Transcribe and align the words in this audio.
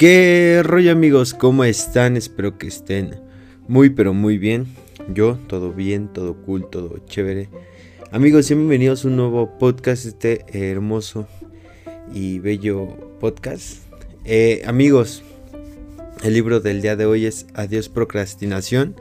¿Qué 0.00 0.62
rollo 0.64 0.92
amigos? 0.92 1.34
¿Cómo 1.34 1.62
están? 1.62 2.16
Espero 2.16 2.56
que 2.56 2.68
estén 2.68 3.20
muy 3.68 3.90
pero 3.90 4.14
muy 4.14 4.38
bien. 4.38 4.66
Yo, 5.12 5.38
todo 5.46 5.74
bien, 5.74 6.10
todo 6.10 6.36
cool, 6.36 6.70
todo 6.70 7.04
chévere. 7.04 7.50
Amigos, 8.10 8.48
bienvenidos 8.48 9.04
a 9.04 9.08
un 9.08 9.16
nuevo 9.16 9.58
podcast, 9.58 10.06
este 10.06 10.46
hermoso 10.54 11.28
y 12.14 12.38
bello 12.38 12.86
podcast. 13.20 13.82
Eh, 14.24 14.62
amigos, 14.64 15.22
el 16.22 16.32
libro 16.32 16.60
del 16.60 16.80
día 16.80 16.96
de 16.96 17.04
hoy 17.04 17.26
es 17.26 17.46
Adiós 17.52 17.90
procrastinación. 17.90 18.96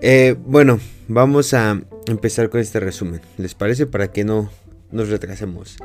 Eh, 0.00 0.36
bueno, 0.46 0.78
vamos 1.08 1.54
a 1.54 1.82
empezar 2.06 2.50
con 2.50 2.60
este 2.60 2.78
resumen. 2.78 3.20
¿Les 3.36 3.56
parece? 3.56 3.84
Para 3.86 4.12
que 4.12 4.22
no 4.22 4.48
nos 4.92 5.08
retrasemos. 5.08 5.76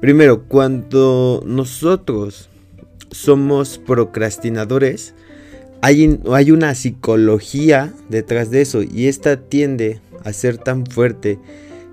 Primero, 0.00 0.44
cuando 0.44 1.42
nosotros 1.44 2.48
somos 3.10 3.78
procrastinadores, 3.78 5.14
hay, 5.80 6.20
hay 6.32 6.50
una 6.50 6.74
psicología 6.74 7.92
detrás 8.08 8.50
de 8.50 8.62
eso 8.62 8.82
y 8.82 9.06
esta 9.06 9.36
tiende 9.36 10.00
a 10.24 10.32
ser 10.32 10.58
tan 10.58 10.86
fuerte 10.86 11.38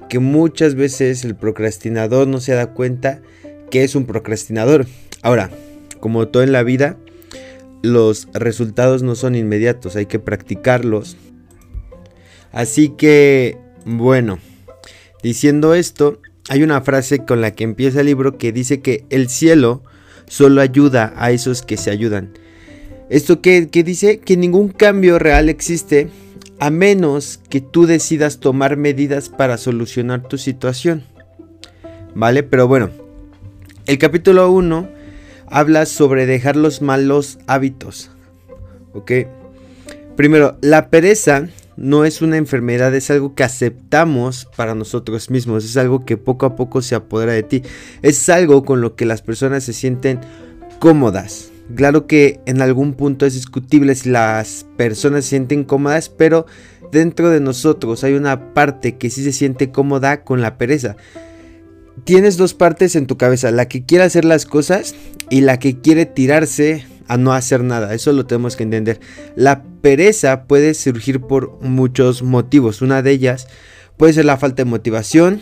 que 0.09 0.19
muchas 0.19 0.75
veces 0.75 1.23
el 1.23 1.35
procrastinador 1.35 2.27
no 2.27 2.39
se 2.39 2.53
da 2.53 2.73
cuenta 2.73 3.21
que 3.69 3.83
es 3.83 3.95
un 3.95 4.05
procrastinador. 4.05 4.85
Ahora, 5.21 5.49
como 5.99 6.27
todo 6.27 6.43
en 6.43 6.51
la 6.51 6.63
vida, 6.63 6.97
los 7.81 8.27
resultados 8.33 9.03
no 9.03 9.15
son 9.15 9.35
inmediatos, 9.35 9.95
hay 9.95 10.05
que 10.05 10.19
practicarlos. 10.19 11.17
Así 12.51 12.89
que, 12.89 13.57
bueno, 13.85 14.39
diciendo 15.21 15.73
esto, 15.73 16.21
hay 16.49 16.63
una 16.63 16.81
frase 16.81 17.25
con 17.25 17.41
la 17.41 17.51
que 17.51 17.63
empieza 17.63 18.01
el 18.01 18.07
libro 18.07 18.37
que 18.37 18.51
dice 18.51 18.81
que 18.81 19.05
el 19.09 19.29
cielo 19.29 19.83
solo 20.27 20.61
ayuda 20.61 21.13
a 21.17 21.31
esos 21.31 21.61
que 21.61 21.77
se 21.77 21.91
ayudan. 21.91 22.31
Esto 23.09 23.41
que, 23.41 23.61
dice 23.61 24.19
que 24.19 24.35
ningún 24.35 24.69
cambio 24.69 25.19
real 25.19 25.49
existe 25.49 26.09
a 26.59 26.69
menos 26.69 27.39
que 27.49 27.61
tú 27.61 27.85
decidas 27.85 28.39
tomar 28.39 28.77
medidas 28.77 29.29
para 29.29 29.57
solucionar 29.57 30.27
tu 30.27 30.37
situación. 30.37 31.03
¿Vale? 32.15 32.43
Pero 32.43 32.67
bueno, 32.67 32.89
el 33.85 33.97
capítulo 33.97 34.49
1 34.51 34.89
habla 35.47 35.85
sobre 35.85 36.25
dejar 36.25 36.55
los 36.55 36.81
malos 36.81 37.37
hábitos. 37.45 38.09
¿Ok? 38.93 39.11
Primero, 40.15 40.57
la 40.61 40.89
pereza 40.89 41.47
no 41.77 42.05
es 42.05 42.21
una 42.21 42.37
enfermedad, 42.37 42.93
es 42.95 43.11
algo 43.11 43.35
que 43.35 43.43
aceptamos 43.43 44.47
para 44.55 44.75
nosotros 44.75 45.29
mismos, 45.29 45.65
es 45.65 45.77
algo 45.77 46.05
que 46.05 46.17
poco 46.17 46.45
a 46.45 46.55
poco 46.55 46.81
se 46.81 46.95
apodera 46.95 47.33
de 47.33 47.43
ti, 47.43 47.63
es 48.01 48.29
algo 48.29 48.63
con 48.63 48.81
lo 48.81 48.95
que 48.95 49.05
las 49.05 49.21
personas 49.21 49.63
se 49.63 49.73
sienten 49.73 50.19
cómodas. 50.79 51.51
Claro 51.75 52.05
que 52.05 52.39
en 52.45 52.61
algún 52.61 52.93
punto 52.93 53.25
es 53.25 53.33
discutible 53.33 53.95
si 53.95 54.09
las 54.09 54.65
personas 54.77 55.25
se 55.25 55.31
sienten 55.31 55.63
cómodas, 55.63 56.09
pero 56.09 56.45
dentro 56.91 57.29
de 57.29 57.39
nosotros 57.39 58.03
hay 58.03 58.13
una 58.13 58.53
parte 58.53 58.97
que 58.97 59.09
sí 59.09 59.23
se 59.23 59.31
siente 59.31 59.71
cómoda 59.71 60.23
con 60.23 60.41
la 60.41 60.57
pereza. 60.57 60.95
Tienes 62.03 62.37
dos 62.37 62.53
partes 62.53 62.95
en 62.95 63.07
tu 63.07 63.17
cabeza, 63.17 63.51
la 63.51 63.67
que 63.67 63.83
quiere 63.83 64.03
hacer 64.03 64.25
las 64.25 64.45
cosas 64.45 64.95
y 65.29 65.41
la 65.41 65.57
que 65.57 65.79
quiere 65.79 66.05
tirarse 66.05 66.85
a 67.07 67.17
no 67.17 67.33
hacer 67.33 67.63
nada. 67.63 67.93
Eso 67.93 68.11
lo 68.13 68.25
tenemos 68.25 68.55
que 68.55 68.63
entender. 68.63 68.99
La 69.35 69.63
pereza 69.81 70.45
puede 70.45 70.73
surgir 70.73 71.21
por 71.21 71.59
muchos 71.61 72.23
motivos. 72.23 72.81
Una 72.81 73.01
de 73.01 73.11
ellas 73.11 73.47
puede 73.97 74.13
ser 74.13 74.25
la 74.25 74.37
falta 74.37 74.63
de 74.63 74.69
motivación. 74.69 75.41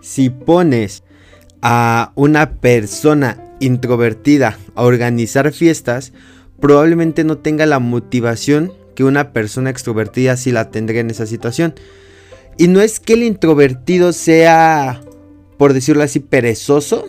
Si 0.00 0.30
pones 0.30 1.04
a 1.62 2.12
una 2.14 2.54
persona 2.54 3.44
introvertida 3.60 4.58
a 4.74 4.82
organizar 4.82 5.52
fiestas, 5.52 6.12
probablemente 6.58 7.24
no 7.24 7.38
tenga 7.38 7.66
la 7.66 7.78
motivación 7.78 8.72
que 8.94 9.04
una 9.04 9.32
persona 9.32 9.70
extrovertida 9.70 10.36
sí 10.36 10.52
la 10.52 10.70
tendría 10.70 11.00
en 11.00 11.10
esa 11.10 11.26
situación. 11.26 11.74
Y 12.58 12.68
no 12.68 12.80
es 12.80 13.00
que 13.00 13.14
el 13.14 13.22
introvertido 13.22 14.12
sea, 14.12 15.00
por 15.56 15.72
decirlo 15.72 16.02
así, 16.02 16.20
perezoso, 16.20 17.06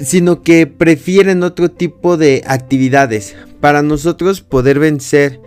sino 0.00 0.42
que 0.42 0.66
prefieren 0.66 1.42
otro 1.42 1.70
tipo 1.70 2.16
de 2.16 2.42
actividades. 2.46 3.36
Para 3.60 3.82
nosotros 3.82 4.40
poder 4.40 4.78
vencer 4.78 5.40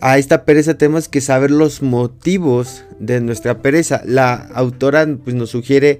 a 0.00 0.18
esta 0.18 0.44
pereza 0.44 0.78
tenemos 0.78 1.08
que 1.08 1.20
saber 1.20 1.50
los 1.50 1.82
motivos 1.82 2.84
de 2.98 3.20
nuestra 3.20 3.60
pereza. 3.60 4.02
La 4.04 4.34
autora 4.34 5.06
pues, 5.24 5.34
nos 5.34 5.50
sugiere 5.50 5.98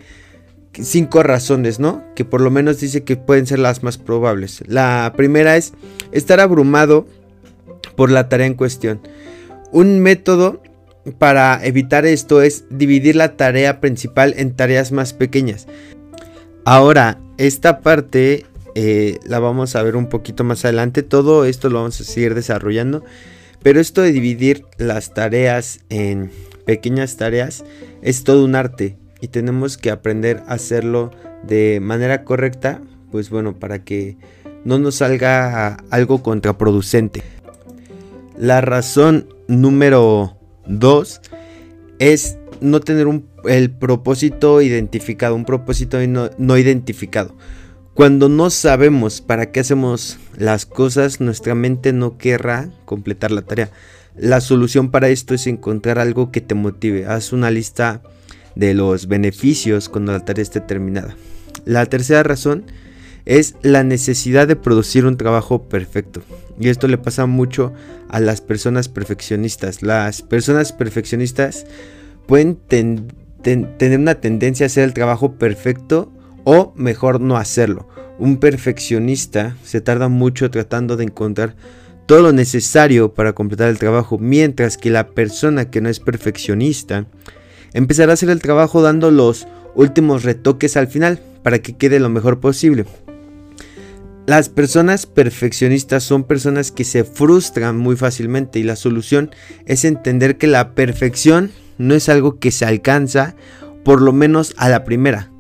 cinco 0.73 1.23
razones, 1.23 1.81
¿no? 1.81 2.05
Que 2.15 2.25
por 2.25 2.41
lo 2.41 2.51
menos 2.51 2.81
dice 2.81 3.03
que 3.03 3.17
pueden 3.17 3.47
ser 3.47 3.59
las 3.59 3.83
más 3.83 3.99
probables. 3.99 4.63
La 4.67 5.13
primera 5.17 5.57
es 5.57 5.73
estar 6.13 6.41
abrumado 6.41 7.07
por 7.97 8.11
la 8.11 8.29
tarea 8.29 8.47
en 8.47 8.55
cuestión. 8.55 9.01
Un 9.73 10.01
método 10.01 10.63
para 11.19 11.65
evitar 11.65 12.07
esto 12.07 12.43
es 12.43 12.65
dividir 12.71 13.17
la 13.17 13.37
tarea 13.37 13.81
principal 13.81 14.35
en 14.37 14.55
tareas 14.55 14.93
más 14.93 15.13
pequeñas. 15.13 15.67
Ahora, 16.71 17.19
esta 17.39 17.81
parte 17.81 18.45
eh, 18.75 19.21
la 19.25 19.39
vamos 19.39 19.75
a 19.75 19.83
ver 19.83 19.97
un 19.97 20.11
poquito 20.11 20.45
más 20.45 20.67
adelante. 20.67 21.03
Todo 21.03 21.47
esto 21.47 21.71
lo 21.71 21.79
vamos 21.79 21.99
a 21.99 22.05
seguir 22.05 22.35
desarrollando. 22.35 23.03
Pero 23.63 23.81
esto 23.81 24.03
de 24.03 24.13
dividir 24.13 24.67
las 24.77 25.15
tareas 25.15 25.81
en 25.89 26.31
pequeñas 26.67 27.17
tareas 27.17 27.65
es 28.03 28.23
todo 28.23 28.45
un 28.45 28.55
arte. 28.55 28.99
Y 29.23 29.29
tenemos 29.29 29.79
que 29.79 29.91
aprender 29.91 30.43
a 30.47 30.53
hacerlo 30.53 31.11
de 31.43 31.81
manera 31.81 32.23
correcta. 32.23 32.83
Pues 33.11 33.31
bueno, 33.31 33.59
para 33.59 33.83
que 33.83 34.19
no 34.67 34.79
nos 34.79 34.97
salga 34.97 35.79
algo 35.89 36.23
contraproducente. 36.23 37.23
La 38.37 38.61
razón 38.61 39.27
número 39.47 40.37
2 40.67 41.23
es 41.99 42.37
no 42.61 42.81
tener 42.81 43.07
un 43.07 43.27
el 43.45 43.71
propósito 43.71 44.61
identificado, 44.63 45.35
un 45.35 45.45
propósito 45.45 45.99
no, 46.07 46.59
identificado. 46.59 47.35
Cuando 47.95 48.29
no 48.29 48.51
sabemos 48.51 49.21
para 49.21 49.51
qué 49.51 49.61
hacemos 49.61 50.19
las 50.37 50.67
cosas, 50.67 51.21
nuestra 51.21 51.55
mente 51.55 51.93
no 51.93 52.17
querrá 52.17 52.71
completar 52.85 53.31
la 53.33 53.43
tarea. 53.43 53.71
La 54.17 54.41
solución 54.41 54.91
para 54.91 55.09
esto 55.09 55.35
es 55.35 55.47
encontrar 55.47 55.99
algo 55.99 56.31
que 56.31 56.41
te 56.41 56.55
motive. 56.55 57.07
Haz 57.07 57.33
una 57.33 57.51
lista 57.51 58.03
de 58.55 58.75
los 58.75 59.09
beneficios 59.09 59.89
cuando 59.89 60.13
la 60.13 60.25
tarea 60.25 60.43
esté 60.43 60.61
terminada. 60.61 61.17
La 61.65 61.87
tercera 61.87 62.23
razón 62.23 62.65
es 63.25 63.57
la 63.63 63.85
necesidad 63.85 64.49
de 64.49 64.57
producir 64.57 65.05
un 65.05 65.17
trabajo 65.17 65.69
perfecto. 65.69 66.23
Y 66.59 66.69
esto 66.69 66.89
le 66.89 66.99
pasa 66.99 67.27
mucho 67.27 67.73
a 68.09 68.21
las 68.21 68.41
personas 68.41 68.89
perfeccionistas. 68.89 69.83
Las 69.83 70.23
personas 70.23 70.73
perfeccionistas 70.73 71.67
pueden 72.29 72.57
tener 73.43 73.99
una 73.99 74.17
tendencia 74.17 74.67
a 74.67 74.69
hacer 74.69 74.85
el 74.85 74.93
trabajo 74.93 75.33
perfecto 75.33 76.13
o 76.45 76.75
mejor 76.77 77.23
no 77.23 77.39
hacerlo. 77.39 77.89
Un 78.19 78.37
perfeccionista 78.37 79.57
se 79.65 79.81
tarda 79.81 80.09
mucho 80.09 80.51
tratando 80.51 80.99
de 80.99 81.05
encontrar 81.05 81.57
todo 82.05 82.21
lo 82.21 82.33
necesario 82.33 83.15
para 83.15 83.33
completar 83.33 83.71
el 83.71 83.79
trabajo, 83.79 84.19
mientras 84.19 84.77
que 84.77 84.91
la 84.91 85.09
persona 85.09 85.71
que 85.71 85.81
no 85.81 85.89
es 85.89 86.01
perfeccionista 86.01 87.07
empezará 87.73 88.13
a 88.13 88.15
hacer 88.15 88.29
el 88.29 88.43
trabajo 88.43 88.83
dando 88.83 89.11
los 89.11 89.49
últimos 89.75 90.23
retoques 90.23 90.77
al 90.77 90.89
final 90.89 91.21
para 91.43 91.61
que 91.61 91.77
quede 91.79 91.99
lo 91.99 92.11
mejor 92.11 92.41
posible. 92.41 92.85
Las 94.27 94.51
personas 94.51 95.07
perfeccionistas 95.07 96.05
son 96.05 96.25
personas 96.25 96.73
que 96.73 96.85
se 96.85 97.05
frustran 97.05 97.79
muy 97.79 97.97
fácilmente 97.97 98.59
y 98.59 98.65
la 98.65 98.77
solución 98.77 99.31
es 99.65 99.87
entender 99.87 100.37
que 100.37 100.47
la 100.47 100.75
perfección 100.75 101.51
no 101.79 101.95
es 101.95 102.09
algo 102.09 102.39
que 102.39 102.51
se 102.51 102.65
alcanza, 102.65 103.35
por 103.85 104.03
lo 104.03 104.13
menos 104.13 104.55
a 104.57 104.69
la 104.69 104.85
primera. 104.85 105.31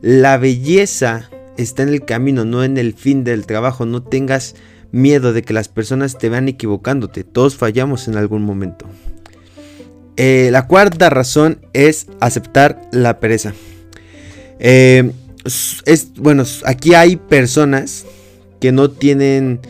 La 0.00 0.38
belleza 0.38 1.30
está 1.56 1.82
en 1.82 1.90
el 1.90 2.04
camino, 2.04 2.44
no 2.44 2.64
en 2.64 2.78
el 2.78 2.94
fin 2.94 3.24
del 3.24 3.46
trabajo. 3.46 3.86
No 3.86 4.02
tengas 4.02 4.54
miedo 4.90 5.32
de 5.32 5.42
que 5.42 5.52
las 5.52 5.68
personas 5.68 6.18
te 6.18 6.28
vean 6.28 6.48
equivocándote. 6.48 7.24
Todos 7.24 7.56
fallamos 7.56 8.08
en 8.08 8.16
algún 8.16 8.42
momento. 8.42 8.86
Eh, 10.16 10.48
la 10.52 10.66
cuarta 10.66 11.10
razón 11.10 11.60
es 11.72 12.06
aceptar 12.20 12.80
la 12.92 13.18
pereza. 13.18 13.54
Eh, 14.58 15.10
es, 15.84 16.12
bueno, 16.16 16.44
aquí 16.64 16.94
hay 16.94 17.16
personas 17.16 18.04
que 18.60 18.72
no 18.72 18.90
tienen 18.90 19.60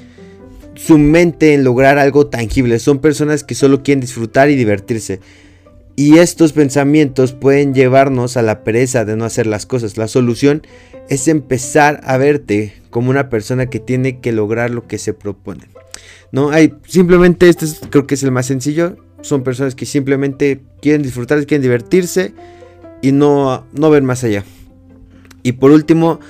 su 0.75 0.99
mente 0.99 1.55
en 1.55 1.65
lograr 1.65 1.99
algo 1.99 2.27
tangible. 2.27 2.79
Son 2.79 2.99
personas 2.99 3.45
que 3.45 3.55
solo 3.55 3.83
quieren 3.83 4.01
disfrutar 4.01 4.51
y 4.51 4.57
divertirse. 4.57 5.21
Y 5.95 6.19
estos 6.19 6.53
pensamientos 6.53 7.33
pueden 7.33 7.75
llevarnos 7.75 8.37
a 8.37 8.43
la 8.43 8.65
pereza 8.65 9.05
de 9.05 9.17
no 9.17 9.25
hacer 9.25 9.47
las 9.47 9.67
cosas. 9.67 9.97
La 9.97 10.09
solución 10.09 10.63
es 11.09 11.29
empezar 11.29 12.01
a 12.05 12.17
verte 12.17 12.75
como 12.91 13.11
una 13.11 13.29
persona 13.29 13.67
que 13.67 13.79
tiene 13.79 14.21
que 14.21 14.33
lograr 14.33 14.71
lo 14.71 14.87
que 14.87 14.99
se 14.99 15.13
propone. 15.13 15.65
No 16.31 16.51
hay 16.51 16.75
simplemente 16.87 17.49
este 17.49 17.67
creo 17.91 18.07
que 18.07 18.15
es 18.15 18.23
el 18.23 18.31
más 18.31 18.47
sencillo. 18.47 18.97
Son 19.21 19.43
personas 19.43 19.75
que 19.75 19.87
simplemente 19.87 20.63
quieren 20.81 21.03
disfrutar, 21.03 21.45
quieren 21.47 21.63
divertirse 21.63 22.33
y 23.03 23.13
no 23.13 23.67
no 23.73 23.91
ven 23.91 24.05
más 24.05 24.25
allá. 24.25 24.45
Y 25.43 25.53
por 25.53 25.73
último, 25.73 26.21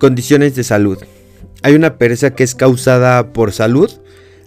Condiciones 0.00 0.54
de 0.54 0.64
salud. 0.64 0.96
Hay 1.62 1.74
una 1.74 1.98
pereza 1.98 2.30
que 2.30 2.42
es 2.42 2.54
causada 2.54 3.34
por 3.34 3.52
salud. 3.52 3.90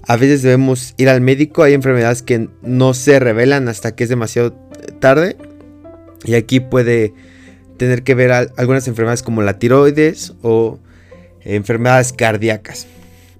A 0.01 0.17
veces 0.17 0.41
debemos 0.41 0.95
ir 0.97 1.09
al 1.09 1.21
médico. 1.21 1.61
Hay 1.61 1.73
enfermedades 1.73 2.23
que 2.23 2.49
no 2.63 2.95
se 2.95 3.19
revelan 3.19 3.67
hasta 3.67 3.95
que 3.95 4.05
es 4.05 4.09
demasiado 4.09 4.62
tarde. 4.99 5.37
Y 6.25 6.35
aquí 6.35 6.59
puede 6.59 7.13
tener 7.77 8.03
que 8.03 8.15
ver 8.15 8.31
algunas 8.31 8.87
enfermedades 8.87 9.23
como 9.23 9.41
la 9.41 9.59
tiroides 9.59 10.33
o 10.41 10.79
enfermedades 11.41 12.13
cardíacas. 12.13 12.87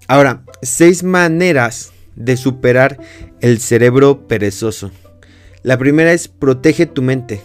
Ahora, 0.08 0.44
seis 0.62 1.04
maneras 1.04 1.94
de 2.16 2.38
superar 2.38 3.00
el 3.40 3.60
cerebro 3.60 4.28
perezoso. 4.28 4.92
La 5.64 5.78
primera 5.78 6.12
es 6.12 6.28
protege 6.28 6.86
tu 6.86 7.02
mente. 7.02 7.42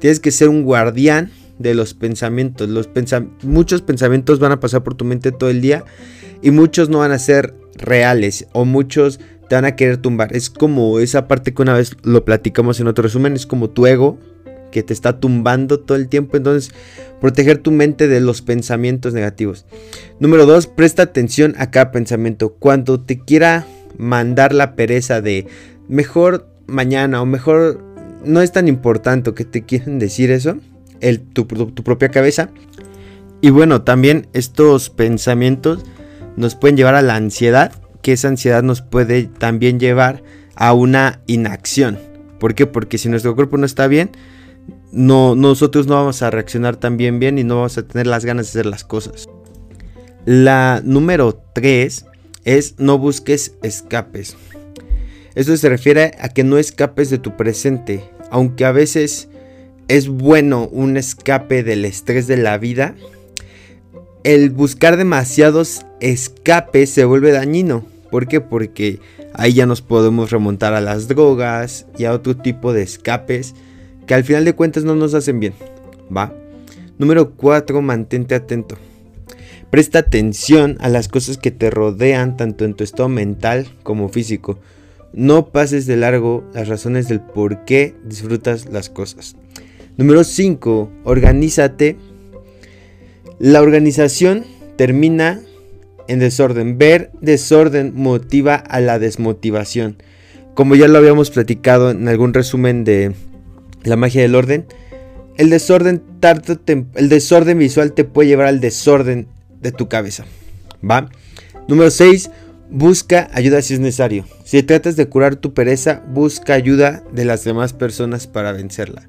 Tienes 0.00 0.20
que 0.20 0.30
ser 0.30 0.48
un 0.48 0.64
guardián 0.64 1.30
de 1.58 1.74
los 1.74 1.94
pensamientos. 1.94 2.68
Los 2.68 2.90
muchos 3.42 3.82
pensamientos 3.82 4.38
van 4.38 4.52
a 4.52 4.60
pasar 4.60 4.82
por 4.82 4.94
tu 4.94 5.04
mente 5.04 5.32
todo 5.32 5.50
el 5.50 5.60
día 5.60 5.84
y 6.42 6.50
muchos 6.50 6.88
no 6.88 6.98
van 6.98 7.12
a 7.12 7.18
ser 7.18 7.54
reales 7.76 8.46
o 8.52 8.64
muchos 8.64 9.18
te 9.48 9.54
van 9.54 9.64
a 9.64 9.76
querer 9.76 9.98
tumbar. 9.98 10.34
Es 10.34 10.50
como 10.50 10.98
esa 10.98 11.28
parte 11.28 11.54
que 11.54 11.62
una 11.62 11.74
vez 11.74 11.96
lo 12.02 12.24
platicamos 12.24 12.80
en 12.80 12.86
otro 12.86 13.02
resumen, 13.02 13.34
es 13.34 13.46
como 13.46 13.70
tu 13.70 13.86
ego 13.86 14.18
que 14.70 14.82
te 14.82 14.92
está 14.92 15.20
tumbando 15.20 15.80
todo 15.80 15.96
el 15.96 16.08
tiempo. 16.08 16.36
Entonces, 16.36 16.74
proteger 17.20 17.58
tu 17.58 17.70
mente 17.70 18.08
de 18.08 18.20
los 18.20 18.42
pensamientos 18.42 19.14
negativos. 19.14 19.66
Número 20.18 20.46
dos, 20.46 20.66
presta 20.66 21.04
atención 21.04 21.54
a 21.58 21.70
cada 21.70 21.92
pensamiento. 21.92 22.54
Cuando 22.58 23.00
te 23.00 23.18
quiera 23.18 23.66
mandar 23.98 24.52
la 24.52 24.74
pereza 24.74 25.20
de 25.20 25.46
mejor 25.88 26.48
mañana 26.66 27.22
o 27.22 27.26
mejor 27.26 27.82
no 28.24 28.40
es 28.42 28.52
tan 28.52 28.68
importante 28.68 29.32
que 29.34 29.44
te 29.44 29.62
quieren 29.62 29.98
decir 29.98 30.30
eso, 30.30 30.58
el, 31.00 31.20
tu, 31.20 31.46
propia 31.46 32.08
cabeza. 32.08 32.50
Y 33.40 33.50
bueno, 33.50 33.82
también 33.82 34.26
estos 34.32 34.90
pensamientos 34.90 35.84
nos 36.36 36.54
pueden 36.54 36.76
llevar 36.76 36.94
a 36.94 37.02
la 37.02 37.16
ansiedad, 37.16 37.72
que 38.04 38.12
esa 38.12 38.28
ansiedad 38.28 38.62
nos 38.62 38.82
puede 38.82 39.24
también 39.24 39.80
llevar 39.80 40.22
a 40.56 40.74
una 40.74 41.22
inacción. 41.26 41.98
¿Por 42.38 42.54
qué? 42.54 42.66
Porque 42.66 42.98
si 42.98 43.08
nuestro 43.08 43.34
cuerpo 43.34 43.56
no 43.56 43.64
está 43.64 43.86
bien, 43.86 44.10
no, 44.92 45.34
nosotros 45.34 45.86
no 45.86 45.94
vamos 45.94 46.20
a 46.20 46.30
reaccionar 46.30 46.76
tan 46.76 46.98
bien 46.98 47.18
bien 47.18 47.38
y 47.38 47.44
no 47.44 47.56
vamos 47.56 47.78
a 47.78 47.88
tener 47.88 48.06
las 48.06 48.26
ganas 48.26 48.46
de 48.46 48.50
hacer 48.50 48.66
las 48.66 48.84
cosas. 48.84 49.26
La 50.26 50.82
número 50.84 51.42
3 51.54 52.04
es 52.44 52.74
no 52.76 52.98
busques 52.98 53.54
escapes. 53.62 54.36
Esto 55.34 55.56
se 55.56 55.70
refiere 55.70 56.12
a 56.20 56.28
que 56.28 56.44
no 56.44 56.58
escapes 56.58 57.08
de 57.08 57.16
tu 57.16 57.38
presente, 57.38 58.04
aunque 58.30 58.66
a 58.66 58.72
veces 58.72 59.30
es 59.88 60.08
bueno 60.08 60.68
un 60.70 60.98
escape 60.98 61.62
del 61.62 61.86
estrés 61.86 62.26
de 62.26 62.36
la 62.36 62.58
vida. 62.58 62.96
El 64.24 64.50
buscar 64.50 64.98
demasiados 64.98 65.86
escapes 66.00 66.90
se 66.90 67.06
vuelve 67.06 67.32
dañino. 67.32 67.93
¿Por 68.14 68.28
qué? 68.28 68.40
Porque 68.40 69.00
ahí 69.32 69.54
ya 69.54 69.66
nos 69.66 69.82
podemos 69.82 70.30
remontar 70.30 70.72
a 70.72 70.80
las 70.80 71.08
drogas 71.08 71.88
y 71.98 72.04
a 72.04 72.12
otro 72.12 72.36
tipo 72.36 72.72
de 72.72 72.80
escapes 72.80 73.56
que 74.06 74.14
al 74.14 74.22
final 74.22 74.44
de 74.44 74.52
cuentas 74.52 74.84
no 74.84 74.94
nos 74.94 75.14
hacen 75.14 75.40
bien. 75.40 75.52
¿Va? 76.16 76.32
Número 76.96 77.32
4. 77.32 77.82
Mantente 77.82 78.36
atento. 78.36 78.78
Presta 79.68 79.98
atención 79.98 80.76
a 80.78 80.88
las 80.90 81.08
cosas 81.08 81.38
que 81.38 81.50
te 81.50 81.70
rodean 81.70 82.36
tanto 82.36 82.64
en 82.64 82.74
tu 82.74 82.84
estado 82.84 83.08
mental 83.08 83.66
como 83.82 84.08
físico. 84.08 84.60
No 85.12 85.48
pases 85.48 85.86
de 85.86 85.96
largo 85.96 86.44
las 86.54 86.68
razones 86.68 87.08
del 87.08 87.20
por 87.20 87.64
qué 87.64 87.96
disfrutas 88.04 88.66
las 88.66 88.90
cosas. 88.90 89.34
Número 89.96 90.22
5. 90.22 90.88
Organízate. 91.02 91.96
La 93.40 93.60
organización 93.60 94.44
termina 94.76 95.40
en 96.08 96.18
desorden. 96.18 96.78
Ver 96.78 97.10
desorden 97.20 97.92
motiva 97.94 98.54
a 98.54 98.80
la 98.80 98.98
desmotivación. 98.98 99.96
Como 100.54 100.76
ya 100.76 100.88
lo 100.88 100.98
habíamos 100.98 101.30
platicado 101.30 101.90
en 101.90 102.06
algún 102.08 102.32
resumen 102.32 102.84
de 102.84 103.12
La 103.82 103.96
magia 103.96 104.22
del 104.22 104.34
orden, 104.34 104.66
el 105.36 105.50
desorden, 105.50 106.02
el 106.94 107.08
desorden 107.08 107.58
visual 107.58 107.92
te 107.92 108.04
puede 108.04 108.28
llevar 108.28 108.46
al 108.46 108.60
desorden 108.60 109.26
de 109.60 109.72
tu 109.72 109.88
cabeza. 109.88 110.24
¿Va? 110.88 111.10
Número 111.66 111.90
6. 111.90 112.30
Busca 112.70 113.28
ayuda 113.32 113.62
si 113.62 113.74
es 113.74 113.80
necesario. 113.80 114.24
Si 114.44 114.62
tratas 114.62 114.96
de 114.96 115.08
curar 115.08 115.36
tu 115.36 115.54
pereza, 115.54 116.02
busca 116.08 116.54
ayuda 116.54 117.02
de 117.12 117.24
las 117.24 117.44
demás 117.44 117.72
personas 117.72 118.26
para 118.26 118.52
vencerla. 118.52 119.06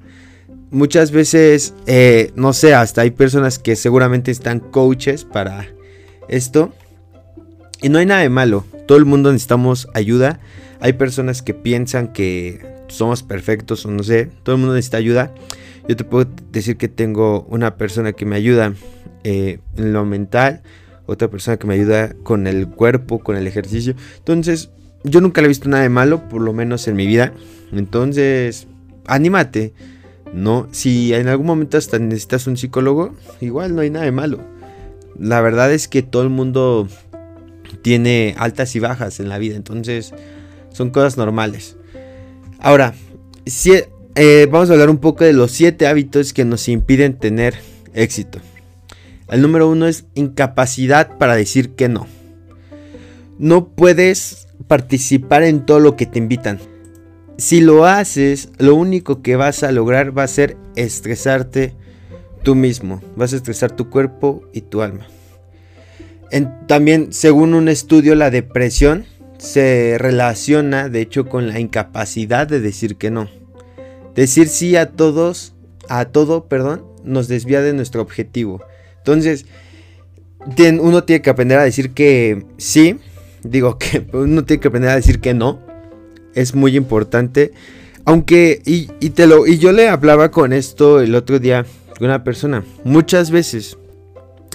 Muchas 0.70 1.10
veces, 1.10 1.74
eh, 1.86 2.32
no 2.34 2.52
sé, 2.52 2.74
hasta 2.74 3.02
hay 3.02 3.12
personas 3.12 3.58
que 3.58 3.76
seguramente 3.76 4.30
están 4.30 4.60
coaches 4.60 5.24
para 5.24 5.66
esto. 6.28 6.72
Y 7.82 7.88
no 7.88 7.98
hay 7.98 8.06
nada 8.06 8.22
de 8.22 8.28
malo. 8.28 8.64
Todo 8.86 8.98
el 8.98 9.04
mundo 9.04 9.32
necesitamos 9.32 9.88
ayuda. 9.94 10.40
Hay 10.80 10.94
personas 10.94 11.42
que 11.42 11.54
piensan 11.54 12.12
que 12.12 12.64
somos 12.88 13.22
perfectos 13.22 13.84
o 13.86 13.90
no 13.90 14.02
sé. 14.02 14.30
Todo 14.42 14.56
el 14.56 14.60
mundo 14.60 14.74
necesita 14.74 14.96
ayuda. 14.98 15.34
Yo 15.88 15.96
te 15.96 16.04
puedo 16.04 16.28
decir 16.50 16.76
que 16.76 16.88
tengo 16.88 17.42
una 17.48 17.76
persona 17.76 18.12
que 18.12 18.24
me 18.24 18.36
ayuda 18.36 18.74
eh, 19.24 19.60
en 19.76 19.92
lo 19.92 20.04
mental 20.04 20.62
otra 21.06 21.28
persona 21.28 21.56
que 21.56 21.66
me 21.66 21.74
ayuda 21.74 22.14
con 22.22 22.46
el 22.46 22.68
cuerpo, 22.68 23.20
con 23.20 23.36
el 23.36 23.46
ejercicio. 23.46 23.94
Entonces, 24.18 24.70
yo 25.04 25.20
nunca 25.20 25.40
le 25.40 25.46
he 25.46 25.48
visto 25.48 25.68
nada 25.68 25.82
de 25.82 25.88
malo, 25.88 26.28
por 26.28 26.42
lo 26.42 26.52
menos 26.52 26.86
en 26.88 26.96
mi 26.96 27.06
vida. 27.06 27.32
Entonces, 27.72 28.66
anímate. 29.06 29.72
No, 30.32 30.68
si 30.72 31.14
en 31.14 31.28
algún 31.28 31.46
momento 31.46 31.78
hasta 31.78 31.98
necesitas 31.98 32.46
un 32.46 32.56
psicólogo, 32.56 33.14
igual 33.40 33.74
no 33.74 33.80
hay 33.80 33.90
nada 33.90 34.04
de 34.04 34.12
malo. 34.12 34.40
La 35.18 35.40
verdad 35.40 35.72
es 35.72 35.88
que 35.88 36.02
todo 36.02 36.22
el 36.22 36.28
mundo 36.28 36.88
tiene 37.82 38.34
altas 38.38 38.74
y 38.76 38.80
bajas 38.80 39.20
en 39.20 39.28
la 39.28 39.38
vida, 39.38 39.56
entonces 39.56 40.12
son 40.72 40.90
cosas 40.90 41.16
normales. 41.16 41.76
Ahora, 42.58 42.94
eh, 44.14 44.48
vamos 44.50 44.70
a 44.70 44.72
hablar 44.72 44.90
un 44.90 44.98
poco 44.98 45.24
de 45.24 45.32
los 45.32 45.52
siete 45.52 45.86
hábitos 45.86 46.32
que 46.32 46.44
nos 46.44 46.68
impiden 46.68 47.18
tener 47.18 47.54
éxito. 47.94 48.40
El 49.28 49.42
número 49.42 49.68
uno 49.68 49.86
es 49.86 50.04
incapacidad 50.14 51.18
para 51.18 51.34
decir 51.34 51.70
que 51.70 51.88
no. 51.88 52.06
No 53.38 53.68
puedes 53.68 54.46
participar 54.68 55.42
en 55.42 55.66
todo 55.66 55.80
lo 55.80 55.96
que 55.96 56.06
te 56.06 56.18
invitan. 56.18 56.58
Si 57.36 57.60
lo 57.60 57.84
haces, 57.84 58.50
lo 58.58 58.74
único 58.74 59.20
que 59.20 59.36
vas 59.36 59.62
a 59.62 59.72
lograr 59.72 60.16
va 60.16 60.22
a 60.22 60.28
ser 60.28 60.56
estresarte 60.74 61.74
tú 62.42 62.54
mismo. 62.54 63.02
Vas 63.16 63.32
a 63.32 63.36
estresar 63.36 63.72
tu 63.72 63.90
cuerpo 63.90 64.42
y 64.52 64.62
tu 64.62 64.80
alma. 64.80 65.06
También, 66.66 67.12
según 67.12 67.54
un 67.54 67.68
estudio, 67.68 68.14
la 68.14 68.30
depresión 68.30 69.04
se 69.38 69.96
relaciona, 69.98 70.88
de 70.88 71.00
hecho, 71.00 71.26
con 71.26 71.48
la 71.48 71.60
incapacidad 71.60 72.46
de 72.46 72.60
decir 72.60 72.96
que 72.96 73.10
no. 73.10 73.28
Decir 74.14 74.48
sí 74.48 74.76
a 74.76 74.92
todos, 74.92 75.54
a 75.88 76.06
todo, 76.06 76.48
perdón, 76.48 76.84
nos 77.04 77.28
desvía 77.28 77.60
de 77.62 77.72
nuestro 77.72 78.02
objetivo. 78.02 78.62
Entonces, 78.98 79.46
uno 80.80 81.04
tiene 81.04 81.22
que 81.22 81.30
aprender 81.30 81.58
a 81.58 81.64
decir 81.64 81.90
que 81.90 82.44
sí. 82.56 82.98
Digo 83.42 83.78
que 83.78 84.06
uno 84.12 84.44
tiene 84.44 84.60
que 84.60 84.68
aprender 84.68 84.90
a 84.90 84.96
decir 84.96 85.20
que 85.20 85.34
no. 85.34 85.60
Es 86.34 86.54
muy 86.54 86.76
importante. 86.76 87.52
Aunque, 88.04 88.62
y, 88.64 88.86
te 89.10 89.26
lo, 89.26 89.46
y 89.46 89.58
yo 89.58 89.72
le 89.72 89.88
hablaba 89.88 90.30
con 90.30 90.52
esto 90.52 91.00
el 91.00 91.14
otro 91.14 91.38
día 91.38 91.66
con 91.98 92.08
una 92.08 92.24
persona. 92.24 92.64
Muchas 92.84 93.30
veces 93.30 93.78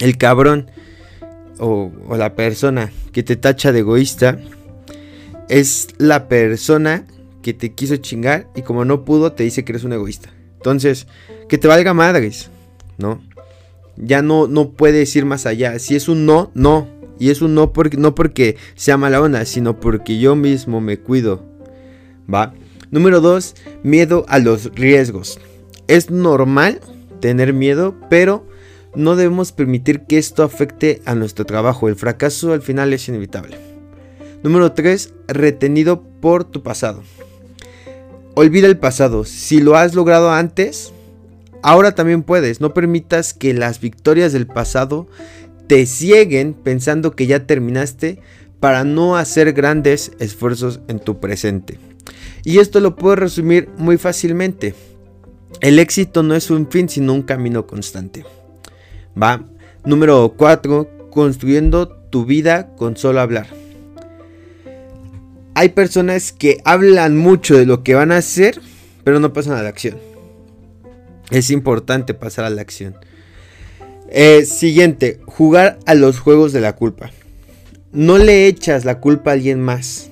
el 0.00 0.16
cabrón 0.16 0.70
o, 1.62 1.92
la 2.16 2.34
persona 2.34 2.90
que 3.12 3.22
te 3.22 3.36
tacha 3.36 3.70
de 3.70 3.80
egoísta 3.80 4.38
es 5.48 5.88
la 5.98 6.28
persona 6.28 7.06
que 7.40 7.54
te 7.54 7.72
quiso 7.72 7.96
chingar 7.96 8.48
y 8.56 8.62
como 8.62 8.84
no 8.84 9.04
pudo 9.04 9.32
te 9.32 9.44
dice 9.44 9.64
que 9.64 9.72
eres 9.72 9.84
un 9.84 9.92
egoísta. 9.92 10.30
Entonces, 10.56 11.06
que 11.48 11.58
te 11.58 11.68
valga 11.68 11.94
madres, 11.94 12.50
¿no? 12.98 13.20
Ya 13.96 14.22
no, 14.22 14.48
no 14.48 14.70
puedes 14.70 15.14
ir 15.14 15.24
más 15.24 15.46
allá. 15.46 15.78
Si 15.78 15.94
es 15.94 16.08
un 16.08 16.26
no, 16.26 16.50
no. 16.54 16.88
Y 17.18 17.30
es 17.30 17.42
un 17.42 17.54
no 17.54 17.72
porque, 17.72 17.96
no 17.96 18.14
porque 18.14 18.56
sea 18.74 18.96
mala 18.96 19.20
onda, 19.20 19.44
sino 19.44 19.78
porque 19.78 20.18
yo 20.18 20.34
mismo 20.34 20.80
me 20.80 20.98
cuido. 20.98 21.44
¿Va? 22.32 22.54
Número 22.90 23.20
2. 23.20 23.54
Miedo 23.82 24.24
a 24.28 24.38
los 24.38 24.72
riesgos. 24.74 25.38
Es 25.86 26.10
normal 26.10 26.80
tener 27.20 27.52
miedo, 27.52 27.94
pero 28.08 28.46
no 28.94 29.16
debemos 29.16 29.52
permitir 29.52 30.02
que 30.02 30.18
esto 30.18 30.42
afecte 30.42 31.00
a 31.04 31.14
nuestro 31.14 31.44
trabajo. 31.44 31.88
El 31.88 31.96
fracaso 31.96 32.52
al 32.52 32.62
final 32.62 32.92
es 32.92 33.08
inevitable. 33.08 33.56
Número 34.42 34.72
3. 34.72 35.14
Retenido 35.28 36.02
por 36.20 36.44
tu 36.44 36.62
pasado. 36.62 37.02
Olvida 38.34 38.66
el 38.66 38.78
pasado. 38.78 39.24
Si 39.24 39.60
lo 39.60 39.76
has 39.76 39.94
logrado 39.94 40.32
antes, 40.32 40.92
ahora 41.62 41.94
también 41.94 42.22
puedes. 42.22 42.60
No 42.60 42.74
permitas 42.74 43.34
que 43.34 43.54
las 43.54 43.80
victorias 43.80 44.32
del 44.32 44.46
pasado 44.46 45.06
te 45.66 45.86
cieguen 45.86 46.54
pensando 46.54 47.12
que 47.12 47.26
ya 47.26 47.46
terminaste 47.46 48.20
para 48.60 48.84
no 48.84 49.16
hacer 49.16 49.52
grandes 49.52 50.12
esfuerzos 50.18 50.80
en 50.88 51.00
tu 51.00 51.18
presente. 51.18 51.78
Y 52.44 52.58
esto 52.58 52.80
lo 52.80 52.96
puedo 52.96 53.16
resumir 53.16 53.68
muy 53.78 53.96
fácilmente. 53.96 54.74
El 55.60 55.78
éxito 55.78 56.22
no 56.22 56.34
es 56.34 56.50
un 56.50 56.68
fin, 56.68 56.88
sino 56.88 57.12
un 57.12 57.22
camino 57.22 57.66
constante. 57.66 58.24
Va. 59.20 59.44
Número 59.84 60.34
4. 60.36 61.10
Construyendo 61.10 61.88
tu 61.88 62.24
vida 62.24 62.74
con 62.76 62.96
solo 62.96 63.20
hablar. 63.20 63.46
Hay 65.54 65.70
personas 65.70 66.32
que 66.32 66.58
hablan 66.64 67.16
mucho 67.16 67.56
de 67.56 67.66
lo 67.66 67.82
que 67.82 67.94
van 67.94 68.10
a 68.12 68.18
hacer, 68.18 68.60
pero 69.04 69.20
no 69.20 69.32
pasan 69.32 69.56
a 69.56 69.62
la 69.62 69.68
acción. 69.68 69.98
Es 71.30 71.50
importante 71.50 72.14
pasar 72.14 72.44
a 72.44 72.50
la 72.50 72.62
acción. 72.62 72.96
Eh, 74.08 74.44
siguiente, 74.44 75.20
jugar 75.26 75.78
a 75.86 75.94
los 75.94 76.20
juegos 76.20 76.52
de 76.52 76.60
la 76.60 76.76
culpa. 76.76 77.10
No 77.92 78.18
le 78.18 78.46
echas 78.46 78.84
la 78.84 79.00
culpa 79.00 79.30
a 79.30 79.34
alguien 79.34 79.60
más. 79.60 80.10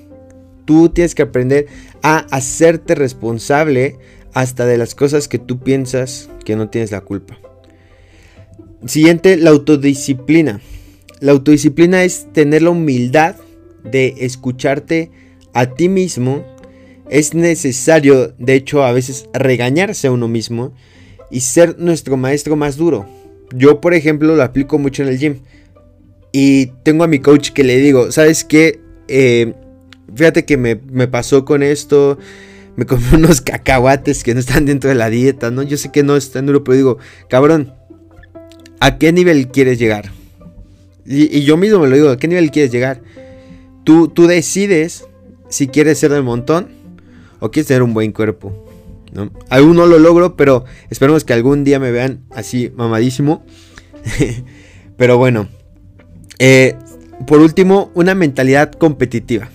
Tú 0.66 0.90
tienes 0.90 1.14
que 1.14 1.22
aprender 1.22 1.66
a 2.02 2.18
hacerte 2.30 2.94
responsable 2.94 3.98
hasta 4.34 4.66
de 4.66 4.78
las 4.78 4.94
cosas 4.94 5.28
que 5.28 5.38
tú 5.38 5.58
piensas 5.58 6.28
que 6.44 6.56
no 6.56 6.68
tienes 6.68 6.92
la 6.92 7.00
culpa. 7.00 7.38
Siguiente, 8.86 9.36
la 9.36 9.50
autodisciplina. 9.50 10.60
La 11.20 11.32
autodisciplina 11.32 12.02
es 12.02 12.32
tener 12.32 12.62
la 12.62 12.70
humildad 12.70 13.36
de 13.84 14.14
escucharte 14.18 15.10
a 15.52 15.66
ti 15.66 15.88
mismo. 15.88 16.44
Es 17.08 17.34
necesario, 17.34 18.34
de 18.38 18.54
hecho, 18.54 18.84
a 18.84 18.92
veces 18.92 19.28
regañarse 19.34 20.06
a 20.06 20.12
uno 20.12 20.28
mismo 20.28 20.72
y 21.30 21.40
ser 21.40 21.78
nuestro 21.78 22.16
maestro 22.16 22.56
más 22.56 22.76
duro. 22.76 23.06
Yo, 23.54 23.80
por 23.80 23.94
ejemplo, 23.94 24.34
lo 24.34 24.42
aplico 24.42 24.78
mucho 24.78 25.02
en 25.02 25.08
el 25.08 25.18
gym. 25.18 25.40
Y 26.32 26.66
tengo 26.84 27.04
a 27.04 27.08
mi 27.08 27.18
coach 27.18 27.50
que 27.50 27.64
le 27.64 27.76
digo, 27.78 28.12
¿sabes 28.12 28.44
qué? 28.44 28.80
Eh, 29.08 29.54
fíjate 30.14 30.44
que 30.44 30.56
me, 30.56 30.76
pasó 31.08 31.44
con 31.44 31.62
esto. 31.62 32.18
Me 32.76 32.86
comí 32.86 33.02
unos 33.12 33.40
cacahuates 33.40 34.24
que 34.24 34.32
no 34.32 34.40
están 34.40 34.64
dentro 34.64 34.88
de 34.88 34.96
la 34.96 35.10
dieta, 35.10 35.50
¿no? 35.50 35.62
Yo 35.62 35.76
sé 35.76 35.90
que 35.92 36.02
no 36.02 36.16
están 36.16 36.46
duro, 36.46 36.64
pero 36.64 36.76
digo, 36.76 36.98
cabrón, 37.28 37.74
¿a 38.80 38.98
qué 38.98 39.12
nivel 39.12 39.48
quieres 39.48 39.78
llegar? 39.78 40.10
Y, 41.06 41.42
yo 41.42 41.56
mismo 41.56 41.78
me 41.78 41.88
lo 41.88 41.96
digo, 41.96 42.08
¿a 42.10 42.16
qué 42.16 42.28
nivel 42.28 42.50
quieres 42.50 42.72
llegar? 42.72 43.02
Tú, 43.84 44.08
tú 44.08 44.26
decides 44.26 45.06
si 45.48 45.68
quieres 45.68 45.98
ser 45.98 46.12
del 46.12 46.22
montón 46.22 46.68
o 47.38 47.50
quieres 47.50 47.68
tener 47.68 47.82
un 47.82 47.94
buen 47.94 48.12
cuerpo. 48.12 48.66
Aún 49.48 49.76
no 49.76 49.86
lo 49.86 49.98
logro, 49.98 50.36
pero 50.36 50.64
esperemos 50.88 51.24
que 51.24 51.32
algún 51.32 51.64
día 51.64 51.78
me 51.78 51.90
vean 51.90 52.24
así 52.30 52.72
mamadísimo. 52.74 53.44
pero 54.96 55.18
bueno. 55.18 55.48
Eh, 56.38 56.76
por 57.26 57.40
último, 57.40 57.90
una 57.94 58.14
mentalidad 58.14 58.72
competitiva. 58.72 59.50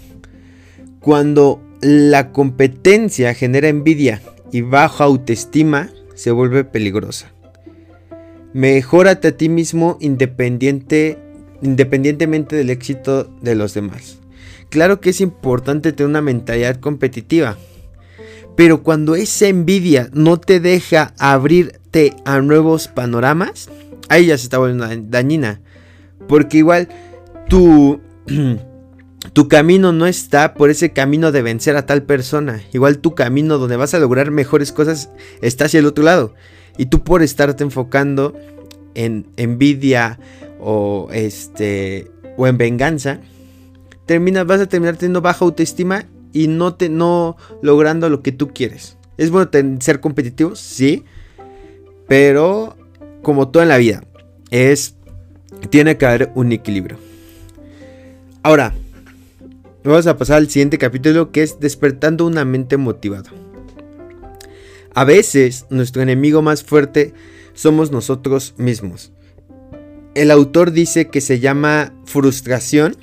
Cuando 0.99 1.61
la 1.81 2.31
competencia 2.31 3.33
genera 3.33 3.69
envidia 3.69 4.21
y 4.51 4.61
baja 4.61 5.05
autoestima, 5.05 5.89
se 6.15 6.31
vuelve 6.31 6.63
peligrosa. 6.63 7.34
Mejórate 8.55 9.27
a 9.27 9.31
ti 9.35 9.49
mismo 9.49 9.97
independiente, 9.99 11.19
independientemente 11.61 12.55
del 12.55 12.69
éxito 12.69 13.29
de 13.41 13.53
los 13.53 13.73
demás. 13.73 14.19
Claro 14.69 15.01
que 15.01 15.09
es 15.09 15.19
importante 15.19 15.91
tener 15.91 16.09
una 16.09 16.21
mentalidad 16.21 16.79
competitiva, 16.79 17.57
pero 18.55 18.81
cuando 18.81 19.15
esa 19.15 19.49
envidia 19.49 20.09
no 20.13 20.39
te 20.39 20.61
deja 20.61 21.13
abrirte 21.19 22.15
a 22.23 22.39
nuevos 22.39 22.87
panoramas, 22.87 23.67
ahí 24.07 24.27
ya 24.27 24.37
se 24.37 24.45
está 24.45 24.57
volviendo 24.57 24.87
dañina. 25.09 25.59
Porque 26.25 26.59
igual 26.59 26.87
tu, 27.49 27.99
tu 29.33 29.49
camino 29.49 29.91
no 29.91 30.07
está 30.07 30.53
por 30.53 30.69
ese 30.69 30.93
camino 30.93 31.33
de 31.33 31.41
vencer 31.41 31.75
a 31.75 31.85
tal 31.85 32.03
persona. 32.03 32.61
Igual 32.71 32.99
tu 32.99 33.15
camino 33.15 33.57
donde 33.57 33.75
vas 33.75 33.93
a 33.93 33.99
lograr 33.99 34.31
mejores 34.31 34.71
cosas 34.71 35.09
está 35.41 35.65
hacia 35.65 35.81
el 35.81 35.87
otro 35.87 36.05
lado. 36.05 36.33
Y 36.77 36.87
tú 36.87 37.03
por 37.03 37.21
estarte 37.21 37.63
enfocando 37.63 38.35
en 38.93 39.27
envidia 39.37 40.19
o 40.59 41.09
este 41.11 42.11
o 42.37 42.47
en 42.47 42.57
venganza, 42.57 43.19
terminas, 44.05 44.45
vas 44.45 44.61
a 44.61 44.67
terminar 44.67 44.97
teniendo 44.97 45.21
baja 45.21 45.45
autoestima 45.45 46.05
y 46.33 46.47
no, 46.47 46.75
te, 46.75 46.89
no 46.89 47.37
logrando 47.61 48.09
lo 48.09 48.21
que 48.21 48.31
tú 48.31 48.49
quieres. 48.49 48.97
Es 49.17 49.31
bueno 49.31 49.49
ser 49.79 50.01
competitivos, 50.01 50.59
sí, 50.59 51.05
pero 52.07 52.75
como 53.21 53.47
todo 53.47 53.63
en 53.63 53.69
la 53.69 53.77
vida, 53.77 54.03
es 54.51 54.95
tiene 55.69 55.97
que 55.97 56.05
haber 56.05 56.31
un 56.35 56.51
equilibrio. 56.51 56.97
Ahora, 58.43 58.73
vamos 59.83 60.05
a 60.07 60.17
pasar 60.17 60.37
al 60.37 60.49
siguiente 60.49 60.77
capítulo 60.77 61.31
que 61.31 61.41
es 61.41 61.59
despertando 61.59 62.25
una 62.25 62.45
mente 62.45 62.77
motivada. 62.77 63.31
A 64.95 65.03
veces 65.03 65.65
nuestro 65.69 66.01
enemigo 66.01 66.41
más 66.41 66.63
fuerte 66.63 67.13
somos 67.53 67.91
nosotros 67.91 68.53
mismos. 68.57 69.11
El 70.15 70.31
autor 70.31 70.71
dice 70.71 71.09
que 71.09 71.19
se 71.19 71.41
llama 71.41 71.93
frustración 72.05 72.95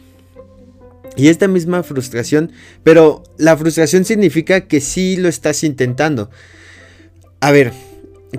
y 1.16 1.28
esta 1.28 1.48
misma 1.48 1.82
frustración, 1.82 2.50
pero 2.82 3.22
la 3.36 3.58
frustración 3.58 4.06
significa 4.06 4.62
que 4.62 4.80
sí 4.80 5.16
lo 5.18 5.28
estás 5.28 5.62
intentando. 5.64 6.30
A 7.40 7.52
ver, 7.52 7.74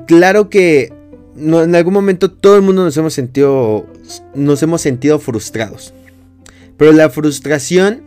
claro 0.07 0.49
que 0.49 0.91
en 1.37 1.75
algún 1.75 1.93
momento 1.93 2.31
todo 2.31 2.55
el 2.55 2.63
mundo 2.63 2.83
nos 2.83 2.97
hemos 2.97 3.13
sentido 3.13 3.85
nos 4.33 4.63
hemos 4.63 4.81
sentido 4.81 5.19
frustrados. 5.19 5.93
Pero 6.77 6.91
la 6.91 7.11
frustración 7.11 8.01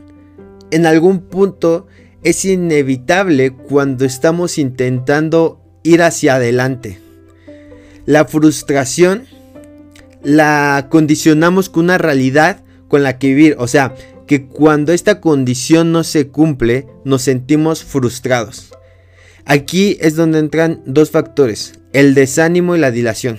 en 0.72 0.86
algún 0.86 1.20
punto 1.20 1.86
es 2.22 2.44
inevitable 2.44 3.52
cuando 3.52 4.04
estamos 4.04 4.58
intentando 4.58 5.60
ir 5.82 6.02
hacia 6.02 6.36
adelante. 6.36 6.98
La 8.04 8.24
frustración 8.24 9.24
la 10.22 10.88
condicionamos 10.90 11.68
con 11.68 11.84
una 11.84 11.98
realidad 11.98 12.64
con 12.88 13.02
la 13.02 13.18
que 13.18 13.28
vivir, 13.28 13.56
o 13.58 13.68
sea, 13.68 13.94
que 14.26 14.46
cuando 14.46 14.92
esta 14.92 15.20
condición 15.20 15.92
no 15.92 16.04
se 16.04 16.28
cumple, 16.28 16.86
nos 17.04 17.22
sentimos 17.22 17.84
frustrados. 17.84 18.72
Aquí 19.44 19.96
es 20.00 20.16
donde 20.16 20.40
entran 20.40 20.82
dos 20.86 21.10
factores, 21.10 21.74
el 21.92 22.14
desánimo 22.14 22.74
y 22.74 22.80
la 22.80 22.90
dilación. 22.90 23.38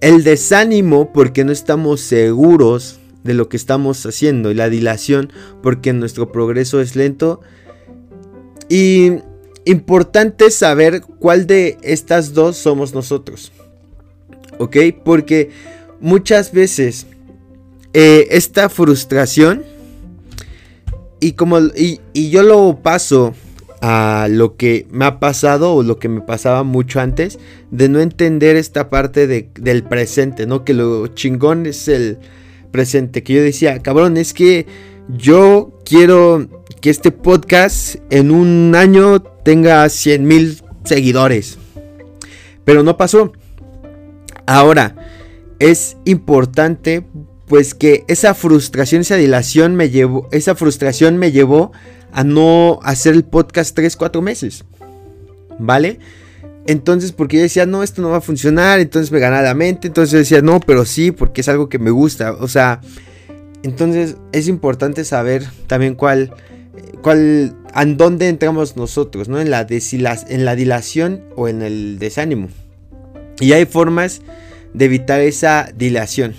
El 0.00 0.24
desánimo 0.24 1.12
porque 1.12 1.44
no 1.44 1.52
estamos 1.52 2.00
seguros 2.00 2.98
de 3.22 3.34
lo 3.34 3.48
que 3.48 3.56
estamos 3.56 4.04
haciendo 4.06 4.50
y 4.50 4.54
la 4.54 4.68
dilación 4.68 5.32
porque 5.62 5.92
nuestro 5.92 6.32
progreso 6.32 6.80
es 6.80 6.96
lento. 6.96 7.40
Y 8.72 9.18
importante 9.66 10.50
saber 10.50 11.02
cuál 11.02 11.46
de 11.46 11.76
estas 11.82 12.32
dos 12.32 12.56
somos 12.56 12.94
nosotros. 12.94 13.52
¿Ok? 14.56 14.78
Porque 15.04 15.50
muchas 16.00 16.52
veces 16.52 17.06
eh, 17.92 18.28
esta 18.30 18.70
frustración 18.70 19.62
y 21.20 21.32
como 21.32 21.58
y, 21.58 22.00
yo 22.14 22.42
lo 22.42 22.78
paso 22.82 23.34
a 23.82 24.26
lo 24.30 24.56
que 24.56 24.86
me 24.90 25.04
ha 25.04 25.20
pasado 25.20 25.74
o 25.74 25.82
lo 25.82 25.98
que 25.98 26.08
me 26.08 26.22
pasaba 26.22 26.62
mucho 26.62 26.98
antes 26.98 27.38
de 27.70 27.90
no 27.90 28.00
entender 28.00 28.56
esta 28.56 28.88
parte 28.88 29.26
del 29.26 29.82
presente, 29.82 30.46
¿no? 30.46 30.64
Que 30.64 30.72
lo 30.72 31.08
chingón 31.08 31.66
es 31.66 31.88
el 31.88 32.16
presente, 32.70 33.22
que 33.22 33.34
yo 33.34 33.42
decía, 33.42 33.80
cabrón, 33.80 34.16
es 34.16 34.32
que 34.32 34.64
yo 35.08 35.78
quiero 35.84 36.61
que 36.82 36.90
este 36.90 37.12
podcast 37.12 37.94
en 38.10 38.32
un 38.32 38.74
año 38.74 39.22
tenga 39.22 39.88
100 39.88 40.26
mil 40.26 40.62
seguidores, 40.84 41.56
pero 42.64 42.82
no 42.82 42.96
pasó. 42.96 43.32
Ahora, 44.46 44.96
es 45.60 45.96
importante 46.04 47.06
pues 47.46 47.74
que 47.74 48.04
esa 48.08 48.34
frustración, 48.34 49.02
esa 49.02 49.14
dilación 49.14 49.76
me 49.76 49.90
llevó, 49.90 50.28
esa 50.32 50.56
frustración 50.56 51.18
me 51.18 51.30
llevó 51.30 51.70
a 52.10 52.24
no 52.24 52.80
hacer 52.82 53.14
el 53.14 53.24
podcast 53.24 53.76
3, 53.76 53.94
4 53.94 54.20
meses. 54.20 54.64
¿Vale? 55.60 56.00
Entonces, 56.66 57.12
porque 57.12 57.36
yo 57.36 57.42
decía, 57.44 57.64
no, 57.64 57.84
esto 57.84 58.02
no 58.02 58.10
va 58.10 58.16
a 58.16 58.22
funcionar, 58.22 58.80
entonces 58.80 59.12
me 59.12 59.20
ganaba 59.20 59.42
la 59.42 59.54
mente, 59.54 59.86
entonces 59.86 60.10
yo 60.10 60.18
decía, 60.18 60.42
no, 60.42 60.58
pero 60.58 60.84
sí, 60.84 61.12
porque 61.12 61.42
es 61.42 61.48
algo 61.48 61.68
que 61.68 61.78
me 61.78 61.90
gusta, 61.90 62.32
o 62.32 62.48
sea, 62.48 62.80
entonces 63.62 64.16
es 64.32 64.48
importante 64.48 65.04
saber 65.04 65.44
también 65.68 65.94
cuál, 65.94 66.32
cuál, 67.02 67.56
en 67.74 67.96
dónde 67.96 68.28
entramos 68.28 68.76
nosotros, 68.76 69.28
¿no? 69.28 69.40
En 69.40 69.50
la, 69.50 69.66
en 69.68 70.44
la 70.44 70.56
dilación 70.56 71.24
o 71.36 71.48
en 71.48 71.62
el 71.62 71.98
desánimo. 71.98 72.48
Y 73.40 73.52
hay 73.52 73.66
formas 73.66 74.22
de 74.74 74.84
evitar 74.84 75.20
esa 75.20 75.70
dilación. 75.76 76.34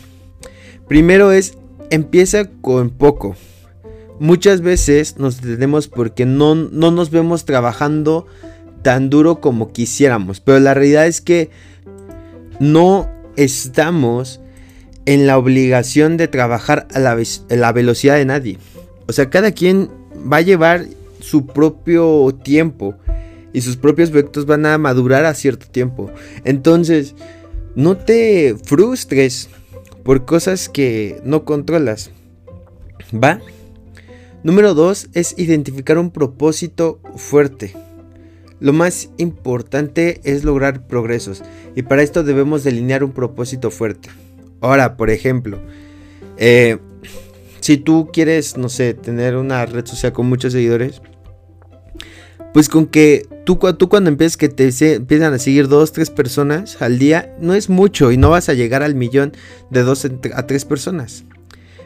Primero 0.88 1.32
es, 1.32 1.58
empieza 1.90 2.50
con 2.62 2.90
poco. 2.90 3.36
Muchas 4.20 4.62
veces 4.62 5.18
nos 5.18 5.42
detenemos 5.42 5.88
porque 5.88 6.26
no, 6.26 6.56
no 6.56 6.92
nos 6.92 7.10
vemos 7.10 7.46
trabajando 7.46 8.28
tan 8.84 9.10
duro 9.10 9.42
como 9.42 9.72
quisiéramos. 9.72 10.40
Pero 10.40 10.60
la 10.60 10.74
realidad 10.74 11.08
es 11.08 11.22
que 11.22 11.50
no 12.60 13.10
estamos 13.36 14.40
en 15.06 15.28
la 15.28 15.38
obligación 15.38 16.18
de 16.18 16.28
trabajar 16.28 16.88
a 16.94 17.00
a 17.00 17.56
la, 17.56 17.72
velocidad 17.72 18.16
de 18.16 18.26
nadie. 18.26 18.58
O 19.08 19.14
sea, 19.14 19.30
cada 19.30 19.52
quien 19.52 19.90
va 20.16 20.38
a 20.38 20.42
llevar 20.42 20.86
su 21.20 21.48
propio 21.48 22.38
tiempo 22.44 22.96
y 23.54 23.62
sus 23.62 23.78
propios 23.78 24.10
proyectos 24.10 24.46
van 24.46 24.66
a 24.66 24.78
madurar 24.78 25.26
a 25.26 25.34
cierto 25.34 25.68
tiempo. 25.68 26.12
Entonces, 26.44 27.16
no 27.76 27.98
te 27.98 28.56
frustres 28.64 29.50
por 30.04 30.26
cosas 30.26 30.70
que 30.70 31.22
no 31.24 31.46
controlas. 31.46 32.12
¿Va? 33.14 33.40
Número 34.44 34.74
2 34.74 35.10
es 35.14 35.36
identificar 35.38 35.98
un 35.98 36.12
propósito 36.12 37.00
fuerte. 37.16 37.74
Lo 38.60 38.74
más 38.74 39.10
importante 39.18 40.20
es 40.24 40.44
lograr 40.44 40.88
progresos 40.88 41.44
y 41.76 41.84
para 41.84 42.02
esto 42.02 42.24
debemos 42.24 42.64
delinear 42.64 43.04
un 43.04 43.12
propósito 43.12 43.72
fuerte. 43.72 44.10
Ahora, 44.62 44.98
por 44.98 45.10
ejemplo, 45.10 45.60
eh, 46.38 46.78
si 47.64 47.78
tú 47.78 48.10
quieres, 48.12 48.58
no 48.58 48.68
sé, 48.68 48.94
tener 48.94 49.38
una 49.38 49.66
red 49.66 49.86
social 49.86 50.12
con 50.12 50.28
muchos 50.28 50.52
seguidores, 50.52 51.02
pues 52.54 52.68
con 52.68 52.88
que 52.88 53.26
tú, 53.46 53.58
tú 53.78 53.88
cuando 53.88 54.10
empieces 54.10 54.36
que 54.36 54.50
te 54.50 54.70
empiezan 54.96 55.34
a 55.34 55.40
seguir 55.40 55.70
dos, 55.70 55.94
tres 55.94 56.10
personas 56.10 56.82
al 56.82 57.00
día, 57.00 57.34
no 57.40 57.54
es 57.54 57.70
mucho 57.70 58.12
y 58.12 58.18
no 58.18 58.32
vas 58.32 58.50
a 58.50 58.54
llegar 58.54 58.84
al 58.84 58.96
millón 58.96 59.32
de 59.70 59.84
dos 59.84 60.06
a 60.36 60.46
tres 60.46 60.66
personas. 60.66 61.24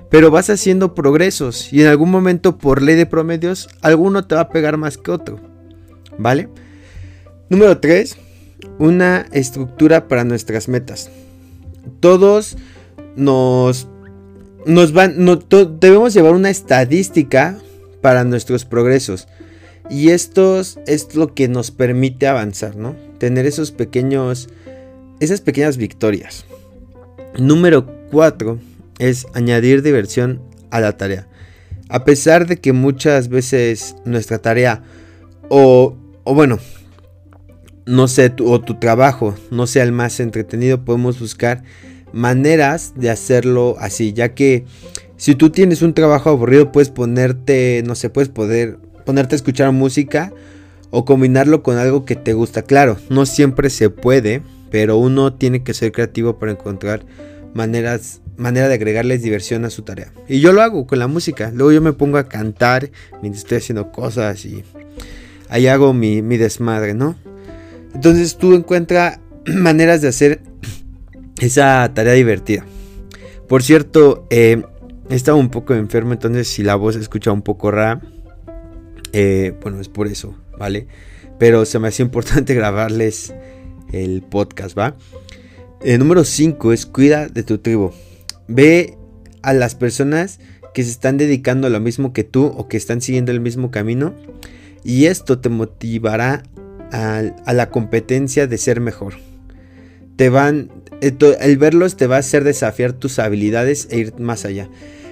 Pero 0.10 0.32
vas 0.32 0.50
haciendo 0.50 0.96
progresos 0.96 1.72
y 1.72 1.84
en 1.84 1.88
algún 1.90 2.10
momento 2.10 2.58
por 2.58 2.82
ley 2.82 2.96
de 2.96 3.06
promedios, 3.06 3.70
alguno 3.82 4.26
te 4.26 4.34
va 4.34 4.42
a 4.42 4.50
pegar 4.50 4.78
más 4.78 4.98
que 4.98 5.12
otro. 5.12 5.40
¿Vale? 6.18 6.50
Número 7.52 7.80
3. 7.80 8.18
Una 8.80 9.28
estructura 9.32 10.08
para 10.08 10.24
nuestras 10.24 10.70
metas. 10.70 11.12
Todos 12.00 12.58
nos 13.16 13.88
nos 14.68 14.92
van, 14.92 15.16
debemos 15.80 16.14
llevar 16.14 16.34
una 16.34 16.50
estadística 16.50 17.58
para 18.02 18.24
nuestros 18.24 18.66
progresos. 18.66 19.28
Y 19.90 20.10
esto 20.10 20.60
es 20.60 21.16
lo 21.16 21.34
que 21.34 21.48
nos 21.48 21.72
permite 21.72 22.28
avanzar, 22.28 22.76
¿no? 22.76 22.96
Tener 23.18 23.46
esos 23.46 23.72
pequeños, 23.72 24.50
esas 25.22 25.42
pequeñas 25.42 25.78
victorias. 25.78 26.46
Número 27.38 27.88
4 28.12 28.60
es 29.00 29.28
añadir 29.34 29.82
diversión 29.82 30.42
a 30.70 30.82
la 30.82 30.98
tarea. 30.98 31.28
A 31.90 32.04
pesar 32.04 32.48
de 32.48 32.58
que 32.58 32.74
muchas 32.74 33.30
veces 33.30 33.96
nuestra 34.04 34.40
tarea 34.40 34.84
o, 35.48 35.96
o 36.26 36.34
bueno, 36.34 36.60
no 37.86 38.10
sé, 38.10 38.34
o 38.44 38.60
tu 38.60 38.78
trabajo 38.80 39.34
no 39.50 39.66
sea 39.66 39.84
el 39.84 39.94
más 39.94 40.20
entretenido, 40.20 40.84
podemos 40.84 41.20
buscar 41.22 41.64
maneras 42.14 42.94
de 42.96 43.10
hacerlo 43.10 43.76
así, 43.80 44.14
ya 44.14 44.34
que 44.34 44.66
si 45.18 45.36
tú 45.36 45.50
tienes 45.50 45.82
un 45.82 45.94
trabajo 45.94 46.30
aburrido 46.30 46.72
puedes 46.72 46.90
ponerte, 46.90 47.84
no 47.86 47.96
sé, 47.96 48.10
puedes 48.10 48.30
poder 48.30 48.78
ponerte 49.06 49.36
a 49.36 49.38
escuchar 49.38 49.72
música 49.72 50.32
o 50.90 51.06
combinarlo 51.06 51.64
con 51.64 51.78
algo 51.78 52.06
que 52.06 52.16
te 52.16 52.34
gusta. 52.34 52.62
Claro, 52.62 52.98
no 53.10 53.26
siempre 53.26 53.70
se 53.70 53.90
puede, 53.90 54.42
pero 54.70 54.98
uno 54.98 55.34
tiene 55.34 55.64
que 55.64 55.74
ser 55.74 55.92
creativo 55.92 56.38
para 56.38 56.52
encontrar 56.52 57.06
maneras 57.54 58.22
manera 58.38 58.68
de 58.68 58.76
agregarles 58.76 59.24
diversión 59.24 59.66
a 59.66 59.70
su 59.70 59.82
tarea. 59.82 60.14
Y 60.28 60.40
yo 60.40 60.54
lo 60.54 60.62
hago 60.62 60.86
con 60.86 61.00
la 61.00 61.08
música. 61.08 61.52
Luego 61.52 61.72
yo 61.72 61.82
me 61.82 61.94
pongo 61.94 62.18
a 62.20 62.30
cantar 62.30 62.92
mientras 63.22 63.44
estoy 63.44 63.58
haciendo 63.58 63.92
cosas 63.92 64.46
y 64.46 64.64
ahí 65.50 65.68
hago 65.68 65.94
mi, 65.94 66.22
mi 66.22 66.38
desmadre, 66.38 66.94
¿no? 66.94 67.16
Entonces 67.94 68.38
tú 68.38 68.54
encuentras 68.54 69.20
maneras 69.46 70.02
de 70.02 70.10
hacer 70.10 70.42
esa 71.40 71.92
tarea 71.94 72.14
divertida. 72.14 72.66
Por 73.48 73.64
cierto, 73.64 74.26
eh, 74.30 74.64
he 75.10 75.16
estado 75.16 75.38
un 75.38 75.50
poco 75.50 75.74
enfermo, 75.74 76.14
entonces 76.14 76.48
si 76.48 76.64
la 76.64 76.76
voz 76.76 76.96
se 76.96 77.02
escucha 77.02 77.32
un 77.32 77.42
poco 77.42 77.72
rara, 77.72 78.02
eh, 79.14 79.54
bueno, 79.62 79.80
es 79.80 79.90
por 79.90 80.08
eso, 80.08 80.36
¿vale? 80.58 80.88
Pero 81.40 81.66
se 81.66 81.80
me 81.80 81.88
hacía 81.88 82.06
importante 82.06 82.54
grabarles 82.54 83.34
el 83.92 84.22
podcast, 84.22 84.78
¿va? 84.78 84.96
El 85.82 85.92
eh, 85.92 85.98
número 85.98 86.24
5 86.24 86.74
es 86.74 86.86
cuida 86.86 87.28
de 87.28 87.44
tu 87.44 87.60
tribu. 87.60 87.92
Ve 88.48 88.98
a 89.44 89.54
las 89.54 89.76
personas 89.76 90.40
que 90.74 90.84
se 90.84 90.90
están 90.90 91.18
dedicando 91.18 91.68
a 91.68 91.70
lo 91.70 91.80
mismo 91.80 92.14
que 92.14 92.24
tú 92.24 92.46
o 92.46 92.68
que 92.68 92.78
están 92.78 93.02
siguiendo 93.02 93.32
el 93.32 93.40
mismo 93.40 93.72
camino 93.72 94.14
y 94.84 95.06
esto 95.06 95.40
te 95.40 95.50
motivará 95.50 96.44
a 96.92 97.54
la 97.54 97.70
competencia 97.70 98.48
de 98.48 98.58
ser 98.58 98.80
mejor. 98.80 99.16
Te 100.16 100.30
van, 100.30 100.72
el 101.02 101.58
verlos 101.58 101.98
te 101.98 102.08
va 102.08 102.18
a 102.18 102.20
hacer 102.20 102.44
desafiar 102.44 102.94
tus 102.94 103.20
habilidades 103.20 103.88
e 103.92 104.00
ir 104.00 104.20
más 104.20 104.46
allá. 104.46 104.70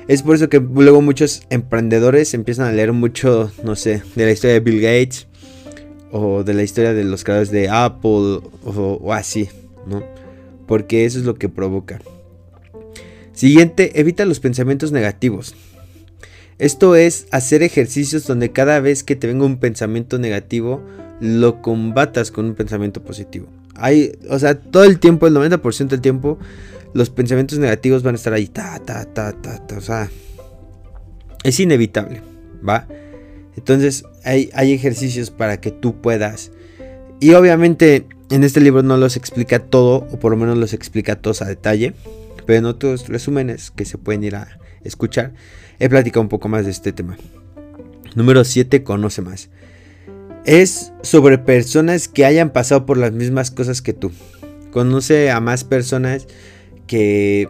Es 0.07 0.21
por 0.21 0.35
eso 0.35 0.49
que 0.49 0.59
luego 0.59 1.01
muchos 1.01 1.41
emprendedores 1.49 2.33
empiezan 2.35 2.67
a 2.67 2.71
leer 2.71 2.93
mucho, 2.93 3.51
no 3.63 3.75
sé, 3.75 4.03
de 4.15 4.25
la 4.25 4.31
historia 4.31 4.53
de 4.53 4.59
Bill 4.59 4.81
Gates 4.81 5.27
o 6.11 6.43
de 6.43 6.53
la 6.53 6.63
historia 6.63 6.93
de 6.93 7.03
los 7.03 7.23
creadores 7.23 7.49
de 7.49 7.69
Apple 7.69 8.41
o, 8.63 9.13
así, 9.13 9.49
¿no? 9.87 10.03
Porque 10.67 11.05
eso 11.05 11.17
es 11.17 11.25
lo 11.25 11.35
que 11.35 11.49
provoca. 11.49 11.99
Siguiente, 13.33 13.99
evita 13.99 14.25
los 14.25 14.39
pensamientos 14.39 14.91
negativos. 14.91 15.55
Esto 16.59 16.95
es 16.95 17.27
hacer 17.31 17.63
ejercicios 17.63 18.25
donde 18.27 18.51
cada 18.51 18.79
vez 18.79 19.03
que 19.03 19.15
te 19.15 19.27
venga 19.27 19.45
un 19.45 19.57
pensamiento 19.57 20.19
negativo, 20.19 20.81
lo 21.19 21.61
combatas 21.61 22.31
con 22.31 22.45
un 22.45 22.55
pensamiento 22.55 23.03
positivo. 23.03 23.47
Hay, 23.75 24.17
o 24.29 24.39
sea, 24.39 24.55
todo 24.55 24.83
el 24.83 24.99
tiempo, 24.99 25.27
el 25.27 25.33
90% 25.33 25.87
del 25.87 26.01
tiempo, 26.01 26.39
los 26.93 27.09
pensamientos 27.09 27.59
negativos 27.59 28.03
van 28.03 28.15
a 28.15 28.17
estar 28.17 28.33
ahí. 28.33 28.47
Ta, 28.47 28.79
ta, 28.79 29.05
ta, 29.05 29.33
ta, 29.33 29.65
ta. 29.65 29.77
O 29.77 29.81
sea, 29.81 30.09
es 31.43 31.59
inevitable, 31.59 32.21
¿va? 32.67 32.87
Entonces, 33.57 34.05
hay, 34.23 34.49
hay 34.53 34.73
ejercicios 34.73 35.31
para 35.31 35.59
que 35.59 35.71
tú 35.71 36.01
puedas. 36.01 36.51
Y 37.19 37.33
obviamente, 37.33 38.05
en 38.29 38.43
este 38.43 38.61
libro 38.61 38.83
no 38.83 38.97
los 38.97 39.17
explica 39.17 39.59
todo, 39.59 40.07
o 40.11 40.19
por 40.19 40.31
lo 40.31 40.37
menos 40.37 40.57
los 40.57 40.73
explica 40.73 41.15
todos 41.15 41.41
a 41.41 41.45
detalle. 41.45 41.93
Pero 42.45 42.59
en 42.59 42.65
otros 42.65 43.07
resúmenes 43.07 43.71
que 43.71 43.85
se 43.85 43.97
pueden 43.97 44.23
ir 44.23 44.35
a 44.35 44.59
escuchar, 44.83 45.33
he 45.79 45.89
platicado 45.89 46.21
un 46.21 46.29
poco 46.29 46.47
más 46.47 46.65
de 46.65 46.71
este 46.71 46.93
tema. 46.93 47.17
Número 48.15 48.43
7, 48.43 48.83
conoce 48.83 49.21
más 49.21 49.49
es 50.45 50.93
sobre 51.01 51.37
personas 51.37 52.07
que 52.07 52.25
hayan 52.25 52.51
pasado 52.51 52.85
por 52.85 52.97
las 52.97 53.11
mismas 53.11 53.51
cosas 53.51 53.81
que 53.81 53.93
tú. 53.93 54.11
Conoce 54.71 55.31
a 55.31 55.39
más 55.39 55.63
personas 55.63 56.27
que, 56.87 57.49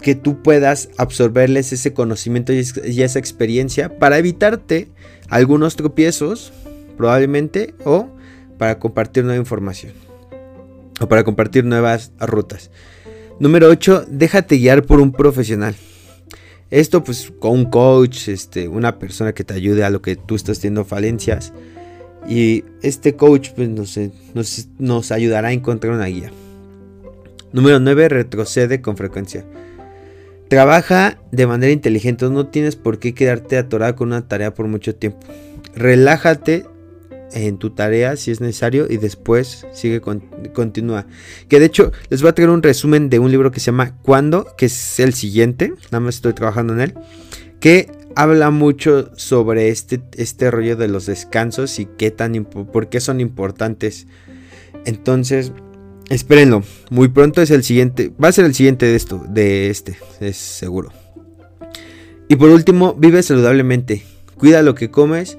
que 0.00 0.14
tú 0.14 0.42
puedas 0.42 0.90
absorberles 0.96 1.72
ese 1.72 1.92
conocimiento 1.92 2.52
y, 2.52 3.02
esa 3.02 3.18
experiencia 3.18 3.98
para 3.98 4.18
evitarte 4.18 4.88
algunos 5.28 5.76
tropiezos, 5.76 6.52
probablemente, 6.96 7.74
o 7.84 8.08
para 8.58 8.78
compartir 8.78 9.24
nueva 9.24 9.40
información. 9.40 9.92
O 11.00 11.08
para 11.08 11.24
compartir 11.24 11.64
nuevas 11.64 12.12
rutas. 12.20 12.70
Número 13.40 13.68
8. 13.68 14.06
Déjate 14.08 14.58
guiar 14.58 14.84
por 14.84 15.00
un 15.00 15.10
profesional. 15.10 15.74
Esto 16.70 17.02
pues 17.02 17.32
con 17.40 17.52
un 17.52 17.64
coach, 17.64 18.28
este, 18.28 18.68
una 18.68 18.98
persona 19.00 19.32
que 19.32 19.42
te 19.42 19.54
ayude 19.54 19.82
a 19.82 19.90
lo 19.90 20.02
que 20.02 20.14
tú 20.14 20.36
estás 20.36 20.60
teniendo 20.60 20.84
falencias 20.84 21.52
y 22.28 22.64
este 22.82 23.16
coach 23.16 23.50
pues, 23.54 23.68
nos, 23.68 23.98
nos, 24.78 25.12
ayudará 25.12 25.48
a 25.48 25.52
encontrar 25.52 25.94
una 25.94 26.06
guía. 26.06 26.30
Número 27.52 27.78
9. 27.80 28.08
Retrocede 28.08 28.80
con 28.80 28.96
frecuencia. 28.96 29.44
Trabaja 30.48 31.18
de 31.30 31.46
manera 31.46 31.72
inteligente. 31.72 32.28
No 32.28 32.46
tienes 32.46 32.76
por 32.76 32.98
qué 32.98 33.14
quedarte 33.14 33.58
atorado 33.58 33.96
con 33.96 34.08
una 34.08 34.26
tarea 34.26 34.54
por 34.54 34.66
mucho 34.66 34.94
tiempo. 34.94 35.20
Relájate 35.74 36.64
en 37.32 37.58
tu 37.58 37.70
tarea 37.70 38.16
si 38.16 38.30
es 38.30 38.40
necesario 38.40 38.86
y 38.88 38.96
después 38.96 39.66
sigue 39.72 40.00
continúa. 40.00 41.06
Que 41.48 41.58
de 41.58 41.66
hecho 41.66 41.92
les 42.08 42.22
voy 42.22 42.30
a 42.30 42.34
traer 42.34 42.50
un 42.50 42.62
resumen 42.62 43.10
de 43.10 43.18
un 43.18 43.30
libro 43.30 43.50
que 43.50 43.60
se 43.60 43.66
llama 43.66 43.96
Cuando, 44.02 44.54
que 44.56 44.66
es 44.66 45.00
el 45.00 45.14
siguiente. 45.14 45.72
Nada 45.90 46.00
más 46.00 46.16
estoy 46.16 46.32
trabajando 46.32 46.72
en 46.74 46.80
él. 46.80 46.94
Que 47.60 47.90
habla 48.16 48.50
mucho 48.50 49.10
sobre 49.16 49.68
este, 49.68 50.00
este 50.16 50.50
rollo 50.50 50.76
de 50.76 50.88
los 50.88 51.06
descansos 51.06 51.78
y 51.78 51.86
qué 51.86 52.10
tan 52.10 52.44
por 52.44 52.88
qué 52.88 53.00
son 53.00 53.20
importantes. 53.20 54.06
Entonces, 54.84 55.52
espérenlo. 56.10 56.62
Muy 56.90 57.08
pronto 57.08 57.42
es 57.42 57.50
el 57.50 57.64
siguiente. 57.64 58.12
Va 58.22 58.28
a 58.28 58.32
ser 58.32 58.44
el 58.44 58.54
siguiente 58.54 58.86
de 58.86 58.96
esto. 58.96 59.24
De 59.28 59.70
este. 59.70 59.96
Es 60.20 60.36
seguro. 60.36 60.92
Y 62.28 62.36
por 62.36 62.50
último, 62.50 62.94
vive 62.94 63.22
saludablemente. 63.22 64.02
Cuida 64.36 64.62
lo 64.62 64.74
que 64.74 64.90
comes. 64.90 65.36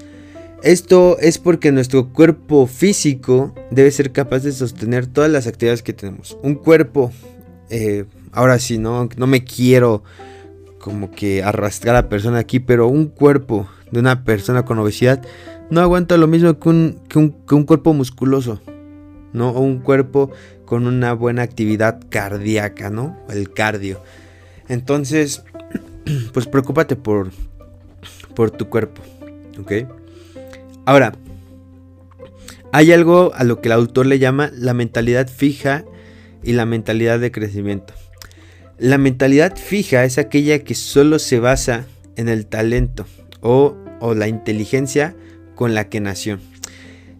Esto 0.62 1.18
es 1.20 1.38
porque 1.38 1.70
nuestro 1.70 2.12
cuerpo 2.12 2.66
físico 2.66 3.54
debe 3.70 3.90
ser 3.90 4.12
capaz 4.12 4.40
de 4.40 4.52
sostener 4.52 5.06
todas 5.06 5.30
las 5.30 5.46
actividades 5.46 5.82
que 5.82 5.92
tenemos. 5.92 6.38
Un 6.42 6.54
cuerpo. 6.54 7.12
Eh, 7.70 8.04
ahora 8.32 8.58
sí, 8.58 8.78
no, 8.78 9.08
no 9.16 9.26
me 9.26 9.44
quiero 9.44 10.02
como 10.86 11.10
que 11.10 11.42
arrastrar 11.42 11.96
a 11.96 12.02
la 12.02 12.08
persona 12.08 12.38
aquí, 12.38 12.60
pero 12.60 12.86
un 12.86 13.06
cuerpo 13.06 13.68
de 13.90 13.98
una 13.98 14.22
persona 14.22 14.64
con 14.64 14.78
obesidad 14.78 15.20
no 15.68 15.80
aguanta 15.80 16.16
lo 16.16 16.28
mismo 16.28 16.60
que 16.60 16.68
un, 16.68 17.00
que 17.08 17.18
un, 17.56 17.64
cuerpo 17.64 17.92
musculoso, 17.92 18.60
¿no? 19.32 19.50
O 19.50 19.62
un 19.62 19.80
cuerpo 19.80 20.30
con 20.64 20.86
una 20.86 21.12
buena 21.12 21.42
actividad 21.42 22.00
cardíaca, 22.08 22.88
¿no? 22.88 23.18
El 23.28 23.50
cardio. 23.50 24.00
Entonces, 24.68 25.42
pues 26.32 26.46
preocúpate 26.46 26.94
por, 26.94 27.32
por 28.36 28.52
tu 28.52 28.68
cuerpo, 28.68 29.02
¿ok? 29.58 29.88
Ahora, 30.84 31.14
hay 32.70 32.92
algo 32.92 33.32
a 33.34 33.42
lo 33.42 33.60
que 33.60 33.70
el 33.70 33.72
autor 33.72 34.06
le 34.06 34.20
llama 34.20 34.52
la 34.54 34.72
mentalidad 34.72 35.26
fija 35.26 35.84
y 36.44 36.52
la 36.52 36.64
mentalidad 36.64 37.18
de 37.18 37.32
crecimiento. 37.32 37.92
La 38.78 38.98
mentalidad 38.98 39.56
fija 39.56 40.04
es 40.04 40.18
aquella 40.18 40.58
que 40.58 40.74
solo 40.74 41.18
se 41.18 41.40
basa 41.40 41.86
en 42.16 42.28
el 42.28 42.46
talento 42.46 43.06
o, 43.40 43.76
la 44.14 44.28
inteligencia 44.28 45.16
con 45.54 45.74
la 45.74 45.88
que 45.88 46.00
nació. 46.00 46.38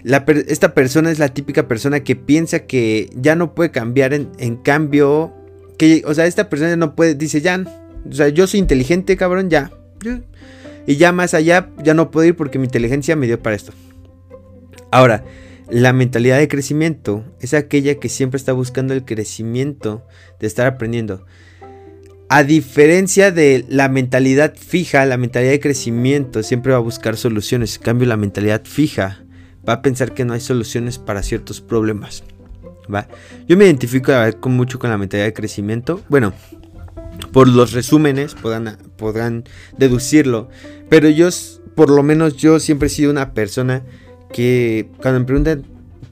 esta 0.04 0.74
persona 0.74 1.10
es 1.10 1.18
la 1.18 1.30
típica 1.30 1.66
persona 1.66 2.00
que 2.00 2.14
piensa 2.14 2.60
que 2.60 3.10
ya 3.14 3.34
no 3.34 3.54
puede 3.54 3.70
cambiar 3.70 4.12
en, 4.12 4.56
cambio, 4.56 5.32
que, 5.78 6.02
o 6.06 6.14
sea, 6.14 6.26
esta 6.26 6.48
persona 6.48 6.76
no 6.76 6.94
puede, 6.94 7.14
dice, 7.14 7.40
ya, 7.40 7.64
o 8.08 8.12
sea, 8.12 8.28
yo 8.28 8.46
soy 8.46 8.60
inteligente, 8.60 9.16
cabrón, 9.16 9.50
ya. 9.50 9.72
Y 10.86 10.96
ya 10.96 11.10
más 11.12 11.34
allá, 11.34 11.70
ya 11.82 11.94
no 11.94 12.10
puedo 12.10 12.28
ir 12.28 12.36
porque 12.36 12.58
mi 12.58 12.66
inteligencia 12.66 13.16
me 13.16 13.26
dio 13.26 13.42
para 13.42 13.56
esto. 13.56 13.72
Ahora, 14.90 15.24
la 15.68 15.92
mentalidad 15.92 16.38
de 16.38 16.48
crecimiento 16.48 17.24
es 17.40 17.54
aquella 17.54 17.96
que 17.96 18.08
siempre 18.08 18.38
está 18.38 18.52
buscando 18.52 18.94
el 18.94 19.04
crecimiento 19.04 20.06
de 20.38 20.46
estar 20.46 20.66
aprendiendo. 20.66 21.26
A 22.28 22.42
diferencia 22.42 23.30
de 23.30 23.64
la 23.68 23.88
mentalidad 23.88 24.54
fija, 24.56 25.04
la 25.06 25.16
mentalidad 25.16 25.52
de 25.52 25.60
crecimiento 25.60 26.42
siempre 26.42 26.72
va 26.72 26.78
a 26.78 26.82
buscar 26.82 27.16
soluciones. 27.16 27.76
En 27.76 27.82
cambio, 27.82 28.08
la 28.08 28.16
mentalidad 28.16 28.62
fija 28.64 29.24
va 29.68 29.74
a 29.74 29.82
pensar 29.82 30.12
que 30.12 30.24
no 30.24 30.34
hay 30.34 30.40
soluciones 30.40 30.98
para 30.98 31.22
ciertos 31.22 31.60
problemas. 31.60 32.24
¿va? 32.92 33.06
Yo 33.48 33.56
me 33.56 33.64
identifico 33.64 34.12
con 34.40 34.52
mucho 34.52 34.78
con 34.78 34.90
la 34.90 34.98
mentalidad 34.98 35.26
de 35.26 35.34
crecimiento. 35.34 36.00
Bueno, 36.08 36.32
por 37.32 37.48
los 37.48 37.72
resúmenes 37.72 38.34
podrán, 38.34 38.76
podrán 38.96 39.44
deducirlo. 39.78 40.48
Pero 40.88 41.08
yo, 41.08 41.28
por 41.74 41.90
lo 41.90 42.02
menos 42.02 42.36
yo 42.36 42.58
siempre 42.60 42.86
he 42.86 42.90
sido 42.90 43.10
una 43.10 43.34
persona 43.34 43.84
que 44.36 44.90
cuando 45.00 45.20
me 45.20 45.26
preguntan 45.26 45.64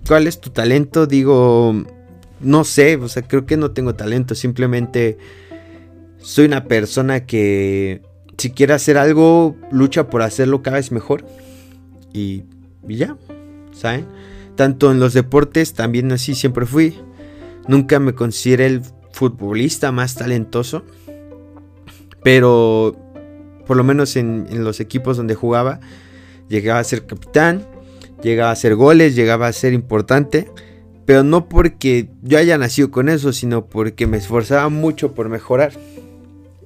cuál 0.06 0.26
es 0.26 0.40
tu 0.40 0.50
talento, 0.50 1.06
digo, 1.06 1.84
no 2.40 2.64
sé, 2.64 2.96
o 2.96 3.08
sea, 3.08 3.22
creo 3.22 3.44
que 3.44 3.56
no 3.56 3.72
tengo 3.72 3.94
talento, 3.94 4.34
simplemente 4.34 5.18
soy 6.18 6.46
una 6.46 6.64
persona 6.64 7.26
que 7.26 8.00
si 8.38 8.50
quiere 8.50 8.72
hacer 8.72 8.96
algo, 8.96 9.56
lucha 9.70 10.08
por 10.08 10.22
hacerlo 10.22 10.62
cada 10.62 10.78
vez 10.78 10.90
mejor. 10.90 11.24
Y, 12.12 12.44
y 12.88 12.96
ya, 12.96 13.16
¿saben? 13.72 14.06
Tanto 14.56 14.90
en 14.90 15.00
los 15.00 15.12
deportes, 15.12 15.74
también 15.74 16.10
así 16.12 16.34
siempre 16.34 16.64
fui. 16.64 16.96
Nunca 17.68 18.00
me 18.00 18.14
consideré 18.14 18.66
el 18.66 18.82
futbolista 19.12 19.92
más 19.92 20.14
talentoso. 20.14 20.84
Pero 22.22 22.96
por 23.66 23.76
lo 23.76 23.84
menos 23.84 24.16
en, 24.16 24.64
los 24.64 24.80
equipos 24.80 25.16
donde 25.16 25.34
jugaba, 25.34 25.80
llegaba 26.48 26.80
a 26.80 26.84
ser 26.84 27.06
capitán, 27.06 27.66
llegaba 28.24 28.50
a 28.50 28.54
hacer 28.54 28.74
goles, 28.74 29.14
llegaba 29.14 29.46
a 29.46 29.52
ser 29.52 29.72
importante. 29.72 30.48
Pero 31.06 31.22
no 31.22 31.48
porque 31.48 32.08
yo 32.22 32.38
haya 32.38 32.58
nacido 32.58 32.90
con 32.90 33.08
eso, 33.08 33.32
sino 33.32 33.66
porque 33.66 34.06
me 34.06 34.16
esforzaba 34.16 34.68
mucho 34.70 35.12
por 35.12 35.28
mejorar. 35.28 35.72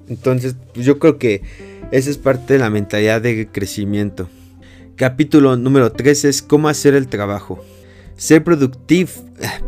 Entonces, 0.08 0.54
pues 0.72 0.86
yo 0.86 0.98
creo 0.98 1.18
que 1.18 1.42
esa 1.90 2.08
es 2.08 2.18
parte 2.18 2.54
de 2.54 2.60
la 2.60 2.70
mentalidad 2.70 3.20
de 3.20 3.48
crecimiento. 3.48 4.28
Capítulo 4.94 5.56
número 5.56 5.92
3 5.92 6.24
es 6.26 6.42
cómo 6.42 6.68
hacer 6.68 6.94
el 6.94 7.08
trabajo. 7.08 7.62
Ser 8.16 8.42
productivo, 8.42 9.10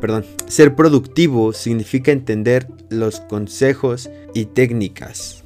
perdón, 0.00 0.24
ser 0.46 0.74
productivo 0.74 1.52
significa 1.52 2.10
entender 2.10 2.66
los 2.88 3.20
consejos 3.20 4.08
y 4.34 4.46
técnicas. 4.46 5.44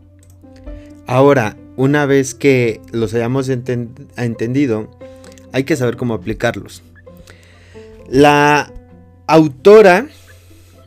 Ahora, 1.07 1.57
una 1.76 2.07
vez 2.07 2.35
que 2.35 2.80
los 2.92 3.12
hayamos 3.14 3.48
entendido, 3.48 4.90
hay 5.54 5.62
que 5.62 5.76
saber 5.76 5.96
cómo 5.96 6.14
aplicarlos. 6.14 6.82
La 8.10 8.72
autora 9.28 10.08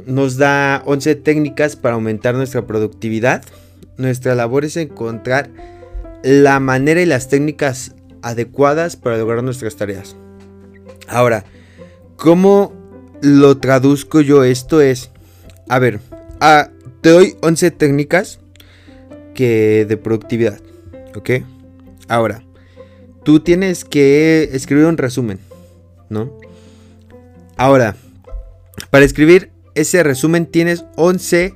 nos 0.06 0.36
da 0.36 0.84
11 0.86 1.15
técnicas 1.15 1.77
para 1.77 1.95
aumentar 1.95 2.36
nuestra 2.36 2.67
productividad. 2.67 3.45
Nuestra 3.95 4.36
labor 4.36 4.65
es 4.65 4.75
encontrar 4.75 5.49
la 6.21 6.60
manera 6.60 7.01
y 7.01 7.06
las 7.06 7.30
técnicas 7.30 7.95
adecuadas 8.21 8.97
para 8.97 9.17
lograr 9.17 9.41
nuestras 9.41 9.77
tareas. 9.77 10.17
Ahora, 11.08 11.45
¿cómo 12.17 12.73
lo 13.21 13.60
traduzco 13.60 14.19
yo 14.19 14.43
esto? 14.43 14.82
Es, 14.82 15.12
a 15.69 15.80
ver, 15.80 16.01
ah, 16.41 16.71
te 16.99 17.12
doy 17.12 17.38
11 17.41 17.71
técnicas 17.71 18.41
que 19.34 19.86
de 19.88 19.95
productividad. 19.95 20.60
¿Ok? 21.15 21.30
Ahora, 22.10 22.43
tú 23.28 23.42
tienes 23.42 23.84
que 23.84 24.52
escribir 24.54 24.86
un 24.86 24.96
resumen, 24.96 25.38
¿no? 26.10 26.32
Ahora, 27.58 27.98
para 28.90 29.04
escribir 29.04 29.52
ese 29.76 30.02
resumen 30.02 30.46
tienes 30.46 30.86
11 30.96 31.54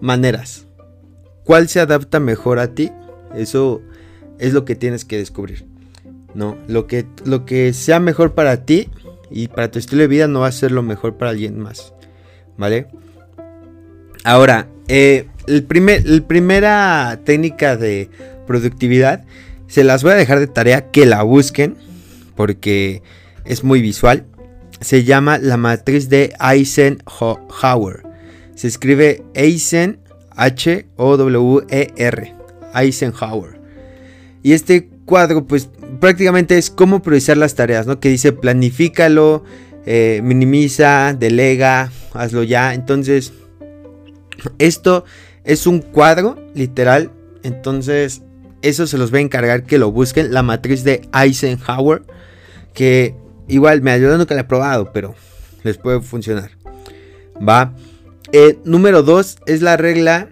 maneras. 0.00 0.66
¿Cuál 1.44 1.68
se 1.68 1.78
adapta 1.78 2.18
mejor 2.18 2.58
a 2.58 2.74
ti? 2.74 2.90
Eso 3.36 3.82
es 4.40 4.52
lo 4.52 4.64
que 4.64 4.74
tienes 4.74 5.04
que 5.04 5.16
descubrir. 5.16 5.64
¿no? 6.34 6.58
Lo 6.66 6.88
que, 6.88 7.06
lo 7.24 7.44
que 7.44 7.72
sea 7.72 8.00
mejor 8.00 8.34
para 8.34 8.64
ti 8.64 8.88
y 9.30 9.46
para 9.46 9.70
tu 9.70 9.78
estilo 9.78 10.02
de 10.02 10.08
vida 10.08 10.26
no 10.26 10.40
va 10.40 10.48
a 10.48 10.52
ser 10.52 10.72
lo 10.72 10.82
mejor 10.82 11.18
para 11.18 11.30
alguien 11.30 11.56
más. 11.56 11.94
¿Vale? 12.56 12.88
Ahora, 14.24 14.66
eh, 14.88 15.28
el 15.46 15.62
primer, 15.62 16.04
la 16.04 16.26
primera 16.26 17.20
técnica 17.24 17.76
de 17.76 18.10
productividad 18.44 19.24
se 19.72 19.84
las 19.84 20.02
voy 20.02 20.12
a 20.12 20.16
dejar 20.16 20.38
de 20.38 20.48
tarea 20.48 20.90
que 20.90 21.06
la 21.06 21.22
busquen 21.22 21.76
porque 22.36 23.02
es 23.46 23.64
muy 23.64 23.80
visual. 23.80 24.26
Se 24.82 25.04
llama 25.04 25.38
la 25.38 25.56
matriz 25.56 26.10
de 26.10 26.34
Eisenhower. 26.38 28.02
Se 28.54 28.68
escribe 28.68 29.22
Eisen 29.32 29.98
H-O-W-E-R. 30.36 32.34
Eisenhower. 32.74 33.60
Y 34.42 34.52
este 34.52 34.90
cuadro, 35.06 35.46
pues 35.46 35.70
prácticamente 36.00 36.58
es 36.58 36.68
cómo 36.68 37.00
priorizar 37.00 37.38
las 37.38 37.54
tareas, 37.54 37.86
¿no? 37.86 37.98
Que 37.98 38.10
dice 38.10 38.32
planifícalo, 38.32 39.42
eh, 39.86 40.20
minimiza, 40.22 41.16
delega, 41.18 41.90
hazlo 42.12 42.42
ya. 42.42 42.74
Entonces, 42.74 43.32
esto 44.58 45.06
es 45.44 45.66
un 45.66 45.78
cuadro, 45.80 46.36
literal. 46.52 47.10
Entonces, 47.42 48.20
eso 48.62 48.86
se 48.86 48.98
los 48.98 49.10
voy 49.10 49.18
a 49.18 49.22
encargar 49.22 49.64
que 49.64 49.78
lo 49.78 49.90
busquen. 49.92 50.32
La 50.32 50.42
matriz 50.42 50.84
de 50.84 51.02
Eisenhower. 51.12 52.02
Que 52.72 53.14
igual 53.48 53.82
me 53.82 53.90
ayuda, 53.90 54.16
nunca 54.16 54.34
la 54.34 54.42
he 54.42 54.44
probado, 54.44 54.92
pero 54.92 55.14
les 55.62 55.76
puede 55.76 56.00
funcionar. 56.00 56.52
Va. 57.36 57.74
Eh, 58.32 58.58
número 58.64 59.02
2 59.02 59.38
es 59.46 59.60
la 59.60 59.76
regla 59.76 60.30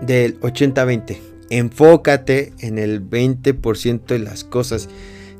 del 0.00 0.40
80-20. 0.40 1.18
Enfócate 1.50 2.52
en 2.60 2.78
el 2.78 3.02
20% 3.06 4.06
de 4.06 4.18
las 4.18 4.44
cosas 4.44 4.88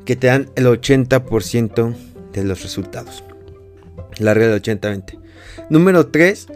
que 0.05 0.15
te 0.15 0.27
dan 0.27 0.51
el 0.55 0.67
80% 0.67 1.95
de 2.33 2.43
los 2.43 2.61
resultados. 2.61 3.23
La 4.19 4.33
regla 4.33 4.53
del 4.53 4.61
80-20. 4.61 5.17
Número 5.69 6.07
3 6.07 6.47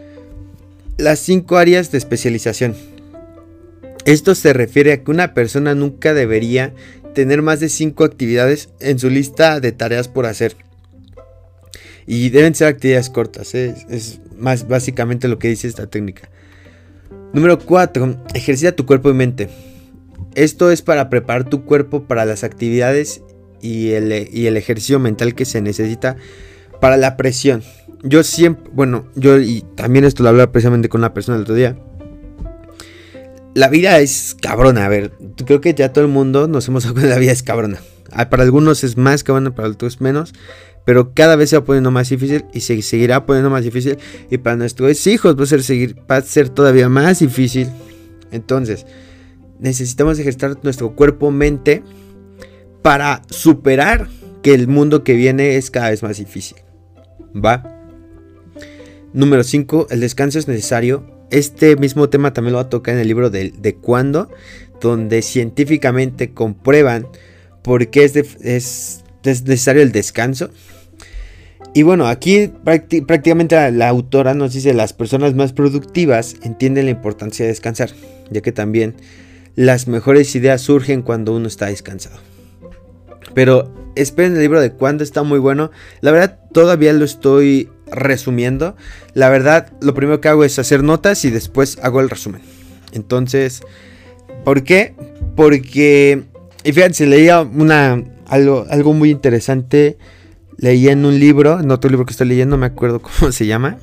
las 0.97 1.19
cinco 1.19 1.57
áreas 1.57 1.91
de 1.91 1.97
especialización. 1.97 2.75
Esto 4.05 4.35
se 4.35 4.53
refiere 4.53 4.91
a 4.91 5.03
que 5.03 5.11
una 5.11 5.33
persona 5.33 5.75
nunca 5.75 6.13
debería 6.13 6.73
tener 7.13 7.41
más 7.41 7.59
de 7.59 7.69
cinco 7.69 8.03
actividades 8.03 8.69
en 8.79 8.99
su 8.99 9.09
lista 9.09 9.59
de 9.59 9.71
tareas 9.71 10.07
por 10.07 10.25
hacer. 10.25 10.55
Y 12.05 12.29
deben 12.29 12.53
ser 12.53 12.67
actividades 12.67 13.09
cortas, 13.09 13.55
¿eh? 13.55 13.73
es 13.89 14.19
más 14.37 14.67
básicamente 14.67 15.27
lo 15.27 15.39
que 15.39 15.47
dice 15.47 15.67
esta 15.67 15.87
técnica. 15.87 16.29
Número 17.31 17.59
4. 17.59 18.25
Ejercita 18.33 18.75
tu 18.75 18.85
cuerpo 18.85 19.09
y 19.09 19.13
mente. 19.13 19.49
Esto 20.35 20.69
es 20.71 20.81
para 20.81 21.09
preparar 21.09 21.49
tu 21.49 21.63
cuerpo 21.63 22.03
para 22.03 22.25
las 22.25 22.43
actividades 22.43 23.21
y 23.61 23.91
el, 23.91 24.27
y 24.33 24.47
el 24.47 24.57
ejercicio 24.57 24.99
mental 24.99 25.33
que 25.33 25.45
se 25.45 25.61
necesita 25.61 26.17
para 26.81 26.97
la 26.97 27.15
presión 27.15 27.63
yo 28.03 28.21
siempre, 28.23 28.69
bueno, 28.73 29.05
yo 29.15 29.39
y 29.39 29.63
también 29.75 30.03
esto 30.05 30.23
lo 30.23 30.29
hablaba 30.29 30.51
precisamente 30.51 30.89
con 30.89 31.01
una 31.01 31.13
persona 31.13 31.37
el 31.37 31.43
otro 31.43 31.55
día. 31.55 31.77
La 33.53 33.69
vida 33.69 33.99
es 33.99 34.35
cabrona, 34.41 34.85
a 34.85 34.89
ver, 34.89 35.11
creo 35.45 35.61
que 35.61 35.73
ya 35.73 35.93
todo 35.93 36.05
el 36.05 36.11
mundo 36.11 36.47
nos 36.47 36.67
hemos 36.67 36.83
dado 36.83 36.95
cuenta 36.95 37.09
que 37.09 37.15
la 37.15 37.19
vida 37.19 37.31
es 37.31 37.43
cabrona. 37.43 37.79
Ah, 38.11 38.29
para 38.29 38.43
algunos 38.43 38.83
es 38.83 38.97
más 38.97 39.23
cabrona, 39.23 39.53
para 39.53 39.69
otros 39.69 40.01
menos, 40.01 40.33
pero 40.85 41.13
cada 41.13 41.35
vez 41.35 41.51
se 41.51 41.57
va 41.57 41.63
poniendo 41.63 41.91
más 41.91 42.09
difícil 42.09 42.45
y 42.53 42.61
se 42.61 42.81
seguirá 42.81 43.25
poniendo 43.25 43.49
más 43.49 43.63
difícil 43.63 43.97
y 44.29 44.37
para 44.37 44.55
nuestros 44.55 45.05
hijos 45.07 45.37
va 45.39 45.43
a 45.43 45.47
ser, 45.47 45.63
seguir, 45.63 45.95
va 46.09 46.17
a 46.17 46.21
ser 46.21 46.49
todavía 46.49 46.89
más 46.89 47.19
difícil. 47.19 47.69
Entonces, 48.31 48.85
necesitamos 49.59 50.19
ejercitar 50.19 50.57
nuestro 50.63 50.95
cuerpo, 50.95 51.31
mente 51.31 51.83
para 52.81 53.21
superar 53.29 54.09
que 54.41 54.53
el 54.53 54.67
mundo 54.67 55.03
que 55.03 55.13
viene 55.13 55.55
es 55.55 55.71
cada 55.71 55.89
vez 55.89 56.03
más 56.03 56.17
difícil. 56.17 56.57
¿Va? 57.33 57.63
Número 59.13 59.43
5, 59.43 59.87
el 59.89 60.01
descanso 60.01 60.37
es 60.37 60.47
necesario. 60.47 61.05
Este 61.33 61.75
mismo 61.77 62.09
tema 62.09 62.31
también 62.31 62.53
lo 62.53 62.59
va 62.59 62.65
a 62.65 62.69
tocar 62.69 62.93
en 62.93 63.01
el 63.01 63.07
libro 63.07 63.31
de, 63.31 63.51
de 63.57 63.75
cuándo, 63.75 64.29
donde 64.79 65.23
científicamente 65.23 66.31
comprueban 66.31 67.07
por 67.63 67.87
qué 67.87 68.03
es, 68.03 68.15
es, 68.41 69.03
necesario 69.23 69.81
el 69.81 69.91
descanso. 69.91 70.51
Y 71.73 71.81
bueno, 71.81 72.05
aquí 72.05 72.51
prácticamente 73.07 73.71
la, 73.71 73.89
autora 73.89 74.35
nos 74.35 74.53
dice 74.53 74.75
las 74.75 74.93
personas 74.93 75.33
más 75.33 75.53
productivas 75.53 76.35
entienden 76.43 76.85
la 76.85 76.91
importancia 76.91 77.45
de 77.45 77.49
descansar, 77.49 77.89
ya 78.29 78.41
que 78.41 78.51
también 78.51 78.93
las 79.55 79.87
mejores 79.87 80.35
ideas 80.35 80.61
surgen 80.61 81.01
cuando 81.01 81.35
uno 81.35 81.47
está 81.47 81.65
descansado. 81.65 82.32
Pero 83.33 83.73
esperen 83.95 84.33
el 84.33 84.41
libro 84.41 84.61
de 84.61 84.71
cuando 84.71 85.03
está 85.03 85.23
muy 85.23 85.39
bueno. 85.39 85.71
La 86.01 86.11
verdad 86.11 86.39
todavía 86.51 86.93
lo 86.93 87.05
estoy 87.05 87.69
resumiendo. 87.87 88.75
La 89.13 89.29
verdad 89.29 89.71
lo 89.81 89.93
primero 89.93 90.21
que 90.21 90.29
hago 90.29 90.43
es 90.43 90.59
hacer 90.59 90.83
notas 90.83 91.25
y 91.25 91.29
después 91.29 91.77
hago 91.81 91.99
el 91.99 92.09
resumen. 92.09 92.41
Entonces, 92.91 93.61
¿por 94.43 94.63
qué? 94.63 94.95
Porque, 95.35 96.23
y 96.63 96.73
fíjense, 96.73 97.05
leía 97.07 97.41
una, 97.41 98.03
algo, 98.27 98.65
algo 98.69 98.93
muy 98.93 99.09
interesante 99.09 99.97
leí 100.57 100.87
en 100.87 101.05
un 101.05 101.19
libro, 101.19 101.59
en 101.59 101.71
otro 101.71 101.89
libro 101.89 102.05
que 102.05 102.11
estoy 102.11 102.27
leyendo, 102.27 102.57
me 102.57 102.65
acuerdo 102.65 103.01
cómo 103.19 103.31
se 103.31 103.45
llama, 103.45 103.77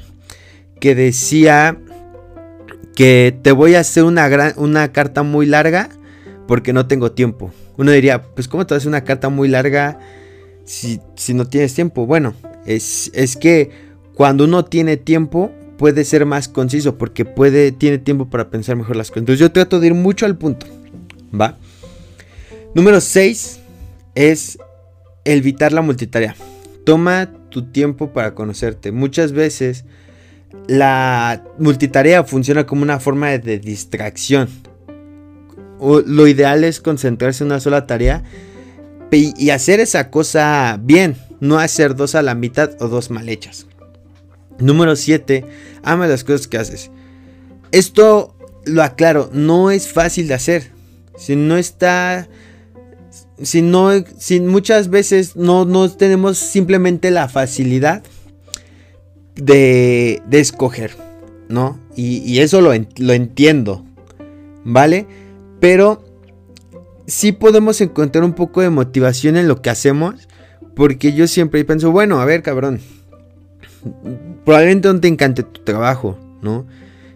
que 0.81 0.95
decía 0.95 1.79
que 2.95 3.37
te 3.43 3.53
voy 3.53 3.75
a 3.75 3.81
hacer 3.81 4.05
una, 4.05 4.29
gran, 4.29 4.55
una 4.57 4.93
carta 4.93 5.23
muy 5.23 5.47
larga 5.47 5.91
porque 6.51 6.73
no 6.73 6.89
tengo 6.89 7.13
tiempo. 7.13 7.53
Uno 7.77 7.93
diría, 7.93 8.23
pues 8.23 8.49
¿cómo 8.49 8.67
te 8.67 8.75
hacer 8.75 8.89
una 8.89 9.05
carta 9.05 9.29
muy 9.29 9.47
larga 9.47 10.01
si, 10.65 11.01
no 11.33 11.47
tienes 11.47 11.75
tiempo? 11.75 12.07
Bueno, 12.07 12.35
es, 12.67 13.09
es, 13.15 13.37
que 13.37 13.71
cuando 14.15 14.43
uno 14.43 14.65
tiene 14.65 14.97
tiempo 14.97 15.53
puede 15.79 16.03
ser 16.05 16.27
más 16.27 16.49
conciso 16.49 16.99
porque 16.99 17.25
puede, 17.25 17.71
tiene 17.71 17.99
tiempo 17.99 18.31
para 18.31 18.51
pensar 18.51 18.75
mejor 18.75 18.97
las 18.97 19.11
cosas. 19.11 19.21
Entonces 19.21 19.39
yo 19.39 19.53
trato 19.53 19.79
de 19.79 19.87
ir 19.87 19.95
mucho 19.95 20.27
al 20.27 20.37
punto. 20.39 20.67
¿Va? 21.41 21.57
Número 22.75 23.01
6 23.01 23.61
es 24.17 24.59
evitar 25.25 25.73
la 25.73 25.83
multitarea. 25.83 26.35
Toma 26.85 27.31
tu 27.51 27.71
tiempo 27.71 28.13
para 28.13 28.35
conocerte. 28.35 28.91
Muchas 28.91 29.31
veces 29.31 29.85
la 30.67 31.45
multitarea 31.61 32.25
funciona 32.25 32.67
como 32.67 32.83
una 32.83 32.99
forma 32.99 33.31
de, 33.39 33.61
distracción. 33.61 34.49
Lo 35.81 36.27
ideal 36.27 36.65
es 36.65 36.81
concentrarse 36.81 37.45
en 37.45 37.49
una 37.49 37.61
sola 37.61 37.87
tarea 37.87 38.23
y 39.13 39.51
hacer 39.51 39.81
esa 39.81 40.11
cosa 40.11 40.79
bien, 40.81 41.17
no 41.41 41.59
hacer 41.59 41.97
dos 41.97 42.15
a 42.15 42.23
la 42.23 42.35
mitad 42.35 42.71
o 42.81 42.89
dos 42.89 43.11
mal 43.11 43.29
hechas. 43.29 43.67
Número 44.59 44.95
7. 44.95 45.45
Ama 45.83 46.07
las 46.07 46.23
cosas 46.23 46.47
que 46.47 46.59
haces. 46.59 46.91
Esto 47.73 48.35
lo 48.65 48.83
aclaro, 48.83 49.31
no 49.33 49.71
es 49.71 49.89
fácil 49.89 50.29
de 50.29 50.35
hacer. 50.35 50.71
Si 51.17 51.35
no 51.35 51.57
está 51.57 52.29
si 53.43 53.63
no, 53.63 53.91
si 54.19 54.41
muchas 54.41 54.91
veces 54.91 55.37
no, 55.37 55.65
no 55.65 55.91
tenemos 55.91 56.39
simplemente 56.39 57.11
la 57.11 57.29
facilidad 57.29 58.03
de, 59.35 60.23
de 60.27 60.41
escoger, 60.41 60.95
¿no? 61.49 61.79
Y, 61.97 62.39
eso 62.41 62.61
lo, 62.61 62.73
lo, 62.99 63.13
entiendo, 63.13 63.85
¿vale? 64.65 65.07
Pero 65.61 66.03
sí 67.07 67.33
podemos 67.33 67.81
encontrar 67.81 68.25
un 68.25 68.33
poco 68.33 68.61
de 68.61 68.71
motivación 68.71 69.37
en 69.37 69.49
lo 69.49 69.63
que 69.63 69.71
hacemos, 69.71 70.29
porque 70.75 71.13
yo 71.13 71.27
siempre 71.27 71.65
pienso, 71.65 71.91
bueno, 71.91 72.21
a 72.21 72.25
ver, 72.25 72.43
cabrón, 72.43 72.81
probablemente 74.45 74.89
no 74.93 75.01
te 75.01 75.09
encante 75.09 75.43
tu 75.43 75.63
trabajo, 75.63 76.19
¿no? 76.43 76.67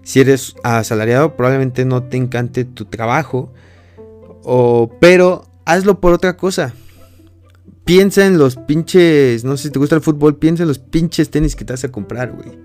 Si 0.02 0.20
eres 0.20 0.54
asalariado, 0.62 1.36
probablemente 1.36 1.84
no 1.84 2.02
te 2.02 2.16
encante 2.16 2.64
tu 2.64 2.84
trabajo, 2.84 3.52
o, 4.42 4.90
pero 5.00 5.46
hazlo 5.64 6.00
por 6.00 6.12
otra 6.12 6.36
cosa. 6.36 6.74
Piensa 7.84 8.26
en 8.26 8.38
los 8.38 8.56
pinches, 8.56 9.44
no 9.44 9.56
sé 9.56 9.64
si 9.64 9.70
te 9.70 9.78
gusta 9.78 9.96
el 9.96 10.02
fútbol, 10.02 10.36
piensa 10.36 10.62
en 10.62 10.68
los 10.68 10.78
pinches 10.78 11.30
tenis 11.30 11.54
que 11.54 11.64
te 11.64 11.72
vas 11.72 11.84
a 11.84 11.92
comprar, 11.92 12.32
güey. 12.32 12.58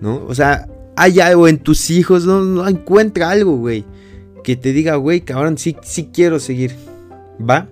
¿No? 0.00 0.24
O 0.26 0.34
sea, 0.34 0.68
hay 0.96 1.20
algo 1.20 1.48
en 1.48 1.58
tus 1.58 1.90
hijos, 1.90 2.24
no, 2.24 2.66
encuentra 2.66 3.30
algo, 3.30 3.56
güey. 3.56 3.84
Que 4.44 4.54
te 4.54 4.72
diga, 4.72 4.94
güey, 4.96 5.22
cabrón, 5.22 5.58
sí, 5.58 5.74
sí 5.82 6.10
quiero 6.12 6.38
seguir. 6.38 6.76
¿Va? 7.40 7.66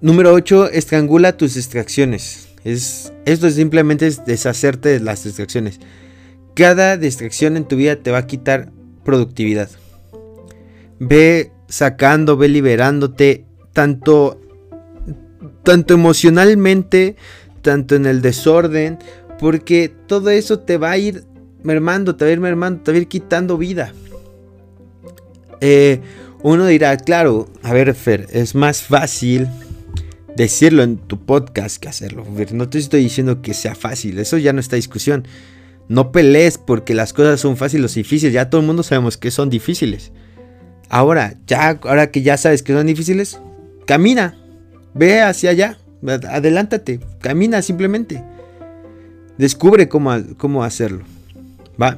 Número 0.00 0.32
8, 0.32 0.70
estrangula 0.70 1.36
tus 1.36 1.54
distracciones. 1.54 2.48
Es, 2.64 3.12
esto 3.24 3.50
simplemente 3.50 4.06
es 4.06 4.24
deshacerte 4.24 4.88
de 4.88 5.00
las 5.00 5.22
distracciones. 5.24 5.78
Cada 6.54 6.96
distracción 6.96 7.56
en 7.56 7.64
tu 7.64 7.76
vida 7.76 7.96
te 7.96 8.10
va 8.10 8.18
a 8.18 8.26
quitar 8.26 8.72
productividad. 9.04 9.70
Ve 10.98 11.52
sacando, 11.68 12.36
ve 12.36 12.48
liberándote 12.48 13.44
tanto, 13.72 14.40
tanto 15.62 15.94
emocionalmente, 15.94 17.16
tanto 17.62 17.94
en 17.94 18.06
el 18.06 18.22
desorden, 18.22 18.98
porque 19.38 19.92
todo 20.06 20.30
eso 20.30 20.58
te 20.60 20.78
va 20.78 20.92
a 20.92 20.98
ir 20.98 21.24
mermando, 21.62 22.16
te 22.16 22.24
va 22.24 22.30
a 22.30 22.32
ir 22.32 22.40
mermando, 22.40 22.82
te 22.82 22.90
va 22.92 22.98
a 22.98 23.00
ir 23.00 23.08
quitando 23.08 23.58
vida. 23.58 23.92
Eh, 25.60 26.00
uno 26.42 26.66
dirá, 26.66 26.96
claro, 26.96 27.48
a 27.62 27.72
ver, 27.72 27.94
Fer, 27.94 28.26
es 28.30 28.54
más 28.54 28.82
fácil 28.82 29.48
decirlo 30.36 30.84
en 30.84 30.98
tu 30.98 31.18
podcast 31.18 31.78
que 31.78 31.88
hacerlo. 31.88 32.24
No 32.52 32.68
te 32.68 32.78
estoy 32.78 33.02
diciendo 33.02 33.42
que 33.42 33.54
sea 33.54 33.74
fácil, 33.74 34.18
eso 34.18 34.38
ya 34.38 34.52
no 34.52 34.60
está 34.60 34.76
discusión. 34.76 35.26
No 35.88 36.12
pelees 36.12 36.58
porque 36.58 36.94
las 36.94 37.12
cosas 37.12 37.40
son 37.40 37.56
fáciles 37.56 37.92
o 37.92 37.94
difíciles, 37.94 38.34
ya 38.34 38.50
todo 38.50 38.60
el 38.60 38.66
mundo 38.66 38.82
sabemos 38.82 39.16
que 39.16 39.30
son 39.30 39.50
difíciles. 39.50 40.12
Ahora, 40.88 41.34
ya, 41.46 41.78
ahora 41.82 42.10
que 42.10 42.22
ya 42.22 42.36
sabes 42.36 42.62
que 42.62 42.72
son 42.72 42.86
difíciles, 42.86 43.40
camina, 43.86 44.38
ve 44.94 45.20
hacia 45.20 45.50
allá, 45.50 45.78
adelántate, 46.06 47.00
camina 47.20 47.60
simplemente. 47.62 48.22
Descubre 49.38 49.88
cómo, 49.88 50.12
cómo 50.36 50.62
hacerlo. 50.62 51.04
Va. 51.80 51.96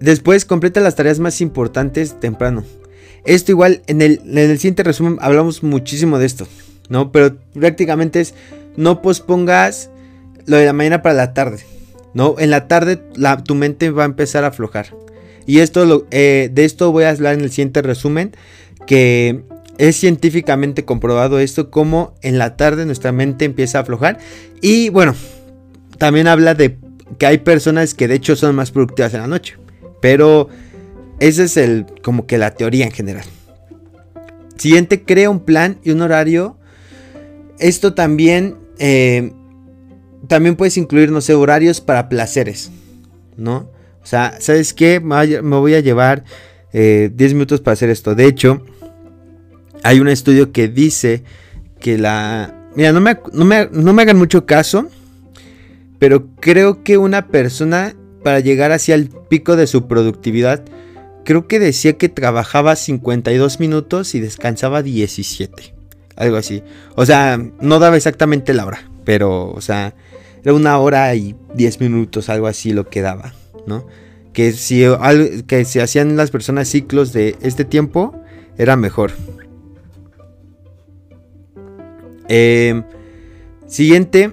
Después 0.00 0.44
completa 0.44 0.80
las 0.80 0.94
tareas 0.94 1.18
más 1.18 1.40
importantes 1.40 2.18
temprano. 2.20 2.64
Esto 3.24 3.52
igual, 3.52 3.82
en 3.86 4.02
el, 4.02 4.20
en 4.24 4.38
el 4.38 4.58
siguiente 4.58 4.82
resumen 4.82 5.18
hablamos 5.20 5.62
muchísimo 5.62 6.18
de 6.18 6.26
esto, 6.26 6.46
¿no? 6.88 7.10
Pero 7.10 7.36
prácticamente 7.54 8.20
es, 8.20 8.34
no 8.76 9.00
pospongas 9.00 9.90
lo 10.46 10.56
de 10.56 10.66
la 10.66 10.72
mañana 10.74 11.02
para 11.02 11.14
la 11.14 11.32
tarde, 11.32 11.64
¿no? 12.12 12.36
En 12.38 12.50
la 12.50 12.68
tarde 12.68 13.02
la, 13.16 13.42
tu 13.42 13.54
mente 13.54 13.90
va 13.90 14.02
a 14.02 14.06
empezar 14.06 14.44
a 14.44 14.48
aflojar. 14.48 14.94
Y 15.46 15.58
esto 15.58 15.84
lo, 15.86 16.06
eh, 16.10 16.50
de 16.52 16.64
esto 16.64 16.92
voy 16.92 17.04
a 17.04 17.10
hablar 17.10 17.34
en 17.34 17.40
el 17.40 17.50
siguiente 17.50 17.82
resumen, 17.82 18.32
que 18.86 19.42
es 19.78 19.96
científicamente 19.96 20.84
comprobado 20.84 21.38
esto, 21.38 21.70
como 21.70 22.14
en 22.22 22.38
la 22.38 22.56
tarde 22.56 22.86
nuestra 22.86 23.12
mente 23.12 23.44
empieza 23.44 23.78
a 23.78 23.82
aflojar. 23.82 24.18
Y 24.60 24.90
bueno, 24.90 25.14
también 25.98 26.28
habla 26.28 26.54
de 26.54 26.76
que 27.18 27.26
hay 27.26 27.38
personas 27.38 27.94
que 27.94 28.08
de 28.08 28.14
hecho 28.14 28.36
son 28.36 28.54
más 28.54 28.70
productivas 28.70 29.14
en 29.14 29.20
la 29.20 29.26
noche. 29.26 29.56
Pero 30.00 30.48
esa 31.20 31.44
es 31.44 31.56
el, 31.56 31.86
como 32.02 32.26
que 32.26 32.38
la 32.38 32.52
teoría 32.52 32.84
en 32.84 32.92
general. 32.92 33.24
Siguiente, 34.56 35.02
crea 35.02 35.30
un 35.30 35.40
plan 35.40 35.78
y 35.82 35.90
un 35.90 36.02
horario. 36.02 36.56
Esto 37.58 37.94
también, 37.94 38.56
eh, 38.78 39.32
también 40.28 40.56
puedes 40.56 40.76
incluir, 40.76 41.10
no 41.10 41.20
sé, 41.20 41.34
horarios 41.34 41.80
para 41.80 42.08
placeres, 42.08 42.70
¿no? 43.36 43.70
O 44.02 44.06
sea, 44.06 44.36
¿sabes 44.40 44.74
qué? 44.74 45.00
Me 45.00 45.40
voy 45.56 45.74
a 45.74 45.80
llevar 45.80 46.24
10 46.72 47.12
eh, 47.20 47.34
minutos 47.34 47.60
para 47.60 47.72
hacer 47.72 47.88
esto. 47.88 48.14
De 48.14 48.26
hecho, 48.26 48.62
hay 49.82 50.00
un 50.00 50.08
estudio 50.08 50.52
que 50.52 50.68
dice 50.68 51.22
que 51.80 51.98
la... 51.98 52.54
Mira, 52.74 52.92
no 52.92 53.00
me, 53.00 53.18
no 53.32 53.92
me, 53.92 54.02
hagan 54.02 54.18
mucho 54.18 54.46
caso, 54.46 54.88
pero 55.98 56.26
creo 56.40 56.82
que 56.82 56.98
una 56.98 57.28
persona 57.28 57.94
para 58.22 58.40
llegar 58.40 58.72
hacia 58.72 58.94
el 58.94 59.08
pico 59.08 59.56
de 59.56 59.66
su 59.66 59.86
productividad, 59.86 60.64
creo 61.24 61.46
que 61.46 61.58
decía 61.58 61.98
que 61.98 62.08
trabajaba 62.08 62.76
52 62.76 63.60
minutos 63.60 64.14
y 64.14 64.20
descansaba 64.20 64.82
17. 64.82 65.74
Algo 66.16 66.36
así. 66.36 66.62
O 66.96 67.06
sea, 67.06 67.38
no 67.60 67.78
daba 67.78 67.96
exactamente 67.96 68.54
la 68.54 68.66
hora, 68.66 68.88
pero, 69.04 69.50
o 69.50 69.60
sea, 69.60 69.94
era 70.42 70.54
una 70.54 70.78
hora 70.78 71.14
y 71.14 71.34
10 71.54 71.80
minutos, 71.80 72.28
algo 72.28 72.46
así 72.46 72.72
lo 72.72 72.88
que 72.88 73.02
daba. 73.02 73.34
¿no? 73.66 73.86
Que 74.32 74.52
si, 74.52 74.84
que 75.46 75.64
si 75.64 75.80
hacían 75.80 76.16
las 76.16 76.30
personas 76.30 76.68
ciclos 76.68 77.12
de 77.12 77.36
este 77.40 77.64
tiempo, 77.64 78.14
era 78.58 78.76
mejor. 78.76 79.12
Em, 82.28 82.84
siguiente, 83.66 84.32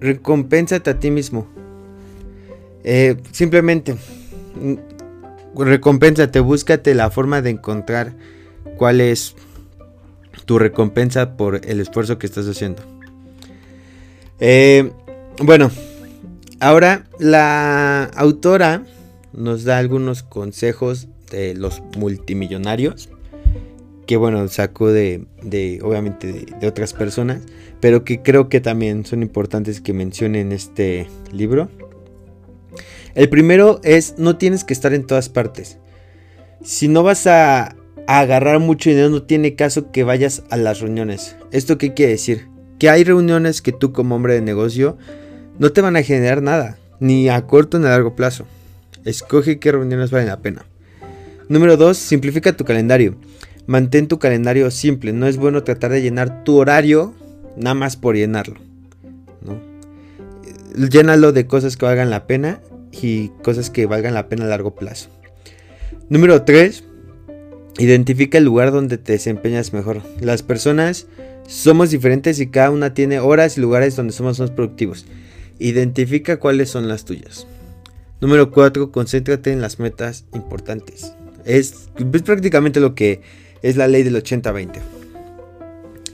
recompénsate 0.00 0.90
a 0.90 0.98
ti 0.98 1.10
mismo. 1.10 1.46
Eh, 2.84 3.16
simplemente, 3.32 3.94
mm, 3.94 4.74
recompénsate, 5.56 6.40
búscate 6.40 6.94
la 6.94 7.10
forma 7.10 7.42
de 7.42 7.50
encontrar 7.50 8.14
cuál 8.76 9.00
es 9.00 9.36
tu 10.46 10.58
recompensa 10.58 11.36
por 11.36 11.60
el 11.66 11.80
esfuerzo 11.80 12.18
que 12.18 12.26
estás 12.26 12.46
haciendo. 12.46 12.82
Eh, 14.40 14.90
bueno, 15.42 15.70
Ahora, 16.62 17.06
la 17.18 18.04
autora 18.14 18.84
nos 19.32 19.64
da 19.64 19.78
algunos 19.78 20.22
consejos 20.22 21.08
de 21.30 21.54
los 21.54 21.82
multimillonarios. 21.96 23.08
Que 24.06 24.18
bueno, 24.18 24.46
sacó 24.48 24.88
de, 24.92 25.24
obviamente, 25.82 26.46
de, 26.60 26.68
otras 26.68 26.92
personas. 26.92 27.40
Pero 27.80 28.04
que 28.04 28.22
creo 28.22 28.48
que 28.48 28.60
también 28.60 29.04
son 29.04 29.22
importantes 29.22 29.80
que 29.80 29.92
mencione 29.92 30.40
en 30.40 30.52
este 30.52 31.08
libro. 31.32 31.68
El 33.14 33.28
primero 33.28 33.80
es 33.82 34.14
no 34.18 34.36
tienes 34.36 34.64
que 34.64 34.72
estar 34.72 34.94
en 34.94 35.06
todas 35.06 35.28
partes. 35.28 35.78
Si 36.62 36.88
no 36.88 37.02
vas 37.02 37.26
a, 37.26 37.74
agarrar 38.06 38.58
mucho 38.58 38.90
dinero, 38.90 39.08
no 39.08 39.22
tiene 39.22 39.54
caso 39.54 39.92
que 39.92 40.04
vayas 40.04 40.42
a 40.50 40.56
las 40.56 40.80
reuniones. 40.80 41.36
¿Esto 41.52 41.78
qué 41.78 41.94
quiere 41.94 42.12
decir? 42.12 42.48
Que 42.78 42.90
hay 42.90 43.04
reuniones 43.04 43.62
que 43.62 43.72
tú 43.72 43.92
como 43.92 44.16
hombre 44.16 44.34
de 44.34 44.40
negocio 44.40 44.98
no 45.58 45.72
te 45.72 45.80
van 45.80 45.96
a 45.96 46.02
generar 46.02 46.42
nada, 46.42 46.78
ni 46.98 47.28
a 47.28 47.46
corto 47.46 47.78
ni 47.78 47.86
a 47.86 47.90
largo 47.90 48.16
plazo. 48.16 48.46
Escoge 49.04 49.58
qué 49.58 49.72
reuniones 49.72 50.10
valen 50.10 50.28
la 50.28 50.40
pena. 50.40 50.64
Número 51.48 51.76
2. 51.76 51.96
Simplifica 51.96 52.56
tu 52.56 52.64
calendario. 52.64 53.16
Mantén 53.66 54.08
tu 54.08 54.18
calendario 54.18 54.70
simple. 54.70 55.12
No 55.12 55.26
es 55.26 55.36
bueno 55.36 55.62
tratar 55.62 55.92
de 55.92 56.02
llenar 56.02 56.44
tu 56.44 56.56
horario 56.56 57.14
nada 57.56 57.74
más 57.74 57.96
por 57.96 58.16
llenarlo. 58.16 58.56
Llénalo 60.74 61.32
de 61.32 61.46
cosas 61.46 61.76
que 61.76 61.86
valgan 61.86 62.10
la 62.10 62.26
pena 62.26 62.60
y 62.92 63.28
cosas 63.42 63.70
que 63.70 63.86
valgan 63.86 64.14
la 64.14 64.28
pena 64.28 64.44
a 64.44 64.48
largo 64.48 64.74
plazo. 64.74 65.08
Número 66.08 66.42
3. 66.42 66.84
Identifica 67.78 68.38
el 68.38 68.44
lugar 68.44 68.72
donde 68.72 68.98
te 68.98 69.12
desempeñas 69.12 69.72
mejor. 69.72 70.02
Las 70.20 70.42
personas 70.42 71.06
somos 71.46 71.90
diferentes 71.90 72.38
y 72.40 72.48
cada 72.48 72.70
una 72.70 72.94
tiene 72.94 73.18
horas 73.20 73.56
y 73.56 73.60
lugares 73.60 73.96
donde 73.96 74.12
somos 74.12 74.38
más 74.38 74.50
productivos. 74.50 75.06
Identifica 75.58 76.38
cuáles 76.38 76.70
son 76.70 76.88
las 76.88 77.04
tuyas. 77.04 77.46
Número 78.20 78.50
4. 78.50 78.92
Concéntrate 78.92 79.52
en 79.52 79.60
las 79.60 79.78
metas 79.78 80.24
importantes. 80.34 81.12
Es, 81.44 81.88
es 81.96 82.22
prácticamente 82.22 82.80
lo 82.80 82.94
que 82.94 83.22
es 83.62 83.76
la 83.76 83.88
ley 83.88 84.02
del 84.02 84.16
80-20. 84.22 84.78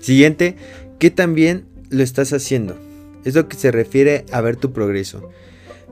Siguiente, 0.01 0.57
¿qué 0.98 1.11
también 1.11 1.66
lo 1.90 2.02
estás 2.02 2.32
haciendo? 2.32 2.76
Es 3.24 3.35
lo 3.35 3.48
que 3.48 3.56
se 3.56 3.70
refiere 3.70 4.24
a 4.32 4.40
ver 4.40 4.56
tu 4.56 4.72
progreso. 4.72 5.30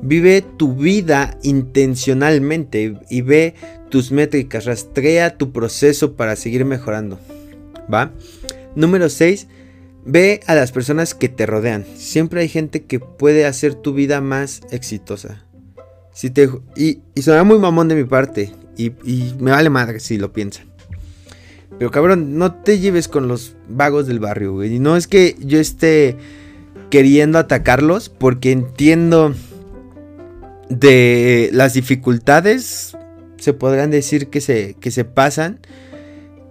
Vive 0.02 0.42
tu 0.42 0.74
vida 0.74 1.38
intencionalmente 1.42 2.98
y 3.08 3.20
ve 3.22 3.54
tus 3.90 4.10
métricas, 4.12 4.64
rastrea 4.64 5.36
tu 5.36 5.52
proceso 5.52 6.14
para 6.14 6.36
seguir 6.36 6.64
mejorando. 6.64 7.18
¿Va? 7.92 8.12
Número 8.74 9.08
6. 9.08 9.46
Ve 10.04 10.40
a 10.46 10.54
las 10.54 10.72
personas 10.72 11.14
que 11.14 11.28
te 11.28 11.46
rodean. 11.46 11.86
Siempre 11.96 12.40
hay 12.40 12.48
gente 12.48 12.82
que 12.84 13.00
puede 13.00 13.46
hacer 13.46 13.74
tu 13.74 13.94
vida 13.94 14.20
más 14.20 14.60
exitosa. 14.70 15.44
Si 16.12 16.30
te, 16.30 16.50
y, 16.76 17.00
y 17.14 17.44
muy 17.44 17.58
mamón 17.58 17.88
de 17.88 17.94
mi 17.94 18.04
parte. 18.04 18.52
Y, 18.76 18.92
y 19.04 19.34
me 19.38 19.52
vale 19.52 19.70
madre 19.70 20.00
si 20.00 20.18
lo 20.18 20.32
piensan. 20.32 20.73
Pero 21.78 21.90
cabrón, 21.90 22.38
no 22.38 22.54
te 22.54 22.78
lleves 22.78 23.08
con 23.08 23.28
los 23.28 23.56
vagos 23.68 24.06
del 24.06 24.20
barrio, 24.20 24.52
güey. 24.52 24.74
Y 24.74 24.78
no 24.78 24.96
es 24.96 25.06
que 25.06 25.36
yo 25.40 25.58
esté 25.58 26.16
queriendo 26.90 27.38
atacarlos, 27.38 28.08
porque 28.08 28.52
entiendo 28.52 29.34
de 30.68 31.50
las 31.52 31.74
dificultades, 31.74 32.96
se 33.38 33.52
podrán 33.52 33.90
decir 33.90 34.28
que 34.28 34.40
se, 34.40 34.76
que 34.80 34.90
se 34.90 35.04
pasan. 35.04 35.60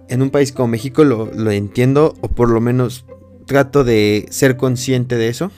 En 0.08 0.20
un 0.20 0.28
país 0.28 0.52
como 0.52 0.68
México 0.68 1.02
lo, 1.02 1.30
lo 1.32 1.50
entiendo, 1.50 2.14
o 2.20 2.28
por 2.28 2.50
lo 2.50 2.60
menos 2.60 3.06
trato 3.46 3.84
de 3.84 4.26
ser 4.30 4.56
consciente 4.56 5.16
de 5.16 5.28
eso. 5.28 5.50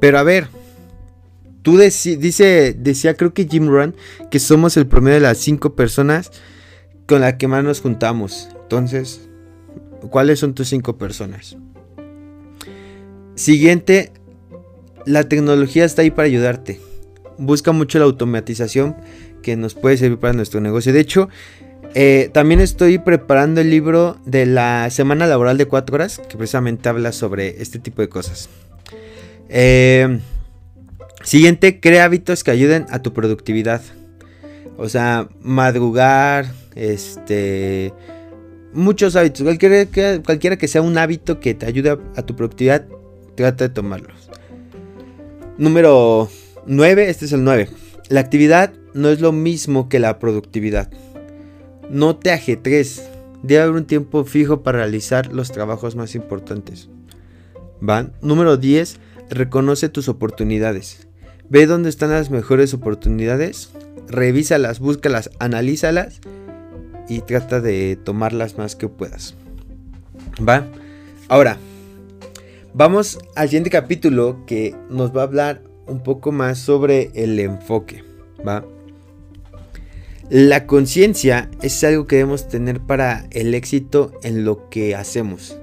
Pero 0.00 0.18
a 0.18 0.22
ver, 0.24 0.48
tú 1.62 1.78
dice, 1.78 2.74
decía 2.78 3.16
creo 3.16 3.32
que 3.32 3.48
Jim 3.48 3.68
Run 3.68 3.96
que 4.30 4.38
somos 4.38 4.76
el 4.76 4.86
promedio 4.86 5.14
de 5.14 5.20
las 5.20 5.38
cinco 5.38 5.74
personas 5.74 6.30
con 7.06 7.20
la 7.20 7.36
que 7.38 7.48
más 7.48 7.64
nos 7.64 7.80
juntamos. 7.80 8.48
Entonces, 8.62 9.28
¿cuáles 10.10 10.38
son 10.40 10.54
tus 10.54 10.68
cinco 10.68 10.96
personas? 10.96 11.56
Siguiente, 13.34 14.12
la 15.06 15.28
tecnología 15.28 15.84
está 15.84 16.02
ahí 16.02 16.10
para 16.10 16.26
ayudarte. 16.26 16.80
Busca 17.36 17.72
mucho 17.72 17.98
la 17.98 18.04
automatización 18.04 18.96
que 19.42 19.56
nos 19.56 19.74
puede 19.74 19.96
servir 19.96 20.18
para 20.18 20.32
nuestro 20.32 20.60
negocio. 20.60 20.92
De 20.92 21.00
hecho, 21.00 21.28
eh, 21.94 22.30
también 22.32 22.60
estoy 22.60 22.98
preparando 22.98 23.60
el 23.60 23.70
libro 23.70 24.18
de 24.24 24.46
la 24.46 24.88
semana 24.90 25.26
laboral 25.26 25.58
de 25.58 25.66
4 25.66 25.94
horas, 25.94 26.20
que 26.28 26.36
precisamente 26.36 26.88
habla 26.88 27.12
sobre 27.12 27.62
este 27.62 27.78
tipo 27.78 28.02
de 28.02 28.08
cosas. 28.08 28.48
Eh, 29.48 30.20
siguiente, 31.22 31.80
crea 31.80 32.04
hábitos 32.04 32.42
que 32.42 32.50
ayuden 32.50 32.86
a 32.90 33.00
tu 33.00 33.12
productividad. 33.12 33.82
O 34.76 34.88
sea, 34.88 35.28
madrugar, 35.40 36.52
este, 36.74 37.92
muchos 38.72 39.16
hábitos. 39.16 39.42
Cualquiera 39.44 40.56
que, 40.56 40.68
sea 40.68 40.82
un 40.82 40.98
hábito 40.98 41.40
que 41.40 41.54
te 41.54 41.66
ayude 41.66 41.90
a, 41.90 42.22
tu 42.22 42.36
productividad, 42.36 42.86
trata 43.34 43.68
de 43.68 43.74
tomarlos. 43.74 44.30
Número 45.56 46.28
9, 46.66 47.08
este 47.08 47.24
es 47.26 47.32
el 47.32 47.44
9. 47.44 47.68
La 48.08 48.20
actividad 48.20 48.72
no 48.92 49.08
es 49.08 49.20
lo 49.20 49.32
mismo 49.32 49.88
que 49.88 49.98
la 49.98 50.18
productividad. 50.18 50.90
No 51.90 52.16
te 52.16 52.32
ajetres. 52.32 53.08
Debe 53.42 53.62
haber 53.62 53.74
un 53.74 53.86
tiempo 53.86 54.24
fijo 54.24 54.62
para 54.62 54.78
realizar 54.78 55.32
los 55.32 55.52
trabajos 55.52 55.96
más 55.96 56.14
importantes. 56.14 56.88
¿Van? 57.80 58.12
Número 58.20 58.56
10. 58.56 58.98
Reconoce 59.30 59.88
tus 59.88 60.08
oportunidades. 60.08 61.06
Ve 61.48 61.66
dónde 61.66 61.90
están 61.90 62.10
las 62.10 62.30
mejores 62.30 62.72
oportunidades. 62.72 63.70
Revísalas, 64.08 64.80
búscalas, 64.80 65.30
analízalas 65.38 66.20
y 67.08 67.20
trata 67.20 67.60
de 67.60 67.96
tomarlas 67.96 68.58
más 68.58 68.76
que 68.76 68.88
puedas. 68.88 69.34
¿Va? 70.46 70.66
Ahora, 71.28 71.58
vamos 72.72 73.18
al 73.34 73.48
siguiente 73.48 73.70
capítulo 73.70 74.44
que 74.46 74.74
nos 74.90 75.16
va 75.16 75.22
a 75.22 75.24
hablar 75.24 75.62
un 75.86 76.02
poco 76.02 76.32
más 76.32 76.58
sobre 76.58 77.10
el 77.14 77.38
enfoque. 77.38 78.04
¿Va? 78.46 78.64
La 80.30 80.66
conciencia 80.66 81.50
es 81.60 81.84
algo 81.84 82.06
que 82.06 82.16
debemos 82.16 82.48
tener 82.48 82.80
para 82.80 83.26
el 83.30 83.54
éxito 83.54 84.12
en 84.22 84.44
lo 84.44 84.70
que 84.70 84.94
hacemos. 84.94 85.58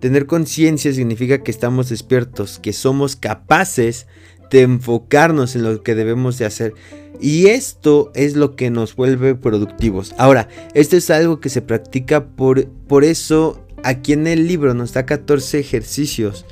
Tener 0.00 0.26
conciencia 0.26 0.92
significa 0.92 1.42
que 1.42 1.50
estamos 1.50 1.90
despiertos, 1.90 2.58
que 2.58 2.72
somos 2.72 3.16
capaces 3.16 4.06
de 4.50 4.62
enfocarnos 4.62 5.54
en 5.56 5.62
lo 5.62 5.82
que 5.82 5.94
debemos 5.94 6.38
de 6.38 6.46
hacer 6.46 6.74
y 7.20 7.48
esto 7.48 8.10
es 8.14 8.34
lo 8.34 8.56
que 8.56 8.70
nos 8.70 8.96
vuelve 8.96 9.34
productivos. 9.34 10.14
Ahora, 10.16 10.48
esto 10.74 10.96
es 10.96 11.10
algo 11.10 11.40
que 11.40 11.50
se 11.50 11.60
practica 11.60 12.26
por, 12.26 12.66
por 12.66 13.04
eso 13.04 13.60
aquí 13.82 14.12
en 14.12 14.26
el 14.26 14.46
libro 14.46 14.74
nos 14.74 14.92
da 14.92 15.04
14 15.04 15.58
ejercicios 15.58 16.46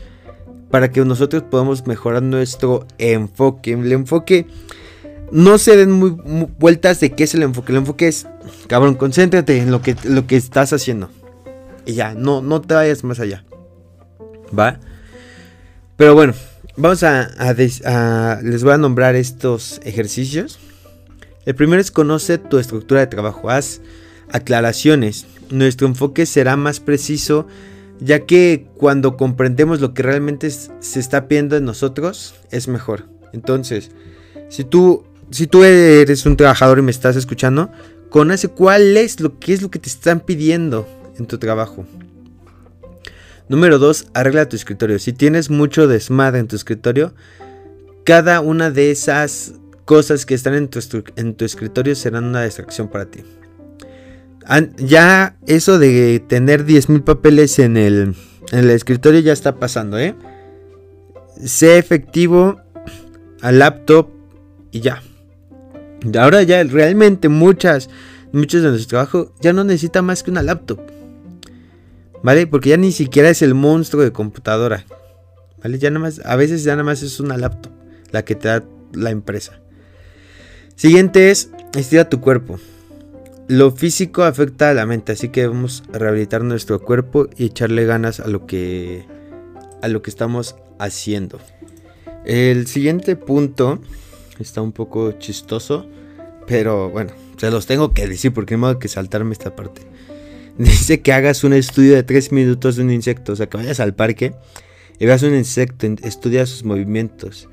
para 0.71 0.91
que 0.91 1.05
nosotros 1.05 1.45
podamos 1.45 1.87
mejorar 1.87 2.23
nuestro 2.23 2.87
enfoque. 2.99 3.73
El 3.73 3.93
enfoque 3.93 4.47
no 5.33 5.57
se 5.57 5.77
den 5.77 5.93
muy, 5.93 6.11
vueltas 6.59 7.01
de 7.01 7.13
qué 7.13 7.25
es 7.25 7.35
el 7.35 7.43
enfoque. 7.43 7.73
El 7.73 7.79
enfoque 7.79 8.09
es, 8.09 8.27
cabrón, 8.67 8.95
concéntrate 8.95 9.59
en 9.59 9.71
lo 9.71 9.81
que, 9.81 9.97
lo 10.05 10.27
que 10.27 10.37
estás 10.37 10.75
haciendo. 10.75 11.09
Y 11.87 11.95
ya, 11.95 12.13
no, 12.15 12.43
no 12.43 12.61
te 12.61 12.75
vayas 12.75 13.05
más 13.05 13.21
allá. 13.21 13.45
¿Va? 14.57 14.79
Pero 15.97 16.15
bueno, 16.15 16.35
Vamos 16.81 17.03
a, 17.03 17.57
Les 18.45 18.63
voy 18.63 18.73
a 18.73 18.79
nombrar 18.79 19.17
estos 19.17 19.81
ejercicios. 19.83 20.61
El 21.45 21.57
primero 21.57 21.81
es 21.81 21.91
conoce 21.91 22.39
tu 22.39 22.59
estructura 22.59 23.01
de 23.01 23.09
trabajo. 23.09 23.51
Haz 23.51 23.81
aclaraciones. 24.31 25.27
Nuestro 25.51 25.89
enfoque 25.89 26.25
será 26.25 26.57
más 26.57 26.79
preciso 26.79 27.49
ya 27.99 28.27
que 28.27 28.69
cuando 28.77 29.17
comprendemos 29.17 29.81
lo 29.81 29.93
que 29.93 30.05
realmente 30.05 30.49
se 30.53 31.01
está 31.01 31.27
pidiendo 31.27 31.57
de 31.57 31.63
nosotros 31.63 32.37
es 32.53 32.69
mejor. 32.69 33.07
Entonces, 33.33 33.91
si 34.49 34.63
tú, 34.63 35.03
si 35.33 35.49
tú 35.49 35.65
eres 35.65 36.27
un 36.27 36.37
trabajador 36.37 36.79
y 36.79 36.83
me 36.83 36.93
estás 36.93 37.17
escuchando, 37.17 37.73
conoce 38.09 38.47
cuál 38.47 38.97
es 38.97 39.19
lo 39.19 39.41
que 39.41 39.53
es 39.53 39.63
lo 39.63 39.71
que 39.73 39.81
te 39.81 39.89
están 39.89 40.21
pidiendo 40.21 40.87
en 41.19 41.27
tu 41.27 41.39
trabajo. 41.39 41.85
Número 43.49 43.79
2. 43.79 44.09
Arregla 44.15 44.49
tu 44.49 44.57
escritorio. 44.57 44.99
Si 44.99 45.13
tienes 45.13 45.51
mucho 45.51 45.89
desmadre 45.89 46.41
en 46.41 46.49
tu 46.49 46.57
escritorio, 46.57 47.15
cada 48.05 48.41
una 48.41 48.71
de 48.71 48.91
esas 48.91 49.55
cosas 49.85 50.27
que 50.27 50.35
están 50.35 50.55
en 50.55 50.69
tu, 50.69 51.45
escritorio 51.45 51.95
serán 51.95 52.25
una 52.25 52.45
distracción 52.45 52.89
para 52.89 53.07
ti. 53.07 53.21
Ya 54.79 55.37
eso 55.47 55.79
de 55.79 56.23
tener 56.27 56.65
10.000 56.65 57.05
papeles 57.05 57.59
en 57.59 57.77
el, 57.77 58.15
en 58.53 58.59
el 58.59 58.71
escritorio 58.71 59.21
ya 59.21 59.33
está 59.33 59.57
pasando, 59.57 59.99
¿eh? 59.99 60.15
Sé 61.45 61.79
efectivo 61.79 62.61
al 63.41 63.59
laptop 63.59 64.09
y 64.73 64.81
ya. 64.81 65.03
Ahora 66.19 66.43
ya 66.43 66.63
realmente 66.65 67.29
muchas, 67.29 67.89
muchos 68.33 68.63
de 68.63 68.71
nuestro 68.71 68.89
trabajo 68.89 69.33
ya 69.41 69.53
no 69.53 69.65
necesita 69.65 70.03
más 70.03 70.23
que 70.23 70.31
una 70.31 70.43
laptop. 70.43 70.81
¿Vale? 72.23 72.47
Porque 72.47 72.71
ya 72.71 72.77
ni 72.77 72.93
siquiera 72.93 73.31
es 73.31 73.43
el 73.43 73.55
monstruo 73.55 74.03
de 74.03 74.13
computadora. 74.13 74.85
¿Vale? 75.63 75.79
Ya 75.79 75.91
nada 75.91 76.01
más, 76.01 76.21
a 76.25 76.37
veces 76.37 76.65
ya 76.65 76.73
nada 76.73 76.85
más 76.85 77.03
es 77.03 77.21
una 77.21 77.37
laptop 77.37 77.73
la 78.11 78.25
que 78.25 78.35
te 78.35 78.49
da 78.49 78.65
la 78.93 79.11
empresa. 79.11 79.61
Siguiente 80.77 81.31
es, 81.31 81.51
estira 81.77 82.09
tu 82.09 82.21
cuerpo. 82.21 82.59
Lo 83.49 83.71
físico 83.71 84.25
afecta 84.25 84.71
a 84.71 84.75
la 84.75 84.87
mente, 84.87 85.13
así 85.13 85.31
que 85.31 85.43
debemos 85.43 85.83
rehabilitar 85.91 86.45
nuestro 86.45 86.81
cuerpo 86.81 87.29
y 87.37 87.47
echarle 87.47 87.87
ganas 87.87 88.21
a 88.21 88.29
lo 88.29 88.47
que 88.47 89.07
a 89.81 89.89
lo 89.89 90.03
que 90.03 90.11
estamos 90.11 90.57
haciendo. 90.79 91.39
El 92.25 92.67
siguiente 92.67 93.17
punto 93.17 93.81
está 94.39 94.61
un 94.61 94.73
poco 94.73 95.13
chistoso, 95.13 95.87
pero 96.47 96.91
bueno, 96.91 97.13
se 97.39 97.51
los 97.51 97.67
tengo 97.67 97.95
que 97.95 98.07
decir 98.07 98.35
porque 98.35 98.57
no 98.57 98.67
tengo 98.69 98.79
que 98.81 98.89
saltarme 98.89 99.33
esta 99.33 99.57
parte. 99.57 99.83
Dice 100.65 101.01
que 101.01 101.13
hagas 101.13 101.45
un 101.45 101.53
estudio 101.53 101.95
de 101.95 102.03
3 102.03 102.33
minutos 102.33 102.77
de 102.77 102.83
un 102.83 102.91
insecto, 102.91 103.33
o 103.33 103.37
sea, 103.37 103.49
que 103.49 103.57
vayas 103.57 103.79
al 103.79 103.95
parque 103.95 104.35
y 104.99 105.07
veas 105.07 105.23
un 105.23 105.35
insecto, 105.35 105.87
estudia 106.03 106.45
sus 106.47 106.65
movimientos. 106.65 107.49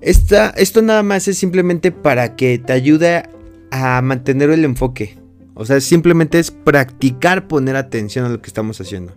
esto 0.00 0.82
nada 0.82 1.02
más 1.02 1.26
es 1.26 1.36
simplemente 1.36 1.90
para 1.90 2.36
que 2.36 2.58
te 2.58 2.72
ayude 2.72 3.24
a 3.72 4.00
mantener 4.02 4.50
el 4.50 4.64
enfoque. 4.64 5.18
O 5.54 5.64
sea, 5.64 5.80
simplemente 5.80 6.38
es 6.38 6.52
practicar 6.52 7.48
poner 7.48 7.74
atención 7.74 8.24
a 8.24 8.28
lo 8.28 8.40
que 8.40 8.46
estamos 8.46 8.80
haciendo. 8.80 9.12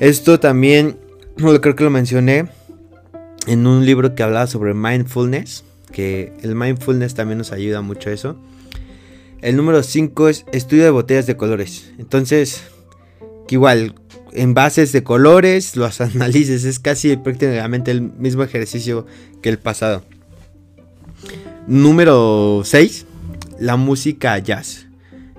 Esto 0.00 0.40
también, 0.40 0.98
creo 1.36 1.76
que 1.76 1.84
lo 1.84 1.90
mencioné 1.90 2.48
en 3.46 3.66
un 3.68 3.86
libro 3.86 4.16
que 4.16 4.24
hablaba 4.24 4.48
sobre 4.48 4.74
mindfulness, 4.74 5.62
que 5.92 6.32
el 6.42 6.56
mindfulness 6.56 7.14
también 7.14 7.38
nos 7.38 7.52
ayuda 7.52 7.82
mucho 7.82 8.10
a 8.10 8.12
eso. 8.12 8.36
El 9.44 9.56
número 9.56 9.82
5 9.82 10.30
es 10.30 10.46
estudio 10.52 10.84
de 10.84 10.90
botellas 10.90 11.26
de 11.26 11.36
colores. 11.36 11.92
Entonces, 11.98 12.62
que 13.46 13.56
igual, 13.56 13.94
en 14.32 14.54
bases 14.54 14.90
de 14.92 15.04
colores, 15.04 15.76
los 15.76 16.00
analices. 16.00 16.64
Es 16.64 16.78
casi 16.78 17.14
prácticamente 17.18 17.90
el 17.90 18.00
mismo 18.00 18.42
ejercicio 18.42 19.04
que 19.42 19.50
el 19.50 19.58
pasado. 19.58 20.02
Número 21.66 22.62
6, 22.64 23.04
la 23.60 23.76
música 23.76 24.38
jazz. 24.38 24.86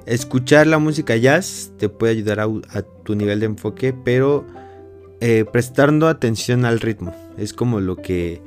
Escuchar 0.06 0.68
la 0.68 0.78
música 0.78 1.16
jazz 1.16 1.72
te 1.80 1.90
puede 1.90 2.14
ayudar 2.14 2.42
a, 2.42 2.82
tu 3.04 3.16
nivel 3.16 3.40
de 3.40 3.48
enfoque, 3.48 3.92
pero 3.92 4.46
eh, 5.20 5.46
prestando 5.52 6.08
atención 6.08 6.64
al 6.64 6.80
ritmo. 6.80 7.16
Es 7.40 7.54
como 7.54 7.80
lo 7.80 7.96
que 7.96 8.40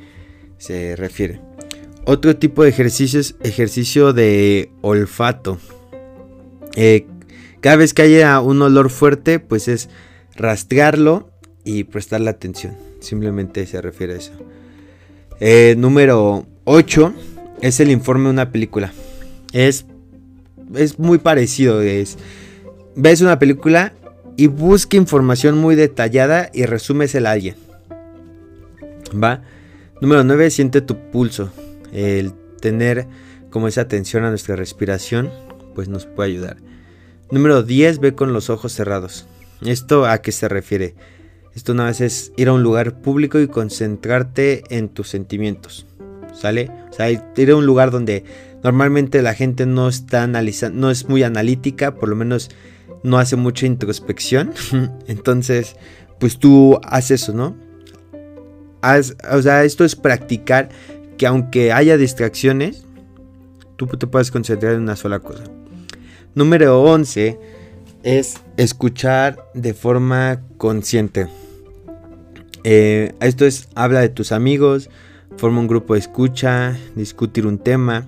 se 0.56 0.94
refiere. 0.94 1.47
Otro 2.04 2.36
tipo 2.36 2.62
de 2.62 2.70
ejercicio 2.70 3.20
es 3.20 3.36
ejercicio 3.42 4.12
de 4.12 4.70
olfato. 4.80 5.58
Eh, 6.74 7.06
cada 7.60 7.76
vez 7.76 7.92
que 7.92 8.02
haya 8.02 8.40
un 8.40 8.62
olor 8.62 8.88
fuerte, 8.88 9.40
pues 9.40 9.68
es 9.68 9.88
rastrearlo 10.36 11.30
y 11.64 11.84
prestarle 11.84 12.30
atención. 12.30 12.76
Simplemente 13.00 13.66
se 13.66 13.82
refiere 13.82 14.14
a 14.14 14.16
eso. 14.16 14.32
Eh, 15.40 15.74
número 15.76 16.46
8 16.64 17.12
es 17.60 17.80
el 17.80 17.90
informe 17.90 18.24
de 18.24 18.30
una 18.30 18.52
película. 18.52 18.92
Es, 19.52 19.84
es 20.74 20.98
muy 20.98 21.18
parecido. 21.18 21.82
Es, 21.82 22.16
ves 22.96 23.20
una 23.20 23.38
película 23.38 23.92
y 24.36 24.46
busca 24.46 24.96
información 24.96 25.58
muy 25.58 25.74
detallada 25.74 26.50
y 26.54 26.64
resúmesela 26.64 27.30
a 27.30 27.32
alguien. 27.32 27.56
¿Va? 29.12 29.42
Número 30.00 30.22
9, 30.22 30.50
siente 30.50 30.80
tu 30.80 30.96
pulso 31.10 31.50
el 31.92 32.32
tener 32.60 33.06
como 33.50 33.68
esa 33.68 33.82
atención 33.82 34.24
a 34.24 34.30
nuestra 34.30 34.56
respiración, 34.56 35.30
pues 35.74 35.88
nos 35.88 36.06
puede 36.06 36.30
ayudar. 36.30 36.56
Número 37.30 37.62
10, 37.62 38.00
ve 38.00 38.14
con 38.14 38.32
los 38.32 38.50
ojos 38.50 38.72
cerrados. 38.72 39.26
¿Esto 39.62 40.06
a 40.06 40.18
qué 40.18 40.32
se 40.32 40.48
refiere? 40.48 40.94
Esto 41.54 41.72
una 41.72 41.86
vez 41.86 42.00
es 42.00 42.32
ir 42.36 42.48
a 42.48 42.52
un 42.52 42.62
lugar 42.62 43.00
público 43.00 43.40
y 43.40 43.48
concentrarte 43.48 44.62
en 44.70 44.88
tus 44.88 45.08
sentimientos. 45.08 45.86
¿Sale? 46.32 46.70
O 46.90 46.92
sea, 46.92 47.10
ir 47.10 47.50
a 47.50 47.56
un 47.56 47.66
lugar 47.66 47.90
donde 47.90 48.24
normalmente 48.62 49.22
la 49.22 49.34
gente 49.34 49.66
no 49.66 49.88
está 49.88 50.22
analizando, 50.22 50.78
no 50.78 50.90
es 50.90 51.08
muy 51.08 51.22
analítica, 51.22 51.94
por 51.94 52.08
lo 52.08 52.16
menos 52.16 52.50
no 53.02 53.18
hace 53.18 53.36
mucha 53.36 53.66
introspección. 53.66 54.52
Entonces, 55.08 55.76
pues 56.20 56.38
tú 56.38 56.78
haces 56.84 57.22
eso, 57.22 57.32
¿no? 57.32 57.56
o 59.30 59.42
sea, 59.42 59.64
esto 59.64 59.84
es 59.84 59.96
practicar 59.96 60.68
que 61.18 61.26
aunque 61.26 61.72
haya 61.72 61.96
distracciones, 61.96 62.84
tú 63.76 63.86
te 63.86 64.06
puedes 64.06 64.30
concentrar 64.30 64.74
en 64.74 64.82
una 64.82 64.96
sola 64.96 65.18
cosa. 65.18 65.44
Número 66.34 66.80
11 66.82 67.38
es 68.04 68.36
escuchar 68.56 69.44
de 69.54 69.74
forma 69.74 70.40
consciente. 70.56 71.28
Eh, 72.64 73.14
esto 73.20 73.44
es, 73.44 73.68
habla 73.74 74.00
de 74.00 74.08
tus 74.08 74.32
amigos, 74.32 74.88
forma 75.36 75.60
un 75.60 75.68
grupo 75.68 75.94
de 75.94 76.00
escucha, 76.00 76.76
discutir 76.94 77.46
un 77.46 77.58
tema. 77.58 78.06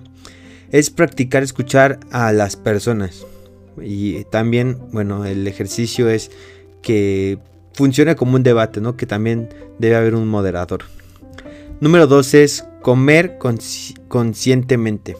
Es 0.71 0.89
practicar 0.89 1.43
escuchar 1.43 1.99
a 2.11 2.31
las 2.31 2.55
personas. 2.55 3.25
Y 3.81 4.23
también, 4.25 4.77
bueno, 4.91 5.25
el 5.25 5.47
ejercicio 5.47 6.09
es 6.09 6.31
que 6.81 7.39
funcione 7.73 8.15
como 8.15 8.35
un 8.35 8.43
debate, 8.43 8.79
¿no? 8.81 8.95
Que 8.95 9.05
también 9.05 9.49
debe 9.79 9.95
haber 9.95 10.15
un 10.15 10.27
moderador. 10.27 10.83
Número 11.79 12.07
12 12.07 12.43
es 12.43 12.65
comer 12.81 13.37
conscientemente. 14.07 15.17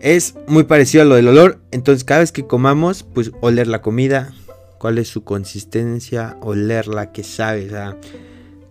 Es 0.00 0.34
muy 0.46 0.64
parecido 0.64 1.02
a 1.02 1.06
lo 1.06 1.16
del 1.16 1.28
olor, 1.28 1.60
entonces 1.70 2.04
cada 2.04 2.20
vez 2.20 2.30
que 2.30 2.46
comamos, 2.46 3.02
pues 3.02 3.32
oler 3.40 3.66
la 3.66 3.82
comida, 3.82 4.32
cuál 4.78 4.98
es 4.98 5.08
su 5.08 5.24
consistencia, 5.24 6.36
olerla, 6.40 7.10
que 7.10 7.24
sabe, 7.24 7.68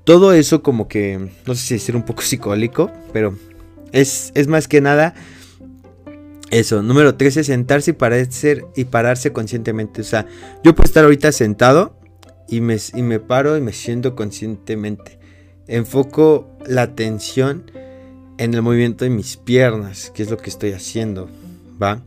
todo 0.05 0.31
eso 0.31 0.63
como 0.63 0.87
que, 0.87 1.31
no 1.45 1.53
sé 1.53 1.61
si 1.61 1.73
decir 1.73 1.95
un 1.95 2.03
poco 2.03 2.21
psicólico, 2.23 2.91
pero 3.11 3.37
es, 3.91 4.31
es 4.35 4.47
más 4.47 4.67
que 4.67 4.79
nada 4.79 5.13
eso. 6.49 6.81
Número 6.81 7.15
13, 7.15 7.43
sentarse 7.43 7.91
y, 7.91 7.93
parecer, 7.93 8.65
y 8.73 8.85
pararse 8.85 9.33
conscientemente. 9.33 9.99
O 9.99 10.05
sea, 10.05 10.25
yo 10.63 10.73
puedo 10.75 10.85
estar 10.85 11.03
ahorita 11.03 11.33
sentado 11.33 11.99
y 12.47 12.61
me, 12.61 12.77
y 12.93 13.01
me 13.01 13.19
paro 13.19 13.57
y 13.57 13.61
me 13.61 13.73
siento 13.73 14.15
conscientemente 14.15 15.17
enfoco 15.67 16.57
la 16.65 16.83
atención 16.83 17.69
en 18.37 18.53
el 18.53 18.61
movimiento 18.61 19.05
de 19.05 19.09
mis 19.09 19.37
piernas, 19.37 20.11
que 20.13 20.23
es 20.23 20.29
lo 20.29 20.37
que 20.37 20.49
estoy 20.49 20.71
haciendo, 20.71 21.29
¿va? 21.81 22.01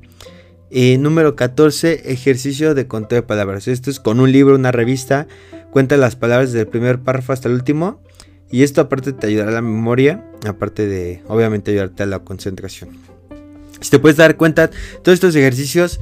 Y 0.71 0.99
número 0.99 1.35
14, 1.35 2.13
ejercicio 2.13 2.75
de 2.75 2.87
conteo 2.87 3.17
de 3.17 3.23
palabras. 3.27 3.67
Esto 3.67 3.91
es 3.91 3.99
con 3.99 4.21
un 4.21 4.31
libro, 4.31 4.55
una 4.55 4.71
revista, 4.71 5.27
cuenta 5.73 5.97
las 5.97 6.15
palabras 6.15 6.53
desde 6.53 6.63
el 6.63 6.69
primer 6.69 7.01
párrafo 7.01 7.33
hasta 7.33 7.49
el 7.49 7.55
último. 7.55 8.01
Y 8.53 8.63
esto 8.63 8.81
aparte 8.81 9.13
te 9.13 9.27
ayudará 9.27 9.51
a 9.51 9.55
la 9.55 9.63
memoria, 9.63 10.25
aparte 10.47 10.87
de 10.87 11.23
obviamente 11.27 11.73
ayudarte 11.73 12.05
a 12.05 12.07
la 12.07 12.21
concentración. 12.21 12.91
Si 13.81 13.91
te 13.91 13.99
puedes 13.99 14.17
dar 14.17 14.37
cuenta, 14.37 14.71
todos 15.03 15.15
estos 15.15 15.35
ejercicios 15.35 16.01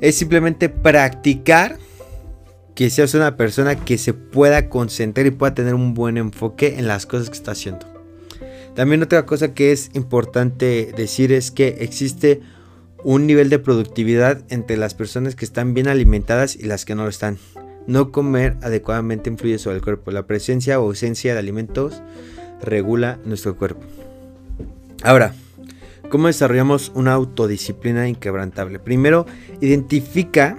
es 0.00 0.14
simplemente 0.14 0.68
practicar 0.68 1.78
que 2.74 2.90
seas 2.90 3.14
una 3.14 3.36
persona 3.36 3.76
que 3.76 3.98
se 3.98 4.14
pueda 4.14 4.68
concentrar 4.68 5.26
y 5.26 5.30
pueda 5.30 5.54
tener 5.54 5.74
un 5.74 5.94
buen 5.94 6.16
enfoque 6.16 6.78
en 6.78 6.86
las 6.86 7.06
cosas 7.06 7.28
que 7.28 7.36
está 7.36 7.52
haciendo. 7.52 7.91
También 8.74 9.02
otra 9.02 9.26
cosa 9.26 9.52
que 9.52 9.72
es 9.72 9.90
importante 9.94 10.92
decir 10.96 11.32
es 11.32 11.50
que 11.50 11.76
existe 11.80 12.40
un 13.04 13.26
nivel 13.26 13.50
de 13.50 13.58
productividad 13.58 14.42
entre 14.48 14.76
las 14.76 14.94
personas 14.94 15.34
que 15.34 15.44
están 15.44 15.74
bien 15.74 15.88
alimentadas 15.88 16.56
y 16.56 16.64
las 16.64 16.84
que 16.84 16.94
no 16.94 17.02
lo 17.02 17.10
están. 17.10 17.38
No 17.86 18.12
comer 18.12 18.56
adecuadamente 18.62 19.28
influye 19.28 19.58
sobre 19.58 19.76
el 19.76 19.82
cuerpo. 19.82 20.10
La 20.10 20.26
presencia 20.26 20.80
o 20.80 20.84
ausencia 20.84 21.32
de 21.32 21.38
alimentos 21.38 22.00
regula 22.62 23.18
nuestro 23.24 23.56
cuerpo. 23.56 23.82
Ahora, 25.02 25.34
¿cómo 26.08 26.28
desarrollamos 26.28 26.92
una 26.94 27.12
autodisciplina 27.12 28.08
inquebrantable? 28.08 28.78
Primero, 28.78 29.26
identifica 29.60 30.58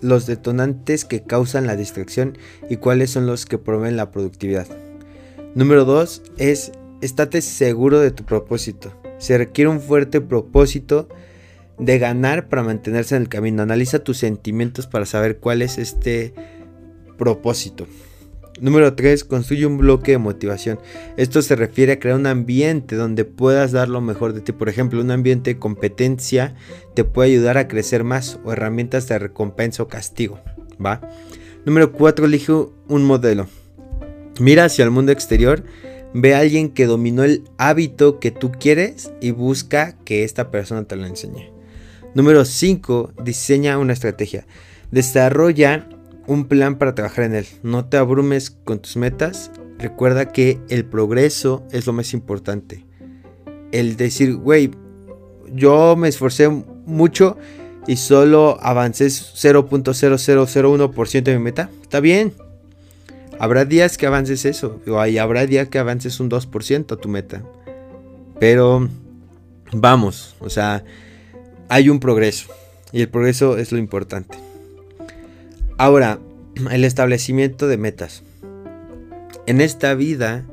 los 0.00 0.26
detonantes 0.26 1.04
que 1.04 1.22
causan 1.22 1.66
la 1.66 1.76
distracción 1.76 2.38
y 2.70 2.76
cuáles 2.76 3.10
son 3.10 3.26
los 3.26 3.44
que 3.44 3.58
promueven 3.58 3.96
la 3.96 4.10
productividad. 4.10 4.68
Número 5.54 5.84
2 5.84 6.22
es 6.38 6.72
estate 7.02 7.42
seguro 7.42 8.00
de 8.00 8.10
tu 8.10 8.24
propósito. 8.24 8.92
Se 9.18 9.36
requiere 9.36 9.68
un 9.68 9.80
fuerte 9.80 10.20
propósito 10.20 11.08
de 11.78 11.98
ganar 11.98 12.48
para 12.48 12.62
mantenerse 12.62 13.16
en 13.16 13.22
el 13.22 13.28
camino. 13.28 13.62
Analiza 13.62 13.98
tus 13.98 14.18
sentimientos 14.18 14.86
para 14.86 15.04
saber 15.04 15.38
cuál 15.38 15.62
es 15.62 15.78
este 15.78 16.32
propósito. 17.18 17.86
Número 18.60 18.94
3. 18.94 19.24
Construye 19.24 19.66
un 19.66 19.78
bloque 19.78 20.12
de 20.12 20.18
motivación. 20.18 20.78
Esto 21.16 21.42
se 21.42 21.56
refiere 21.56 21.92
a 21.92 21.98
crear 21.98 22.16
un 22.16 22.26
ambiente 22.26 22.94
donde 22.94 23.24
puedas 23.24 23.72
dar 23.72 23.88
lo 23.88 24.00
mejor 24.00 24.32
de 24.32 24.40
ti. 24.40 24.52
Por 24.52 24.68
ejemplo, 24.68 25.00
un 25.00 25.10
ambiente 25.10 25.54
de 25.54 25.60
competencia 25.60 26.54
te 26.94 27.02
puede 27.04 27.30
ayudar 27.30 27.58
a 27.58 27.66
crecer 27.66 28.04
más 28.04 28.38
o 28.44 28.52
herramientas 28.52 29.08
de 29.08 29.18
recompensa 29.18 29.82
o 29.82 29.88
castigo. 29.88 30.40
¿Va? 30.84 31.00
Número 31.64 31.92
4. 31.92 32.26
Elige 32.26 32.52
un 32.52 33.04
modelo. 33.04 33.48
Mira 34.38 34.66
hacia 34.66 34.84
el 34.84 34.90
mundo 34.90 35.12
exterior. 35.12 35.64
Ve 36.14 36.34
a 36.34 36.40
alguien 36.40 36.70
que 36.70 36.86
dominó 36.86 37.24
el 37.24 37.44
hábito 37.56 38.20
que 38.20 38.30
tú 38.30 38.52
quieres 38.52 39.12
y 39.20 39.30
busca 39.30 39.96
que 40.04 40.24
esta 40.24 40.50
persona 40.50 40.84
te 40.84 40.96
lo 40.96 41.06
enseñe. 41.06 41.50
Número 42.14 42.44
5. 42.44 43.14
Diseña 43.24 43.78
una 43.78 43.94
estrategia. 43.94 44.46
Desarrolla 44.90 45.88
un 46.26 46.44
plan 46.46 46.76
para 46.76 46.94
trabajar 46.94 47.24
en 47.24 47.34
él. 47.34 47.46
No 47.62 47.86
te 47.86 47.96
abrumes 47.96 48.50
con 48.50 48.80
tus 48.80 48.96
metas. 48.96 49.50
Recuerda 49.78 50.32
que 50.32 50.60
el 50.68 50.84
progreso 50.84 51.64
es 51.72 51.86
lo 51.86 51.94
más 51.94 52.12
importante. 52.12 52.84
El 53.72 53.96
decir, 53.96 54.36
güey, 54.36 54.70
yo 55.54 55.96
me 55.96 56.08
esforcé 56.08 56.48
mucho 56.48 57.38
y 57.86 57.96
solo 57.96 58.58
avancé 58.60 59.06
0.0001% 59.06 61.22
de 61.22 61.38
mi 61.38 61.42
meta. 61.42 61.70
Está 61.82 62.00
bien. 62.00 62.34
Habrá 63.42 63.64
días 63.64 63.98
que 63.98 64.06
avances 64.06 64.44
eso, 64.44 64.80
o 64.86 65.00
habrá 65.00 65.46
días 65.46 65.66
que 65.66 65.80
avances 65.80 66.20
un 66.20 66.30
2% 66.30 66.92
a 66.92 66.96
tu 66.96 67.08
meta. 67.08 67.42
Pero 68.38 68.88
vamos, 69.72 70.36
o 70.38 70.48
sea, 70.48 70.84
hay 71.68 71.88
un 71.88 71.98
progreso. 71.98 72.52
Y 72.92 73.00
el 73.00 73.08
progreso 73.08 73.58
es 73.58 73.72
lo 73.72 73.78
importante. 73.78 74.38
Ahora, 75.76 76.20
el 76.70 76.84
establecimiento 76.84 77.66
de 77.66 77.78
metas. 77.78 78.22
En 79.46 79.60
esta 79.60 79.94
vida, 79.94 80.44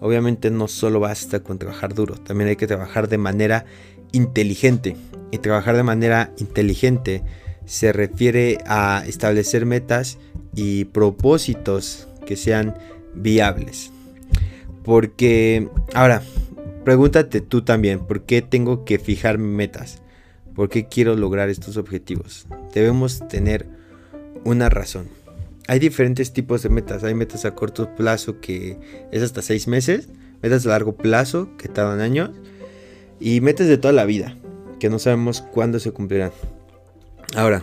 obviamente 0.00 0.50
no 0.50 0.68
solo 0.68 1.00
basta 1.00 1.40
con 1.40 1.58
trabajar 1.58 1.92
duro, 1.92 2.14
también 2.14 2.48
hay 2.48 2.56
que 2.56 2.66
trabajar 2.66 3.10
de 3.10 3.18
manera 3.18 3.66
inteligente. 4.12 4.96
Y 5.32 5.36
trabajar 5.36 5.76
de 5.76 5.82
manera 5.82 6.32
inteligente 6.38 7.24
se 7.66 7.92
refiere 7.92 8.56
a 8.64 9.04
establecer 9.06 9.66
metas 9.66 10.16
y 10.54 10.86
propósitos 10.86 12.08
que 12.24 12.36
sean 12.36 12.74
viables. 13.14 13.90
Porque, 14.84 15.68
ahora, 15.94 16.22
pregúntate 16.84 17.40
tú 17.40 17.62
también, 17.62 18.00
¿por 18.00 18.22
qué 18.22 18.42
tengo 18.42 18.84
que 18.84 18.98
fijar 18.98 19.38
metas? 19.38 20.02
¿Por 20.54 20.68
qué 20.68 20.86
quiero 20.86 21.16
lograr 21.16 21.48
estos 21.48 21.76
objetivos? 21.76 22.46
Debemos 22.74 23.26
tener 23.28 23.66
una 24.44 24.68
razón. 24.68 25.08
Hay 25.68 25.78
diferentes 25.78 26.32
tipos 26.32 26.62
de 26.62 26.68
metas. 26.68 27.04
Hay 27.04 27.14
metas 27.14 27.44
a 27.44 27.54
corto 27.54 27.94
plazo 27.94 28.40
que 28.40 28.78
es 29.12 29.22
hasta 29.22 29.42
seis 29.42 29.68
meses, 29.68 30.08
metas 30.42 30.66
a 30.66 30.70
largo 30.70 30.96
plazo 30.96 31.56
que 31.56 31.68
tardan 31.68 32.00
años 32.00 32.30
y 33.20 33.40
metas 33.40 33.68
de 33.68 33.78
toda 33.78 33.94
la 33.94 34.04
vida 34.04 34.36
que 34.80 34.90
no 34.90 34.98
sabemos 34.98 35.42
cuándo 35.42 35.78
se 35.78 35.92
cumplirán. 35.92 36.32
Ahora, 37.36 37.62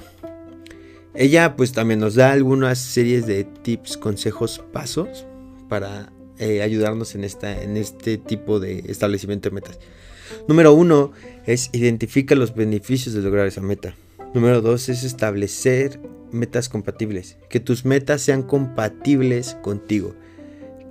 ella 1.13 1.55
pues 1.55 1.71
también 1.71 1.99
nos 1.99 2.15
da 2.15 2.31
algunas 2.31 2.79
series 2.79 3.25
de 3.25 3.43
tips, 3.43 3.97
consejos, 3.97 4.63
pasos 4.71 5.25
para 5.67 6.11
eh, 6.37 6.61
ayudarnos 6.61 7.15
en, 7.15 7.23
esta, 7.23 7.61
en 7.61 7.77
este 7.77 8.17
tipo 8.17 8.59
de 8.59 8.79
establecimiento 8.87 9.49
de 9.49 9.55
metas. 9.55 9.79
Número 10.47 10.73
uno 10.73 11.11
es 11.45 11.69
identifica 11.73 12.35
los 12.35 12.53
beneficios 12.53 13.15
de 13.15 13.21
lograr 13.21 13.47
esa 13.47 13.61
meta. 13.61 13.95
Número 14.33 14.61
dos 14.61 14.89
es 14.89 15.03
establecer 15.03 15.99
metas 16.31 16.69
compatibles. 16.69 17.37
Que 17.49 17.59
tus 17.59 17.85
metas 17.85 18.21
sean 18.21 18.43
compatibles 18.43 19.57
contigo. 19.61 20.15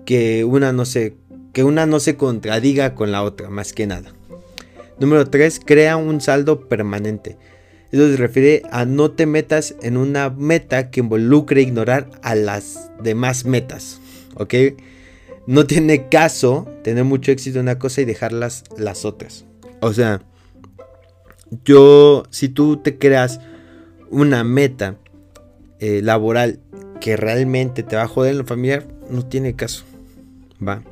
Que 0.05 0.45
una 0.45 0.73
no 0.73 0.85
se, 0.85 1.17
que 1.53 1.65
una 1.65 1.87
no 1.87 2.01
se 2.01 2.17
contradiga 2.17 2.95
con 2.95 3.13
la 3.13 3.23
otra, 3.23 3.49
más 3.49 3.73
que 3.73 3.87
nada. 3.87 4.13
Número 4.99 5.31
tres, 5.31 5.61
crea 5.65 5.97
un 5.97 6.21
saldo 6.21 6.69
permanente. 6.69 7.39
Eso 7.91 8.11
se 8.11 8.17
refiere 8.17 8.63
a 8.71 8.85
no 8.85 9.11
te 9.13 9.27
metas 9.27 9.75
en 9.83 9.97
una 9.97 10.29
meta 10.31 10.91
que 10.91 11.01
involucre 11.01 11.63
ignorar 11.63 12.11
a 12.23 12.35
las 12.35 12.91
demás 13.03 13.45
metas. 13.45 14.01
¿Ok? 14.35 14.55
No 15.47 15.67
tiene 15.67 16.09
caso 16.09 16.69
tener 16.85 17.05
mucho 17.05 17.33
éxito 17.33 17.59
en 17.59 17.65
una 17.65 17.79
cosa 17.79 18.03
y 18.03 18.05
dejar 18.05 18.33
las, 18.33 18.65
otras. 19.05 19.47
O 19.81 19.95
sea, 19.95 20.21
yo, 21.65 22.25
si 22.31 22.51
tú 22.51 22.77
te 22.77 22.99
creas 22.99 23.41
una 24.11 24.45
meta 24.45 24.97
eh, 25.81 26.03
laboral 26.03 26.61
que 27.01 27.17
realmente 27.17 27.83
te 27.83 27.97
va 27.97 28.03
a 28.03 28.09
joder 28.09 28.33
en 28.33 28.39
lo 28.39 28.45
familiar, 28.45 28.87
no 29.09 29.25
tiene 29.25 29.57
caso. 29.57 29.85
Va. 30.67 30.83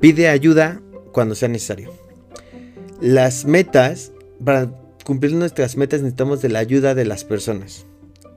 Pide 0.00 0.28
ayuda 0.28 0.82
cuando 1.12 1.34
sea 1.34 1.48
necesario. 1.48 1.92
Las 3.00 3.46
metas, 3.46 4.12
cumplir 5.04 5.34
nuestras 5.34 5.76
metas 5.76 6.00
necesitamos 6.00 6.42
de 6.42 6.48
la 6.48 6.60
ayuda 6.60 6.94
de 6.94 7.04
las 7.04 7.24
personas. 7.24 7.86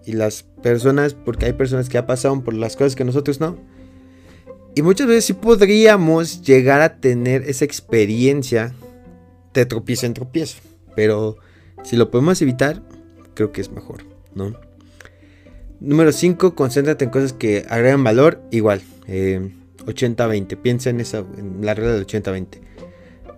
Y 0.06 0.14
las 0.14 0.44
personas, 0.44 1.14
porque 1.14 1.46
hay 1.46 1.54
personas 1.54 1.90
que 1.90 1.96
ya 1.96 2.06
pasaron 2.06 2.44
por 2.44 2.54
las 2.54 2.76
cosas 2.76 2.96
que 2.96 3.06
nosotros 3.06 3.40
no. 3.40 3.58
Y 4.76 4.82
muchas 4.82 5.08
veces 5.08 5.26
sí 5.26 5.34
podríamos 5.34 6.42
llegar 6.42 6.82
a 6.82 6.98
tener 7.00 7.44
esa 7.44 7.66
experiencia 7.66 8.74
de 9.54 9.66
tropiezo 9.66 10.06
en 10.06 10.14
tropiezo. 10.14 10.58
Pero 10.96 11.38
si 11.84 11.96
lo 11.96 12.12
podemos 12.12 12.42
evitar, 12.42 12.84
creo 13.34 13.52
que 13.52 13.62
es 13.62 13.72
mejor, 13.72 14.04
¿no? 14.36 14.54
Número 15.80 16.12
5, 16.12 16.56
concéntrate 16.56 17.06
en 17.06 17.12
cosas 17.12 17.34
que 17.34 17.66
agregan 17.70 18.04
valor. 18.04 18.42
Igual, 18.52 18.82
80-20. 19.08 20.52
Eh, 20.54 20.56
Piensa 20.58 20.90
en, 20.90 21.00
esa, 21.00 21.20
en 21.20 21.66
la 21.66 21.74
regla 21.74 21.94
del 21.94 22.06
80-20. 22.06 22.60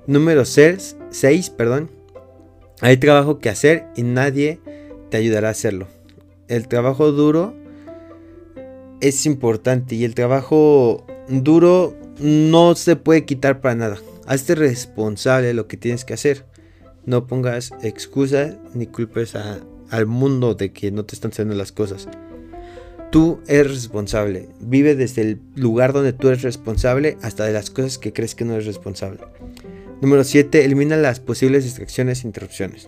Número 0.07 0.45
6, 0.45 0.95
perdón, 1.57 1.91
hay 2.81 2.97
trabajo 2.97 3.39
que 3.39 3.49
hacer 3.49 3.85
y 3.95 4.03
nadie 4.03 4.59
te 5.09 5.17
ayudará 5.17 5.47
a 5.47 5.51
hacerlo. 5.51 5.87
El 6.47 6.67
trabajo 6.67 7.11
duro 7.11 7.55
es 9.01 9.25
importante 9.25 9.95
y 9.95 10.03
el 10.03 10.15
trabajo 10.15 11.05
duro 11.27 11.95
no 12.19 12.75
se 12.75 12.95
puede 12.95 13.25
quitar 13.25 13.61
para 13.61 13.75
nada. 13.75 13.97
Hazte 14.25 14.55
responsable 14.55 15.47
de 15.47 15.53
lo 15.53 15.67
que 15.67 15.77
tienes 15.77 16.05
que 16.05 16.13
hacer. 16.13 16.45
No 17.05 17.27
pongas 17.27 17.71
excusas 17.81 18.57
ni 18.73 18.87
culpes 18.87 19.33
al 19.35 20.05
mundo 20.05 20.55
de 20.55 20.71
que 20.73 20.91
no 20.91 21.05
te 21.05 21.15
están 21.15 21.31
haciendo 21.31 21.55
las 21.55 21.71
cosas. 21.71 22.07
Tú 23.11 23.39
eres 23.47 23.71
responsable. 23.71 24.49
Vive 24.59 24.95
desde 24.95 25.21
el 25.21 25.41
lugar 25.55 25.93
donde 25.93 26.11
tú 26.11 26.27
eres 26.27 26.41
responsable 26.41 27.17
hasta 27.21 27.45
de 27.45 27.53
las 27.53 27.69
cosas 27.69 27.97
que 27.97 28.11
crees 28.11 28.35
que 28.35 28.43
no 28.43 28.53
eres 28.53 28.65
responsable. 28.65 29.21
Número 30.01 30.23
7. 30.23 30.63
Elimina 30.63 30.95
las 30.95 31.19
posibles 31.19 31.63
distracciones 31.63 32.23
e 32.23 32.27
interrupciones. 32.27 32.87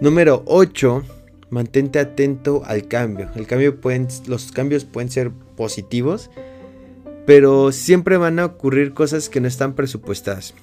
Número 0.00 0.42
8. 0.46 1.04
Mantente 1.50 2.00
atento 2.00 2.62
al 2.64 2.88
cambio. 2.88 3.30
El 3.36 3.46
cambio 3.46 3.78
los 4.26 4.50
cambios 4.50 4.84
pueden 4.84 5.10
ser 5.10 5.30
positivos, 5.56 6.30
pero 7.26 7.70
siempre 7.70 8.16
van 8.16 8.40
a 8.40 8.46
ocurrir 8.46 8.92
cosas 8.92 9.28
que 9.28 9.40
no 9.40 9.46
están 9.46 9.74
presupuestadas. 9.74 10.54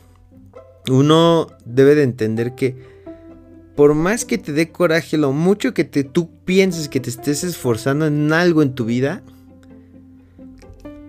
Uno 0.89 1.47
debe 1.63 1.95
de 1.95 2.03
entender 2.03 2.55
que 2.55 2.75
por 3.75 3.93
más 3.93 4.25
que 4.25 4.37
te 4.37 4.51
dé 4.51 4.69
coraje, 4.69 5.17
lo 5.17 5.31
mucho 5.31 5.73
que 5.73 5.85
te, 5.85 6.03
tú 6.03 6.29
pienses 6.43 6.89
que 6.89 6.99
te 6.99 7.09
estés 7.09 7.43
esforzando 7.45 8.05
en 8.05 8.33
algo 8.33 8.61
en 8.61 8.75
tu 8.75 8.83
vida, 8.83 9.23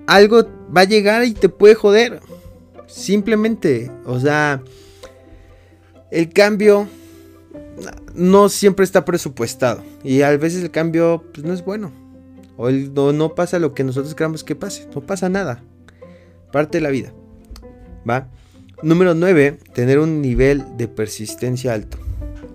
algo 0.06 0.46
va 0.74 0.82
a 0.82 0.84
llegar 0.84 1.24
y 1.24 1.32
te 1.32 1.48
puede 1.48 1.74
joder. 1.74 2.20
Simplemente, 2.92 3.90
o 4.04 4.20
sea, 4.20 4.62
el 6.10 6.28
cambio 6.30 6.86
no 8.14 8.50
siempre 8.50 8.84
está 8.84 9.06
presupuestado. 9.06 9.82
Y 10.04 10.20
a 10.20 10.36
veces 10.36 10.62
el 10.62 10.70
cambio 10.70 11.24
pues, 11.32 11.44
no 11.46 11.54
es 11.54 11.64
bueno. 11.64 11.90
O 12.58 12.70
no, 12.70 13.34
pasa 13.34 13.58
lo 13.58 13.72
que 13.72 13.82
nosotros 13.82 14.14
creamos 14.14 14.44
que 14.44 14.54
pase. 14.54 14.86
No 14.94 15.00
pasa 15.00 15.30
nada. 15.30 15.62
Parte 16.52 16.78
de 16.78 16.82
la 16.82 16.90
vida. 16.90 17.14
¿Va? 18.08 18.28
Número 18.82 19.14
9. 19.14 19.58
Tener 19.72 19.98
un 19.98 20.20
nivel 20.20 20.62
de 20.76 20.86
persistencia 20.86 21.72
alto. 21.72 21.96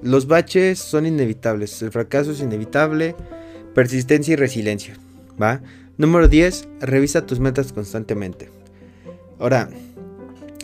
Los 0.04 0.28
baches 0.28 0.78
son 0.78 1.08
inevitables. 1.08 1.82
El 1.82 1.92
fracaso 1.92 2.32
es 2.32 2.42
inevitable. 2.42 3.16
Persistencia 3.74 4.34
y 4.34 4.36
resiliencia. 4.36 4.98
¿Va? 5.42 5.62
Número 5.98 6.28
10. 6.28 6.68
Revisa 6.80 7.26
tus 7.26 7.40
metas 7.40 7.74
constantemente. 7.74 8.52
Ahora, 9.40 9.70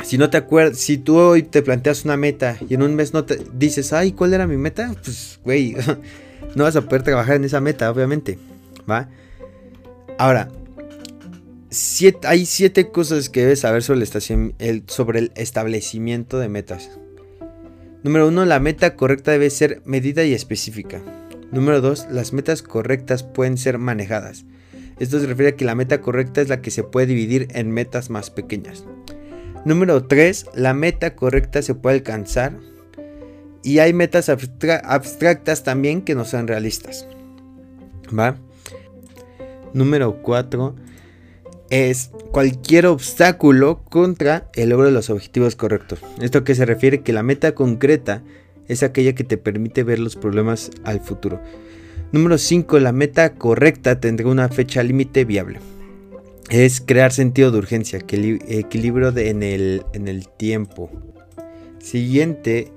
si 0.04 0.18
no 0.18 0.30
te 0.30 0.38
acuerdas, 0.38 0.78
si 0.78 0.98
tú 0.98 1.18
hoy 1.18 1.44
te 1.44 1.62
planteas 1.62 2.06
una 2.06 2.18
meta 2.18 2.58
y 2.68 2.74
en 2.76 2.84
un 2.84 2.96
mes 2.96 3.14
no 3.14 3.26
te 3.26 3.40
dices, 3.54 3.94
ay, 3.94 4.12
¿cuál 4.12 4.34
era 4.34 4.48
mi 4.48 4.58
meta? 4.58 4.94
Pues, 5.04 5.40
güey, 5.44 5.76
no 6.56 6.66
vas 6.66 6.76
a 6.76 6.82
poder 6.82 7.04
trabajar 7.04 7.38
en 7.38 7.46
esa 7.46 7.62
meta, 7.62 7.90
obviamente. 7.90 8.38
¿Va? 8.90 9.10
Ahora, 10.18 10.50
hay 12.24 12.46
siete 12.46 12.92
cosas 12.92 13.30
que 13.30 13.42
debes 13.42 13.62
saber 13.62 13.82
sobre 13.82 14.06
el, 14.60 14.84
sobre 14.88 15.20
el 15.20 15.32
establecimiento 15.36 16.38
de 16.38 16.50
metas. 16.50 16.92
Número 18.04 18.28
uno, 18.28 18.46
la 18.46 18.60
meta 18.60 18.96
correcta 18.96 19.32
debe 19.32 19.50
ser 19.50 19.82
medida 19.86 20.26
y 20.26 20.34
específica. 20.34 21.02
Número 21.52 21.82
dos, 21.82 22.08
las 22.12 22.34
metas 22.34 22.62
correctas 22.62 23.24
pueden 23.24 23.58
ser 23.58 23.78
manejadas. 23.78 24.46
Esto 25.00 25.20
se 25.20 25.28
refiere 25.28 25.52
a 25.52 25.56
que 25.56 25.66
la 25.66 25.76
meta 25.76 26.02
correcta 26.02 26.42
es 26.42 26.50
la 26.50 26.62
que 26.62 26.72
se 26.72 26.84
puede 26.84 27.08
dividir 27.08 27.48
en 27.52 27.72
metas 27.72 28.10
más 28.10 28.30
pequeñas. 28.30 28.84
Número 29.66 30.04
3. 30.04 30.48
La 30.56 30.74
meta 30.74 31.16
correcta 31.16 31.62
se 31.62 31.76
puede 31.76 31.98
alcanzar. 31.98 32.58
Y 33.64 33.80
hay 33.80 33.94
metas 33.94 34.28
abstractas 34.28 35.64
también 35.64 36.02
que 36.02 36.16
no 36.16 36.26
sean 36.26 36.48
realistas. 36.48 37.08
¿Va? 38.18 38.36
Número 39.74 40.22
4. 40.22 40.76
Es 41.70 42.12
cualquier 42.32 42.88
obstáculo 42.88 43.84
contra 43.86 44.50
el 44.54 44.70
logro 44.70 44.88
de 44.88 44.92
los 44.92 45.10
objetivos 45.10 45.56
correctos. 45.56 46.00
Esto 46.22 46.44
que 46.44 46.56
se 46.56 46.66
refiere 46.66 47.02
que 47.02 47.14
la 47.14 47.24
meta 47.24 47.56
concreta 47.56 48.22
es 48.68 48.84
aquella 48.84 49.16
que 49.16 49.24
te 49.24 49.38
permite 49.38 49.84
ver 49.84 50.00
los 50.00 50.18
problemas 50.18 50.72
al 50.84 51.00
futuro. 51.00 51.40
Número 52.12 52.38
5. 52.38 52.80
La 52.80 52.92
meta 52.92 53.36
correcta 53.36 54.00
tendrá 54.02 54.28
una 54.28 54.50
fecha 54.50 54.84
límite 54.84 55.24
viable 55.24 55.60
es 56.50 56.82
crear 56.82 57.12
sentido 57.12 57.52
de 57.52 57.58
urgencia, 57.58 58.00
equilibrio 58.00 59.18
en, 59.18 59.44
el, 59.44 59.84
en 59.94 60.08
el 60.08 60.28
tiempo. 60.28 60.90
Siguiente 61.80 62.72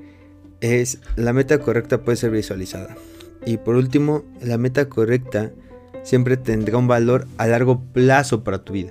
es 0.61 1.01
la 1.17 1.33
meta 1.33 1.59
correcta 1.59 2.03
puede 2.03 2.17
ser 2.17 2.31
visualizada. 2.31 2.97
Y 3.45 3.59
por 3.59 3.77
último, 3.77 4.25
la 4.41 4.59
meta 4.59 4.89
correcta 4.89 5.53
siempre 6.03 6.37
tendrá 6.37 6.79
un 6.79 6.89
valor 6.89 7.27
a 7.37 7.47
largo 7.47 7.81
plazo 7.93 8.45
para 8.45 8.65
tu 8.65 8.73
vida. 8.73 8.91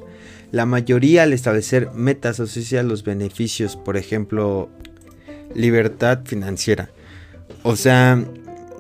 La 0.52 0.66
mayoría 0.66 1.24
al 1.24 1.34
establecer 1.34 1.92
metas 1.94 2.40
asocia 2.40 2.84
los 2.84 3.04
beneficios, 3.04 3.76
por 3.76 3.98
ejemplo, 3.98 4.70
libertad 5.54 6.22
financiera. 6.26 6.90
O 7.64 7.76
sea, 7.76 8.24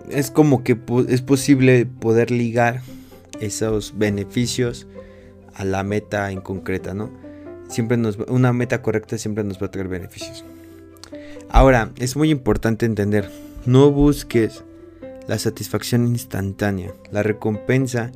es 0.09 0.31
como 0.31 0.63
que 0.63 0.77
es 1.09 1.21
posible 1.21 1.85
poder 1.85 2.31
ligar 2.31 2.81
esos 3.39 3.97
beneficios 3.97 4.87
a 5.55 5.65
la 5.65 5.83
meta 5.83 6.31
en 6.31 6.41
concreta, 6.41 6.93
¿no? 6.93 7.09
Siempre 7.67 7.97
nos, 7.97 8.17
una 8.27 8.53
meta 8.53 8.81
correcta 8.81 9.17
siempre 9.17 9.43
nos 9.43 9.61
va 9.61 9.67
a 9.67 9.71
traer 9.71 9.87
beneficios. 9.87 10.45
Ahora, 11.49 11.91
es 11.97 12.15
muy 12.15 12.29
importante 12.29 12.85
entender, 12.85 13.29
no 13.65 13.91
busques 13.91 14.63
la 15.27 15.39
satisfacción 15.39 16.07
instantánea. 16.07 16.93
La 17.11 17.23
recompensa 17.23 18.11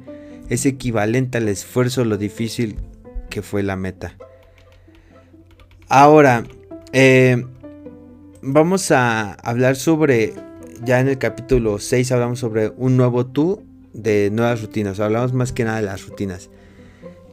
es 0.49 0.65
equivalente 0.65 1.37
al 1.37 1.47
esfuerzo, 1.47 2.05
lo 2.05 2.17
difícil 2.17 2.77
que 3.29 3.41
fue 3.41 3.63
la 3.63 3.75
meta. 3.75 4.15
Ahora, 5.87 6.43
eh, 6.93 7.45
vamos 8.41 8.91
a 8.91 9.33
hablar 9.33 9.75
sobre, 9.75 10.33
ya 10.83 10.99
en 10.99 11.07
el 11.07 11.17
capítulo 11.17 11.79
6 11.79 12.11
hablamos 12.11 12.39
sobre 12.39 12.69
un 12.77 12.97
nuevo 12.97 13.25
tú 13.25 13.63
de 13.93 14.29
nuevas 14.31 14.61
rutinas. 14.61 14.99
Hablamos 14.99 15.33
más 15.33 15.51
que 15.51 15.63
nada 15.63 15.77
de 15.77 15.83
las 15.83 16.05
rutinas. 16.07 16.49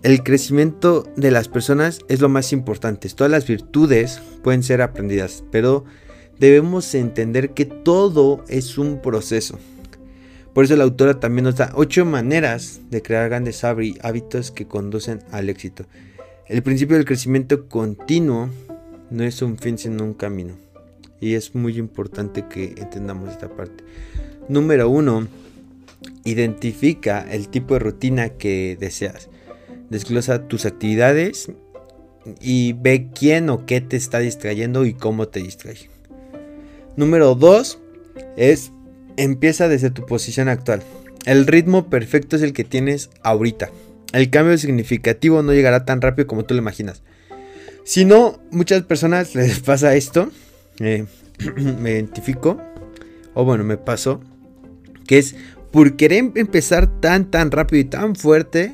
El 0.07 0.23
crecimiento 0.23 1.05
de 1.17 1.33
las 1.33 1.49
personas 1.49 1.99
es 2.09 2.21
lo 2.21 2.29
más 2.29 2.53
importante. 2.53 3.09
Todas 3.09 3.29
las 3.29 3.49
virtudes 3.49 4.23
pueden 4.45 4.63
ser 4.63 4.81
aprendidas, 4.81 5.43
pero 5.51 5.85
debemos 6.39 6.95
entender 6.95 7.55
que 7.55 7.65
todo 7.65 8.45
es 8.47 8.79
un 8.79 9.03
proceso. 9.03 9.59
Por 10.55 10.65
eso 10.65 10.77
la 10.77 10.85
autora 10.85 11.19
también 11.19 11.43
nos 11.43 11.57
da 11.57 11.73
ocho 11.75 12.05
maneras 12.05 12.83
de 12.89 13.03
crear 13.03 13.29
grandes 13.29 13.65
hábitos 13.65 14.53
que 14.53 14.69
conducen 14.69 15.25
al 15.33 15.49
éxito. 15.49 15.87
El 16.47 16.63
principio 16.63 16.95
del 16.95 17.05
crecimiento 17.05 17.69
continuo 17.69 18.49
no 19.11 19.25
es 19.25 19.43
un 19.43 19.59
fin 19.59 19.77
sino 19.77 20.05
un 20.05 20.15
camino. 20.15 20.55
Y 21.21 21.35
es 21.35 21.57
muy 21.57 21.79
importante 21.79 22.45
que 22.49 22.77
entendamos 22.77 23.31
esta 23.31 23.49
parte. 23.49 23.83
Número 24.49 24.89
uno, 24.89 25.27
identifica 26.23 27.27
el 27.29 27.49
tipo 27.49 27.75
de 27.75 27.81
rutina 27.81 28.29
que 28.29 28.77
deseas. 28.79 29.31
Desglosa 29.91 30.49
tus 30.49 30.67
actividades 30.67 31.51
y 32.41 32.73
ve 32.75 33.09
quién 33.15 33.51
o 33.51 33.67
qué 33.67 33.81
te 33.81 33.97
está 33.97 34.19
distrayendo 34.19 34.85
y 34.85 34.95
cómo 34.95 35.29
te 35.29 35.41
distrae. 35.41 35.91
Número 36.97 37.35
2 37.35 37.79
es 38.37 38.73
empieza 39.17 39.69
desde 39.69 39.91
tu 39.91 40.07
posición 40.07 40.49
actual. 40.49 40.83
El 41.25 41.47
ritmo 41.47 41.91
perfecto 41.91 42.37
es 42.37 42.43
el 42.43 42.53
que 42.53 42.65
tienes 42.65 43.11
ahorita. 43.23 43.71
El 44.13 44.31
cambio 44.31 44.57
significativo 44.59 45.43
no 45.43 45.53
llegará 45.53 45.85
tan 45.85 46.01
rápido 46.01 46.27
como 46.27 46.45
tú 46.45 46.55
lo 46.55 46.61
imaginas. 46.61 47.03
Si 47.85 48.05
no, 48.05 48.41
muchas 48.51 48.83
personas 48.83 49.35
les 49.37 49.61
pasa 49.61 49.95
esto. 49.95 50.31
Eh, 50.81 51.07
me 51.81 51.93
identifico. 51.93 52.61
O 53.35 53.45
bueno, 53.45 53.65
me 53.65 53.77
pasó. 53.77 54.21
Que 55.07 55.19
es 55.19 55.37
por 55.71 55.97
querer 55.97 56.33
empezar 56.35 57.01
tan, 57.01 57.31
tan 57.31 57.51
rápido 57.51 57.81
y 57.81 57.85
tan 57.85 58.17
fuerte. 58.17 58.73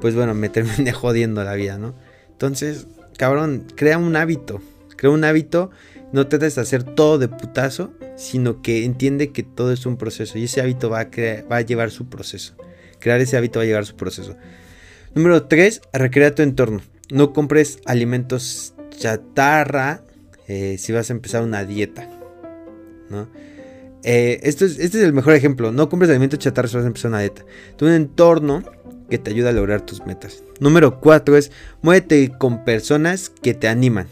Pues 0.00 0.14
bueno, 0.14 0.34
me 0.34 0.48
terminé 0.48 0.92
jodiendo 0.92 1.44
la 1.44 1.54
vida, 1.54 1.78
¿no? 1.78 1.94
Entonces, 2.30 2.86
cabrón, 3.16 3.66
crea 3.74 3.98
un 3.98 4.16
hábito. 4.16 4.60
Crea 4.96 5.10
un 5.10 5.24
hábito 5.24 5.70
no 6.12 6.26
trates 6.26 6.56
de 6.56 6.60
hacer 6.60 6.82
todo 6.82 7.18
de 7.18 7.28
putazo, 7.28 7.92
sino 8.16 8.62
que 8.62 8.84
entiende 8.84 9.30
que 9.30 9.42
todo 9.42 9.72
es 9.72 9.86
un 9.86 9.96
proceso 9.96 10.38
y 10.38 10.44
ese 10.44 10.60
hábito 10.60 10.90
va 10.90 11.00
a, 11.00 11.08
va 11.50 11.56
a 11.56 11.60
llevar 11.60 11.90
su 11.90 12.08
proceso. 12.08 12.54
Crear 12.98 13.20
ese 13.20 13.36
hábito 13.36 13.60
va 13.60 13.62
a 13.62 13.66
llevar 13.66 13.86
su 13.86 13.96
proceso. 13.96 14.36
Número 15.14 15.44
3, 15.44 15.82
recrea 15.92 16.34
tu 16.34 16.42
entorno. 16.42 16.80
No 17.10 17.32
compres 17.32 17.78
alimentos 17.86 18.74
chatarra 18.90 20.02
eh, 20.48 20.76
si 20.78 20.92
vas 20.92 21.10
a 21.10 21.12
empezar 21.12 21.42
una 21.42 21.64
dieta. 21.64 22.08
Eh, 24.02 24.40
esto 24.42 24.64
es, 24.64 24.78
este 24.78 24.98
es 24.98 25.04
el 25.04 25.12
mejor 25.12 25.34
ejemplo. 25.34 25.72
No 25.72 25.88
compres 25.88 26.10
alimentos 26.10 26.40
chatarra 26.40 26.68
si 26.68 26.76
vas 26.76 26.84
a 26.84 26.88
empezar 26.88 27.10
una 27.10 27.20
dieta. 27.20 27.44
Tu 27.76 27.86
entorno 27.86 28.64
que 29.10 29.18
te 29.18 29.30
ayuda 29.30 29.50
a 29.50 29.52
lograr 29.52 29.82
tus 29.82 30.06
metas. 30.06 30.42
Número 30.60 31.00
4 31.00 31.36
es 31.36 31.52
muévete 31.82 32.32
con 32.38 32.64
personas 32.64 33.28
que 33.28 33.52
te 33.52 33.68
animan. 33.68 34.06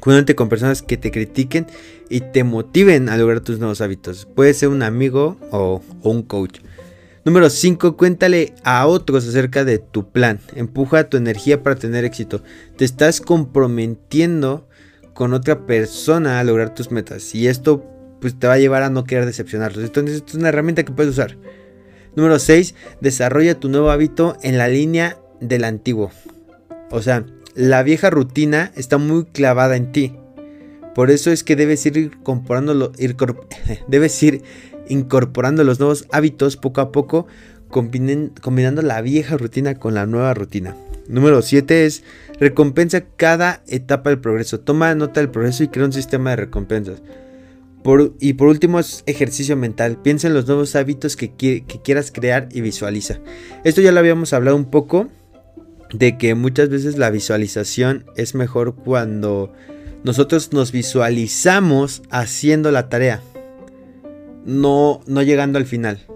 Cuídate 0.00 0.36
con 0.36 0.48
personas 0.48 0.82
que 0.82 0.96
te 0.96 1.10
critiquen 1.10 1.66
y 2.08 2.20
te 2.20 2.44
motiven 2.44 3.08
a 3.08 3.16
lograr 3.16 3.40
tus 3.40 3.58
nuevos 3.58 3.80
hábitos. 3.80 4.26
Puede 4.26 4.54
ser 4.54 4.68
un 4.68 4.82
amigo 4.82 5.36
o, 5.50 5.82
un 6.02 6.22
coach. 6.22 6.60
Número 7.24 7.50
5. 7.50 7.96
Cuéntale 7.96 8.54
a 8.62 8.86
otros 8.86 9.26
acerca 9.26 9.64
de 9.64 9.78
tu 9.78 10.08
plan. 10.10 10.38
Empuja 10.54 11.08
tu 11.08 11.16
energía 11.16 11.62
para 11.62 11.76
tener 11.76 12.04
éxito. 12.04 12.42
Te 12.76 12.84
estás 12.84 13.20
comprometiendo 13.20 14.68
con 15.14 15.34
otra 15.34 15.66
persona 15.66 16.38
a 16.38 16.44
lograr 16.44 16.74
tus 16.74 16.92
metas. 16.92 17.34
Y 17.34 17.48
esto 17.48 17.84
pues, 18.20 18.38
te 18.38 18.46
va 18.46 18.54
a 18.54 18.58
llevar 18.58 18.84
a 18.84 18.90
no 18.90 19.04
querer 19.04 19.26
decepcionarlos. 19.26 19.84
Entonces, 19.84 20.16
esto 20.16 20.28
es 20.28 20.34
una 20.36 20.50
herramienta 20.50 20.84
que 20.84 20.92
puedes 20.92 21.12
usar. 21.12 21.36
Número 22.18 22.40
6. 22.40 22.74
Desarrolla 23.00 23.60
tu 23.60 23.68
nuevo 23.68 23.92
hábito 23.92 24.36
en 24.42 24.58
la 24.58 24.66
línea 24.66 25.18
del 25.40 25.62
antiguo. 25.62 26.10
O 26.90 27.00
sea, 27.00 27.24
la 27.54 27.84
vieja 27.84 28.10
rutina 28.10 28.72
está 28.74 28.98
muy 28.98 29.26
clavada 29.26 29.76
en 29.76 29.92
ti. 29.92 30.16
Por 30.96 31.12
eso 31.12 31.30
es 31.30 31.44
que 31.44 31.54
debes 31.54 31.86
ir 31.86 31.96
incorporando, 31.96 32.90
debes 33.86 34.20
ir 34.24 34.42
incorporando 34.88 35.62
los 35.62 35.78
nuevos 35.78 36.06
hábitos 36.10 36.56
poco 36.56 36.80
a 36.80 36.90
poco, 36.90 37.28
combinando 37.68 38.82
la 38.82 39.00
vieja 39.00 39.36
rutina 39.36 39.76
con 39.76 39.94
la 39.94 40.04
nueva 40.04 40.34
rutina. 40.34 40.74
Número 41.06 41.40
7 41.40 41.86
es 41.86 42.02
recompensa 42.40 43.04
cada 43.16 43.62
etapa 43.68 44.10
del 44.10 44.18
progreso. 44.18 44.58
Toma 44.58 44.92
nota 44.96 45.20
del 45.20 45.30
progreso 45.30 45.62
y 45.62 45.68
crea 45.68 45.84
un 45.84 45.92
sistema 45.92 46.30
de 46.30 46.36
recompensas. 46.36 47.00
Y 48.20 48.34
por 48.34 48.48
último 48.48 48.78
es 48.78 49.02
ejercicio 49.06 49.56
mental. 49.56 50.00
Piensa 50.02 50.28
en 50.28 50.34
los 50.34 50.46
nuevos 50.46 50.76
hábitos 50.76 51.16
que, 51.16 51.34
que 51.34 51.64
quieras 51.82 52.10
crear 52.12 52.48
y 52.52 52.60
visualiza. 52.60 53.20
Esto 53.64 53.80
ya 53.80 53.92
lo 53.92 54.00
habíamos 54.00 54.32
hablado 54.32 54.56
un 54.56 54.70
poco 54.70 55.08
de 55.92 56.18
que 56.18 56.34
muchas 56.34 56.68
veces 56.68 56.98
la 56.98 57.10
visualización 57.10 58.04
es 58.16 58.34
mejor 58.34 58.74
cuando 58.74 59.52
nosotros 60.04 60.52
nos 60.52 60.72
visualizamos 60.72 62.02
haciendo 62.10 62.70
la 62.70 62.88
tarea, 62.88 63.20
no, 64.44 65.00
no 65.06 65.22
llegando 65.22 65.58
al 65.58 65.66
final. 65.66 66.06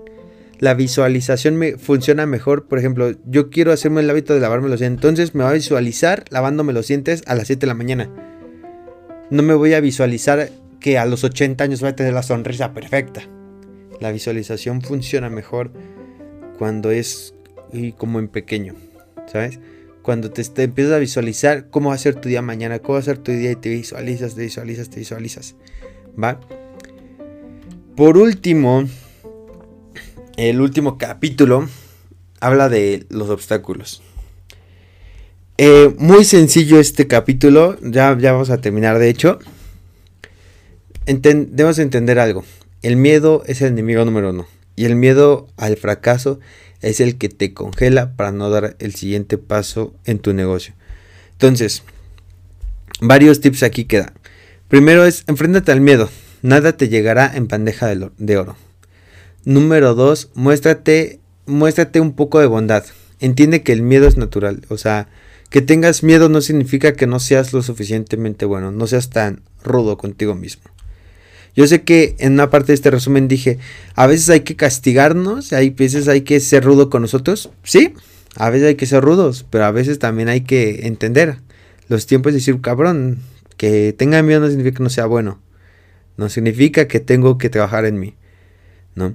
La 0.58 0.74
visualización 0.74 1.56
me 1.56 1.76
funciona 1.76 2.24
mejor, 2.24 2.68
por 2.68 2.78
ejemplo, 2.78 3.12
yo 3.26 3.50
quiero 3.50 3.72
hacerme 3.72 4.00
el 4.00 4.10
hábito 4.10 4.34
de 4.34 4.40
lavarme 4.40 4.68
los 4.68 4.78
dientes, 4.78 4.98
entonces 4.98 5.34
me 5.34 5.42
voy 5.42 5.50
a 5.50 5.54
visualizar 5.54 6.24
lavándome 6.30 6.72
los 6.72 6.86
dientes 6.86 7.22
a 7.26 7.34
las 7.34 7.48
7 7.48 7.60
de 7.60 7.66
la 7.66 7.74
mañana. 7.74 8.10
No 9.30 9.42
me 9.42 9.54
voy 9.54 9.74
a 9.74 9.80
visualizar 9.80 10.50
que 10.82 10.98
a 10.98 11.06
los 11.06 11.24
80 11.24 11.64
años 11.64 11.80
voy 11.80 11.90
a 11.90 11.96
tener 11.96 12.12
la 12.12 12.22
sonrisa 12.22 12.74
perfecta. 12.74 13.22
La 14.00 14.12
visualización 14.12 14.82
funciona 14.82 15.30
mejor 15.30 15.72
cuando 16.58 16.90
es 16.90 17.34
como 17.98 18.18
en 18.18 18.28
pequeño. 18.28 18.74
¿sabes? 19.26 19.58
Cuando 20.02 20.30
te, 20.30 20.42
empiezas 20.62 20.94
a 20.94 20.98
visualizar 20.98 21.68
cómo 21.70 21.90
va 21.90 21.94
a 21.94 21.98
ser 21.98 22.16
tu 22.16 22.28
día 22.28 22.42
mañana, 22.42 22.80
cómo 22.80 22.94
va 22.94 23.00
a 23.00 23.02
ser 23.02 23.18
tu 23.18 23.32
día 23.32 23.52
y 23.52 23.56
te 23.56 23.68
visualizas, 23.68 24.34
te 24.34 24.42
visualizas, 24.42 24.90
te 24.90 24.98
visualizas, 24.98 25.54
¿va? 26.22 26.40
Por 27.96 28.16
último, 28.16 28.84
el 30.36 30.60
último 30.60 30.98
capítulo 30.98 31.68
habla 32.40 32.68
de 32.68 33.06
los 33.10 33.30
obstáculos. 33.30 34.02
Eh, 35.58 35.94
muy 35.98 36.24
sencillo 36.24 36.80
este 36.80 37.06
capítulo, 37.06 37.78
ya, 37.80 38.16
ya 38.18 38.32
vamos 38.32 38.50
a 38.50 38.60
terminar 38.60 38.98
de 38.98 39.08
hecho. 39.08 39.38
Debemos 41.06 41.78
entender 41.78 42.18
algo. 42.18 42.44
El 42.82 42.96
miedo 42.96 43.42
es 43.46 43.62
el 43.62 43.68
enemigo 43.68 44.04
número 44.04 44.30
uno. 44.30 44.46
Y 44.74 44.84
el 44.86 44.96
miedo 44.96 45.48
al 45.56 45.76
fracaso 45.76 46.40
es 46.80 47.00
el 47.00 47.16
que 47.16 47.28
te 47.28 47.54
congela 47.54 48.16
para 48.16 48.32
no 48.32 48.50
dar 48.50 48.76
el 48.78 48.94
siguiente 48.94 49.38
paso 49.38 49.94
en 50.04 50.18
tu 50.18 50.32
negocio. 50.32 50.74
Entonces, 51.32 51.82
varios 53.00 53.40
tips 53.40 53.62
aquí 53.62 53.84
quedan. 53.84 54.12
Primero 54.68 55.04
es, 55.04 55.24
enfréntate 55.26 55.72
al 55.72 55.80
miedo. 55.80 56.10
Nada 56.40 56.76
te 56.76 56.88
llegará 56.88 57.30
en 57.34 57.46
bandeja 57.46 57.94
de 57.94 58.36
oro. 58.36 58.56
Número 59.44 59.94
dos, 59.94 60.30
muéstrate, 60.34 61.20
muéstrate 61.46 62.00
un 62.00 62.14
poco 62.14 62.40
de 62.40 62.46
bondad. 62.46 62.84
Entiende 63.20 63.62
que 63.62 63.72
el 63.72 63.82
miedo 63.82 64.08
es 64.08 64.16
natural. 64.16 64.62
O 64.68 64.76
sea, 64.76 65.08
que 65.50 65.60
tengas 65.60 66.02
miedo 66.02 66.28
no 66.28 66.40
significa 66.40 66.94
que 66.94 67.06
no 67.06 67.20
seas 67.20 67.52
lo 67.52 67.62
suficientemente 67.62 68.46
bueno. 68.46 68.72
No 68.72 68.86
seas 68.86 69.10
tan 69.10 69.42
rudo 69.62 69.98
contigo 69.98 70.34
mismo. 70.34 70.71
Yo 71.54 71.66
sé 71.66 71.82
que 71.82 72.16
en 72.18 72.34
una 72.34 72.50
parte 72.50 72.68
de 72.68 72.74
este 72.74 72.90
resumen 72.90 73.28
dije, 73.28 73.58
a 73.94 74.06
veces 74.06 74.30
hay 74.30 74.40
que 74.40 74.56
castigarnos, 74.56 75.52
hay 75.52 75.70
veces 75.70 76.08
hay 76.08 76.22
que 76.22 76.40
ser 76.40 76.64
rudo 76.64 76.88
con 76.88 77.02
nosotros. 77.02 77.50
Sí, 77.62 77.94
a 78.36 78.50
veces 78.50 78.68
hay 78.68 78.74
que 78.76 78.86
ser 78.86 79.02
rudos, 79.02 79.44
pero 79.50 79.64
a 79.64 79.70
veces 79.70 79.98
también 79.98 80.28
hay 80.28 80.42
que 80.42 80.86
entender 80.86 81.38
los 81.88 82.06
tiempos 82.06 82.32
de 82.32 82.38
decir, 82.38 82.60
cabrón, 82.60 83.18
que 83.56 83.92
tenga 83.92 84.22
miedo 84.22 84.40
no 84.40 84.48
significa 84.48 84.78
que 84.78 84.82
no 84.82 84.90
sea 84.90 85.06
bueno. 85.06 85.40
No 86.16 86.28
significa 86.28 86.88
que 86.88 87.00
tengo 87.00 87.38
que 87.38 87.50
trabajar 87.50 87.84
en 87.84 88.00
mí. 88.00 88.14
¿no? 88.94 89.14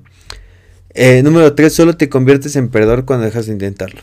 Eh, 0.94 1.22
número 1.24 1.54
3, 1.54 1.72
solo 1.72 1.96
te 1.96 2.10
conviertes 2.10 2.56
en 2.56 2.70
perdedor 2.70 3.06
cuando 3.06 3.26
dejas 3.26 3.48
de 3.48 3.54
intentarlo. 3.54 4.02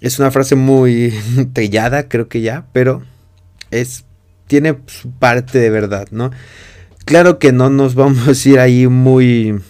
Es 0.00 0.18
una 0.18 0.30
frase 0.30 0.56
muy 0.56 1.12
trillada, 1.52 2.08
creo 2.08 2.28
que 2.28 2.40
ya, 2.40 2.66
pero 2.72 3.02
es 3.70 4.04
tiene 4.46 4.76
su 4.86 5.10
parte 5.10 5.58
de 5.58 5.70
verdad, 5.70 6.08
¿no? 6.10 6.30
Claro 7.12 7.38
que 7.38 7.52
no 7.52 7.68
nos 7.68 7.94
vamos 7.94 8.26
a 8.26 8.48
ir 8.48 8.58
ahí 8.58 8.86
muy 8.86 9.60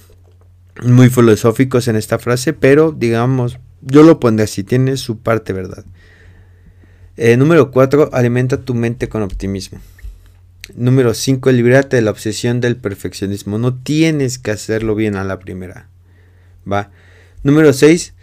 muy 0.84 1.10
filosóficos 1.10 1.88
en 1.88 1.96
esta 1.96 2.20
frase, 2.20 2.52
pero 2.52 2.92
digamos, 2.92 3.58
yo 3.80 4.04
lo 4.04 4.20
pondré 4.20 4.44
así, 4.44 4.62
tiene 4.62 4.96
su 4.96 5.18
parte 5.18 5.52
verdad. 5.52 5.84
Eh, 7.16 7.36
número 7.36 7.72
4, 7.72 8.10
alimenta 8.12 8.58
tu 8.58 8.74
mente 8.74 9.08
con 9.08 9.22
optimismo. 9.22 9.80
Número 10.76 11.14
5, 11.14 11.50
libérate 11.50 11.96
de 11.96 12.02
la 12.02 12.12
obsesión 12.12 12.60
del 12.60 12.76
perfeccionismo. 12.76 13.58
No 13.58 13.74
tienes 13.74 14.38
que 14.38 14.52
hacerlo 14.52 14.94
bien 14.94 15.16
a 15.16 15.24
la 15.24 15.40
primera. 15.40 15.88
Va. 16.70 16.92
Número 17.42 17.72
6, 17.72 18.14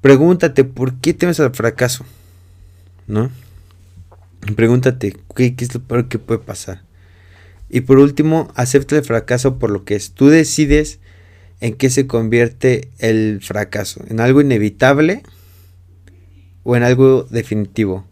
pregúntate 0.00 0.62
por 0.62 0.94
qué 1.00 1.12
temes 1.12 1.40
al 1.40 1.52
fracaso. 1.56 2.06
¿No? 3.08 3.32
Pregúntate 4.54 5.16
qué, 5.34 5.56
qué 5.56 5.64
es 5.64 5.74
lo 5.74 5.80
peor 5.80 6.06
que 6.06 6.20
puede 6.20 6.38
pasar. 6.38 6.88
Y 7.70 7.82
por 7.82 7.98
último, 7.98 8.50
acepta 8.56 8.96
el 8.96 9.04
fracaso 9.04 9.58
por 9.58 9.70
lo 9.70 9.84
que 9.84 9.94
es. 9.94 10.10
Tú 10.10 10.28
decides 10.28 10.98
en 11.60 11.74
qué 11.74 11.88
se 11.88 12.08
convierte 12.08 12.88
el 12.98 13.40
fracaso. 13.42 14.02
¿En 14.08 14.18
algo 14.18 14.40
inevitable 14.40 15.22
o 16.64 16.74
en 16.74 16.82
algo 16.82 17.26
definitivo? 17.30 18.04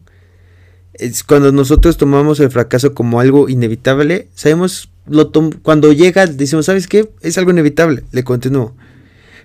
Es 0.95 1.25
cuando 1.25 1.51
nosotros 1.51 1.97
tomamos 1.97 2.39
el 2.41 2.51
fracaso 2.51 2.95
como 2.95 3.21
algo 3.21 3.49
inevitable, 3.49 4.29
sabemos, 4.35 4.91
lo 5.07 5.31
cuando 5.63 5.93
llega, 5.93 6.27
decimos, 6.27 6.67
¿sabes 6.67 6.87
qué? 6.87 7.11
Es 7.21 7.37
algo 7.39 7.51
inevitable, 7.51 8.05
le 8.13 8.25
continúo. 8.25 8.75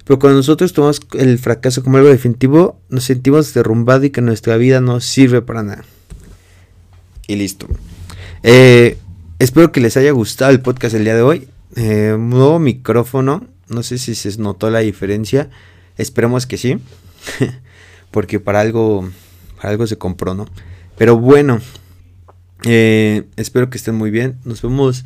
Pero 0.05 0.19
cuando 0.19 0.37
nosotros 0.37 0.73
tomamos 0.73 1.01
el 1.13 1.39
fracaso 1.39 1.83
como 1.83 1.97
algo 1.97 2.09
definitivo, 2.09 2.79
nos 2.89 3.05
sentimos 3.05 3.53
derrumbados 3.53 4.05
y 4.05 4.09
que 4.09 4.21
nuestra 4.21 4.57
vida 4.57 4.81
no 4.81 4.99
sirve 4.99 5.41
para 5.41 5.63
nada. 5.63 5.85
Y 7.27 7.35
listo. 7.35 7.67
Eh, 8.41 8.97
espero 9.43 9.71
que 9.71 9.81
les 9.81 9.97
haya 9.97 10.11
gustado 10.11 10.51
el 10.51 10.61
podcast 10.61 10.95
el 10.95 11.03
día 11.03 11.15
de 11.15 11.21
hoy. 11.21 11.47
Eh, 11.75 12.15
nuevo 12.17 12.59
micrófono. 12.59 13.45
No 13.67 13.83
sé 13.83 13.97
si 13.97 14.15
se 14.15 14.37
notó 14.37 14.69
la 14.69 14.79
diferencia. 14.79 15.49
Esperemos 15.97 16.45
que 16.47 16.57
sí. 16.57 16.79
Porque 18.11 18.39
para 18.39 18.61
algo, 18.61 19.09
para 19.57 19.71
algo 19.71 19.85
se 19.85 19.97
compró, 19.97 20.33
¿no? 20.33 20.47
Pero 20.97 21.17
bueno. 21.17 21.59
Eh, 22.65 23.23
espero 23.35 23.69
que 23.69 23.77
estén 23.77 23.95
muy 23.95 24.11
bien. 24.11 24.37
Nos 24.45 24.61
vemos. 24.61 25.03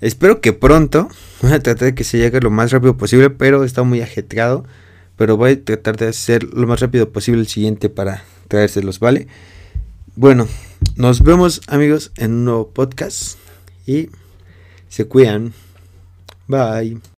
Espero 0.00 0.40
que 0.40 0.52
pronto. 0.52 1.08
Voy 1.42 1.52
a 1.52 1.60
tratar 1.60 1.86
de 1.86 1.94
que 1.94 2.04
se 2.04 2.18
llegue 2.18 2.40
lo 2.40 2.50
más 2.50 2.70
rápido 2.70 2.96
posible. 2.96 3.30
Pero 3.30 3.64
está 3.64 3.82
muy 3.82 4.00
ajetreado. 4.00 4.64
Pero 5.16 5.38
voy 5.38 5.52
a 5.52 5.64
tratar 5.64 5.96
de 5.96 6.08
hacer 6.08 6.44
lo 6.44 6.66
más 6.66 6.80
rápido 6.80 7.10
posible 7.10 7.40
el 7.40 7.46
siguiente 7.46 7.88
para 7.88 8.22
traérselos, 8.48 9.00
¿vale? 9.00 9.28
Bueno, 10.14 10.46
nos 10.94 11.22
vemos 11.22 11.62
amigos 11.68 12.12
en 12.18 12.32
un 12.32 12.44
nuevo 12.44 12.68
podcast. 12.68 13.38
Y 13.86 14.10
se 14.88 15.06
cuidan. 15.06 15.52
Bye. 16.48 17.00